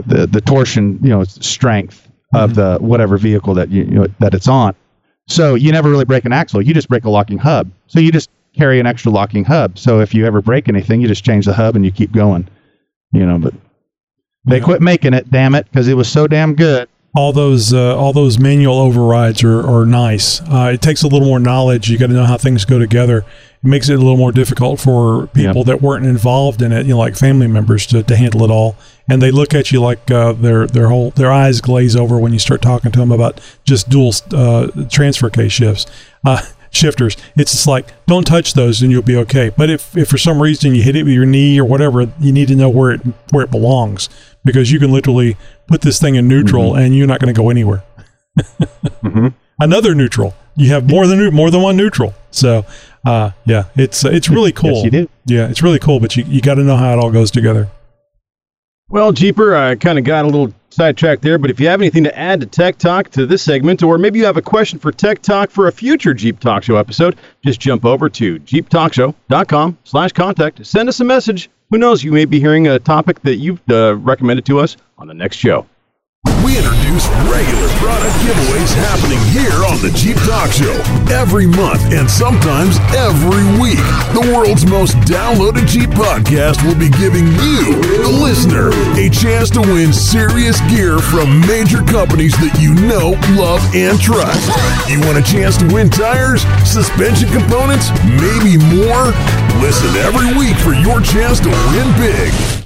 the 0.07 0.25
the 0.27 0.41
torsion 0.41 0.99
you 1.01 1.09
know 1.09 1.23
strength 1.25 2.07
of 2.33 2.55
the 2.55 2.77
whatever 2.79 3.17
vehicle 3.17 3.53
that 3.55 3.69
you, 3.69 3.83
you 3.83 3.91
know, 3.91 4.07
that 4.19 4.33
it's 4.33 4.47
on. 4.47 4.73
So 5.27 5.55
you 5.55 5.71
never 5.71 5.89
really 5.89 6.05
break 6.05 6.25
an 6.25 6.33
axle. 6.33 6.61
You 6.61 6.73
just 6.73 6.89
break 6.89 7.05
a 7.05 7.09
locking 7.09 7.37
hub. 7.37 7.69
So 7.87 7.99
you 7.99 8.11
just 8.11 8.29
carry 8.55 8.79
an 8.79 8.85
extra 8.85 9.11
locking 9.11 9.45
hub. 9.45 9.77
So 9.77 10.01
if 10.01 10.13
you 10.13 10.25
ever 10.25 10.41
break 10.41 10.67
anything, 10.67 10.99
you 11.01 11.07
just 11.07 11.23
change 11.23 11.45
the 11.45 11.53
hub 11.53 11.75
and 11.75 11.85
you 11.85 11.91
keep 11.91 12.11
going. 12.11 12.47
You 13.13 13.25
know, 13.25 13.37
but 13.39 13.53
They 14.45 14.59
quit 14.59 14.81
making 14.81 15.13
it, 15.13 15.29
damn 15.31 15.55
it, 15.55 15.65
because 15.65 15.87
it 15.87 15.95
was 15.95 16.09
so 16.09 16.27
damn 16.27 16.55
good. 16.55 16.87
all 17.15 17.33
those 17.33 17.73
uh, 17.73 17.95
all 17.97 18.13
those 18.13 18.39
manual 18.39 18.77
overrides 18.79 19.43
are, 19.43 19.61
are 19.67 19.85
nice. 19.85 20.41
Uh, 20.41 20.71
it 20.73 20.81
takes 20.81 21.03
a 21.03 21.07
little 21.07 21.27
more 21.27 21.39
knowledge. 21.39 21.89
You 21.89 21.97
got 21.97 22.07
to 22.07 22.13
know 22.13 22.25
how 22.25 22.37
things 22.37 22.63
go 22.65 22.79
together. 22.79 23.25
Makes 23.63 23.89
it 23.89 23.93
a 23.93 23.97
little 23.97 24.17
more 24.17 24.31
difficult 24.31 24.79
for 24.79 25.27
people 25.27 25.63
that 25.65 25.83
weren't 25.83 26.05
involved 26.05 26.63
in 26.63 26.71
it, 26.71 26.87
you 26.87 26.93
know, 26.93 26.97
like 26.97 27.15
family 27.15 27.45
members, 27.45 27.85
to, 27.87 28.01
to 28.01 28.15
handle 28.15 28.43
it 28.43 28.49
all. 28.49 28.75
And 29.07 29.21
they 29.21 29.29
look 29.29 29.53
at 29.53 29.71
you 29.71 29.79
like 29.79 30.09
uh, 30.09 30.33
their 30.33 30.65
their 30.65 30.87
whole 30.87 31.11
their 31.11 31.31
eyes 31.31 31.61
glaze 31.61 31.95
over 31.95 32.17
when 32.17 32.33
you 32.33 32.39
start 32.39 32.63
talking 32.63 32.91
to 32.91 32.99
them 32.99 33.11
about 33.11 33.39
just 33.63 33.87
dual 33.87 34.13
uh, 34.33 34.67
transfer 34.89 35.29
case 35.29 35.51
shifts. 35.51 35.85
Uh, 36.25 36.41
shifters 36.73 37.17
it's 37.35 37.51
just 37.51 37.67
like 37.67 37.91
don't 38.05 38.25
touch 38.25 38.53
those 38.53 38.81
and 38.81 38.93
you'll 38.93 39.01
be 39.01 39.17
okay 39.17 39.49
but 39.49 39.69
if, 39.69 39.97
if 39.97 40.07
for 40.07 40.17
some 40.17 40.41
reason 40.41 40.73
you 40.73 40.81
hit 40.81 40.95
it 40.95 41.03
with 41.03 41.11
your 41.11 41.25
knee 41.25 41.59
or 41.59 41.65
whatever 41.65 42.09
you 42.21 42.31
need 42.31 42.47
to 42.47 42.55
know 42.55 42.69
where 42.69 42.91
it 42.91 43.01
where 43.31 43.43
it 43.43 43.51
belongs 43.51 44.07
because 44.45 44.71
you 44.71 44.79
can 44.79 44.89
literally 44.89 45.35
put 45.67 45.81
this 45.81 45.99
thing 45.99 46.15
in 46.15 46.29
neutral 46.29 46.73
and 46.73 46.95
you're 46.95 47.05
not 47.05 47.19
going 47.19 47.33
to 47.33 47.37
go 47.37 47.49
anywhere 47.49 47.83
another 49.61 49.95
neutral. 49.95 50.33
You 50.55 50.69
have 50.71 50.89
more 50.89 51.07
than 51.07 51.33
more 51.33 51.49
than 51.49 51.61
one 51.61 51.77
neutral. 51.77 52.13
So, 52.31 52.65
uh, 53.05 53.31
yeah, 53.45 53.65
it's 53.75 54.05
uh, 54.05 54.09
it's 54.09 54.29
really 54.29 54.51
cool. 54.61 54.73
yes, 54.73 54.83
you 54.85 54.91
do. 54.91 55.09
Yeah, 55.25 55.49
it's 55.49 55.61
really 55.61 55.79
cool. 55.79 55.99
But 55.99 56.15
you 56.15 56.23
you 56.27 56.41
got 56.41 56.55
to 56.55 56.63
know 56.63 56.77
how 56.77 56.93
it 56.93 56.99
all 56.99 57.11
goes 57.11 57.31
together. 57.31 57.69
Well, 58.89 59.13
Jeeper, 59.13 59.55
I 59.55 59.75
kind 59.75 59.97
of 59.97 60.03
got 60.03 60.25
a 60.25 60.27
little 60.27 60.53
sidetracked 60.69 61.21
there, 61.21 61.37
but 61.37 61.49
if 61.49 61.61
you 61.61 61.67
have 61.67 61.79
anything 61.79 62.03
to 62.03 62.17
add 62.17 62.41
to 62.41 62.45
Tech 62.45 62.77
Talk 62.77 63.09
to 63.11 63.25
this 63.25 63.41
segment, 63.41 63.83
or 63.83 63.97
maybe 63.97 64.19
you 64.19 64.25
have 64.25 64.35
a 64.35 64.41
question 64.41 64.79
for 64.79 64.91
Tech 64.91 65.21
Talk 65.21 65.49
for 65.49 65.67
a 65.67 65.71
future 65.71 66.13
Jeep 66.13 66.41
Talk 66.41 66.63
Show 66.63 66.75
episode, 66.75 67.17
just 67.43 67.61
jump 67.61 67.85
over 67.85 68.09
to 68.09 68.37
jeeptalkshow.com 68.39 69.77
slash 69.85 70.11
contact. 70.11 70.65
Send 70.65 70.89
us 70.89 70.99
a 70.99 71.05
message. 71.05 71.49
Who 71.69 71.77
knows, 71.77 72.03
you 72.03 72.11
may 72.11 72.25
be 72.25 72.39
hearing 72.41 72.67
a 72.67 72.79
topic 72.79 73.21
that 73.21 73.35
you've 73.35 73.61
uh, 73.69 73.95
recommended 73.95 74.45
to 74.47 74.59
us 74.59 74.75
on 74.97 75.07
the 75.07 75.13
next 75.13 75.37
show. 75.37 75.65
We 76.51 76.57
introduce 76.57 77.07
regular 77.31 77.69
product 77.79 78.13
giveaways 78.21 78.73
happening 78.73 79.17
here 79.29 79.63
on 79.65 79.79
the 79.81 79.89
Jeep 79.95 80.17
Talk 80.27 80.51
Show 80.51 80.73
every 81.09 81.47
month 81.47 81.81
and 81.93 82.09
sometimes 82.09 82.77
every 82.93 83.45
week. 83.55 83.81
The 84.11 84.29
world's 84.35 84.65
most 84.65 84.97
downloaded 85.07 85.65
Jeep 85.65 85.89
podcast 85.91 86.61
will 86.67 86.77
be 86.77 86.89
giving 86.89 87.25
you, 87.39 87.79
the 88.03 88.11
listener, 88.11 88.69
a 88.99 89.09
chance 89.09 89.49
to 89.51 89.61
win 89.61 89.93
serious 89.93 90.59
gear 90.69 90.99
from 90.99 91.39
major 91.47 91.81
companies 91.87 92.35
that 92.37 92.53
you 92.59 92.75
know, 92.75 93.17
love, 93.39 93.63
and 93.73 93.95
trust. 93.95 94.45
You 94.91 94.99
want 95.07 95.17
a 95.17 95.25
chance 95.25 95.57
to 95.57 95.65
win 95.73 95.89
tires, 95.89 96.43
suspension 96.67 97.29
components, 97.29 97.89
maybe 98.19 98.59
more? 98.59 99.15
Listen 99.63 99.89
every 100.03 100.29
week 100.37 100.57
for 100.59 100.73
your 100.73 101.01
chance 101.01 101.39
to 101.39 101.49
win 101.71 101.87
big. 101.95 102.61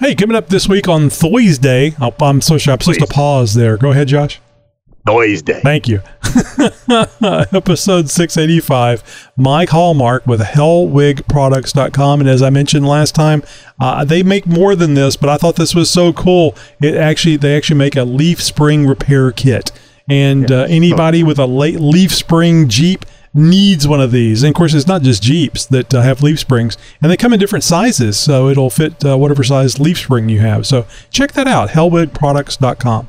Hey, 0.00 0.16
coming 0.16 0.36
up 0.36 0.48
this 0.48 0.68
week 0.68 0.88
on 0.88 1.08
Thursday 1.08 1.90
Day. 1.90 1.96
Oh, 2.00 2.12
I'm 2.20 2.40
so 2.40 2.58
sorry. 2.58 2.72
I'm 2.74 2.80
supposed 2.80 2.98
to 3.00 3.06
pause 3.06 3.54
there. 3.54 3.76
Go 3.76 3.92
ahead, 3.92 4.08
Josh. 4.08 4.40
Noise 5.06 5.42
Day. 5.42 5.60
Thank 5.62 5.86
you. 5.86 6.00
Episode 7.52 8.10
685, 8.10 9.30
Mike 9.36 9.68
Hallmark 9.68 10.26
with 10.26 10.40
hellwigproducts.com. 10.40 12.20
And 12.20 12.28
as 12.28 12.42
I 12.42 12.50
mentioned 12.50 12.88
last 12.88 13.14
time, 13.14 13.44
uh, 13.78 14.04
they 14.04 14.24
make 14.24 14.46
more 14.46 14.74
than 14.74 14.94
this, 14.94 15.14
but 15.14 15.28
I 15.28 15.36
thought 15.36 15.54
this 15.54 15.76
was 15.76 15.90
so 15.90 16.12
cool. 16.12 16.56
It 16.82 16.96
actually, 16.96 17.36
they 17.36 17.56
actually 17.56 17.78
make 17.78 17.94
a 17.94 18.04
leaf 18.04 18.42
spring 18.42 18.88
repair 18.88 19.30
kit. 19.30 19.70
And 20.08 20.50
uh, 20.50 20.66
anybody 20.68 21.22
with 21.22 21.38
a 21.38 21.46
late 21.46 21.78
leaf 21.78 22.12
spring 22.12 22.68
Jeep 22.68 23.06
needs 23.34 23.86
one 23.86 24.00
of 24.00 24.12
these. 24.12 24.42
And 24.42 24.50
of 24.50 24.56
course, 24.56 24.72
it's 24.72 24.86
not 24.86 25.02
just 25.02 25.22
Jeeps 25.22 25.66
that 25.66 25.92
uh, 25.92 26.02
have 26.02 26.22
leaf 26.22 26.38
springs, 26.38 26.78
and 27.02 27.10
they 27.10 27.16
come 27.16 27.32
in 27.32 27.40
different 27.40 27.64
sizes, 27.64 28.18
so 28.18 28.48
it'll 28.48 28.70
fit 28.70 29.04
uh, 29.04 29.18
whatever 29.18 29.42
size 29.42 29.80
leaf 29.80 29.98
spring 29.98 30.28
you 30.28 30.40
have. 30.40 30.66
So 30.66 30.86
check 31.10 31.32
that 31.32 31.48
out, 31.48 31.70
hellwigproducts.com. 31.70 33.08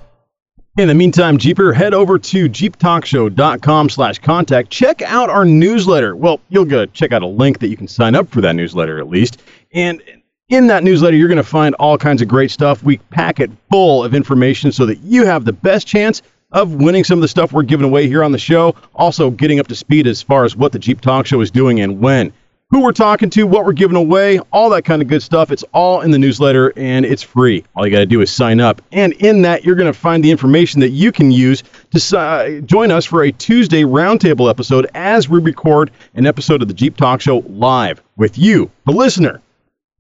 In 0.78 0.90
the 0.90 0.94
meantime, 0.94 1.38
Jeeper, 1.38 1.72
head 1.72 1.94
over 1.94 2.20
to 2.20 2.50
jeeptalkshow.com 2.50 3.90
slash 3.90 4.20
contact. 4.20 4.70
Check 4.70 5.02
out 5.04 5.30
our 5.30 5.46
newsletter. 5.46 6.18
Well, 6.18 6.42
you'll 6.50 6.66
go 6.66 6.86
check 6.88 7.14
out 7.14 7.22
a 7.22 7.28
link 7.28 7.60
that 7.60 7.70
you 7.70 7.78
can 7.78 7.88
sign 7.88 8.14
up 8.14 8.28
for 8.28 8.42
that 8.42 8.58
newsletter 8.58 9.00
at 9.00 9.08
least. 9.08 9.42
And 9.72 10.02
in 10.50 10.68
that 10.68 10.84
newsletter, 10.84 11.16
you're 11.16 11.30
going 11.30 11.38
to 11.38 11.44
find 11.44 11.76
all 11.76 11.98
kinds 11.98 12.22
of 12.22 12.28
great 12.28 12.52
stuff. 12.52 12.84
We 12.84 12.98
pack 12.98 13.40
it 13.40 13.52
full 13.72 14.04
of 14.04 14.14
information 14.14 14.74
so 14.74 14.86
that 14.86 14.98
you 14.98 15.26
have 15.26 15.46
the 15.46 15.54
best 15.54 15.88
chance 15.88 16.22
of 16.52 16.76
winning 16.76 17.04
some 17.04 17.18
of 17.18 17.22
the 17.22 17.28
stuff 17.28 17.52
we're 17.52 17.64
giving 17.64 17.86
away 17.86 18.08
here 18.08 18.24
on 18.24 18.32
the 18.32 18.38
show. 18.38 18.76
Also, 18.96 19.30
getting 19.30 19.60
up 19.60 19.68
to 19.68 19.76
speed 19.76 20.08
as 20.08 20.22
far 20.22 20.46
as 20.46 20.56
what 20.56 20.72
the 20.72 20.80
Jeep 20.80 21.02
Talk 21.02 21.26
Show 21.26 21.42
is 21.42 21.52
doing 21.52 21.80
and 21.82 22.00
when. 22.00 22.32
Who 22.72 22.82
we're 22.82 22.94
talking 22.94 23.30
to, 23.30 23.46
what 23.46 23.64
we're 23.64 23.74
giving 23.74 23.96
away, 23.96 24.40
all 24.52 24.72
that 24.72 24.86
kind 24.86 25.02
of 25.02 25.08
good 25.08 25.22
stuff. 25.22 25.52
It's 25.52 25.64
all 25.72 26.02
in 26.02 26.10
the 26.10 26.18
newsletter 26.18 26.74
and 26.76 27.06
it's 27.06 27.22
free. 27.22 27.64
All 27.76 27.86
you 27.86 27.92
got 27.92 28.00
to 28.00 28.08
do 28.08 28.22
is 28.22 28.32
sign 28.32 28.60
up. 28.60 28.82
And 28.92 29.14
in 29.14 29.44
that, 29.44 29.64
you're 29.64 29.76
going 29.76 29.92
to 29.92 29.98
find 29.98 30.24
the 30.24 30.32
information 30.32 30.80
that 30.82 30.90
you 30.90 31.12
can 31.12 31.30
use 31.30 31.64
to 31.92 32.18
uh, 32.18 32.62
join 32.62 32.90
us 32.90 33.06
for 33.06 33.22
a 33.22 33.32
Tuesday 33.32 33.84
roundtable 33.84 34.50
episode 34.50 34.88
as 34.96 35.30
we 35.30 35.40
record 35.40 35.92
an 36.16 36.26
episode 36.26 36.64
of 36.64 36.68
the 36.68 36.74
Jeep 36.74 36.98
Talk 36.98 37.22
Show 37.22 37.44
live 37.48 38.02
with 38.18 38.38
you, 38.38 38.72
the 38.86 38.92
listener. 38.92 39.42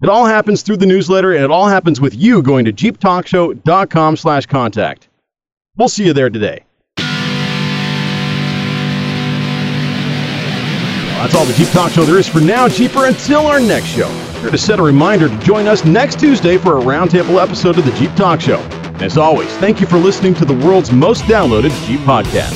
It 0.01 0.09
all 0.09 0.25
happens 0.25 0.63
through 0.63 0.77
the 0.77 0.85
newsletter 0.87 1.33
and 1.33 1.43
it 1.43 1.51
all 1.51 1.67
happens 1.67 2.01
with 2.01 2.15
you 2.15 2.41
going 2.41 2.65
to 2.65 2.73
jeeptalkshow.com 2.73 4.17
slash 4.17 4.47
contact. 4.47 5.07
We'll 5.77 5.89
see 5.89 6.05
you 6.05 6.13
there 6.13 6.29
today. 6.29 6.63
That's 11.17 11.35
all 11.35 11.45
the 11.45 11.53
Jeep 11.53 11.67
Talk 11.69 11.91
Show 11.91 12.05
there 12.05 12.17
is 12.17 12.27
for 12.29 12.39
now, 12.39 12.69
Jeeper. 12.69 13.05
Until 13.05 13.47
our 13.47 13.59
next 13.59 13.87
show, 13.87 14.09
sure 14.39 14.51
to 14.51 14.57
set 14.57 14.79
a 14.79 14.83
reminder 14.83 15.27
to 15.27 15.37
join 15.39 15.67
us 15.67 15.83
next 15.83 16.19
Tuesday 16.19 16.57
for 16.57 16.77
a 16.77 16.81
roundtable 16.81 17.41
episode 17.41 17.77
of 17.77 17.85
the 17.85 17.91
Jeep 17.93 18.13
Talk 18.15 18.39
Show. 18.39 18.59
And 18.59 19.01
as 19.01 19.17
always, 19.17 19.49
thank 19.57 19.81
you 19.81 19.87
for 19.87 19.97
listening 19.97 20.33
to 20.35 20.45
the 20.45 20.53
world's 20.53 20.91
most 20.91 21.23
downloaded 21.23 21.71
Jeep 21.87 21.99
podcast. 22.01 22.53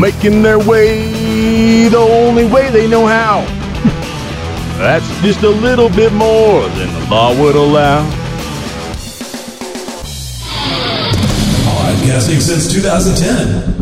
Making 0.00 0.42
their 0.42 0.58
way 0.58 1.88
the 1.88 1.98
only 1.98 2.44
way 2.44 2.70
they 2.70 2.86
know 2.88 3.06
how. 3.06 3.40
That's 4.78 5.08
just 5.22 5.42
a 5.44 5.48
little 5.48 5.88
bit 5.88 6.12
more 6.12 6.68
than 6.70 6.92
the 6.92 7.10
law 7.10 7.38
would 7.40 7.54
allow. 7.54 8.21
Podcasting 12.02 12.40
since 12.42 12.66
2010. 12.72 13.81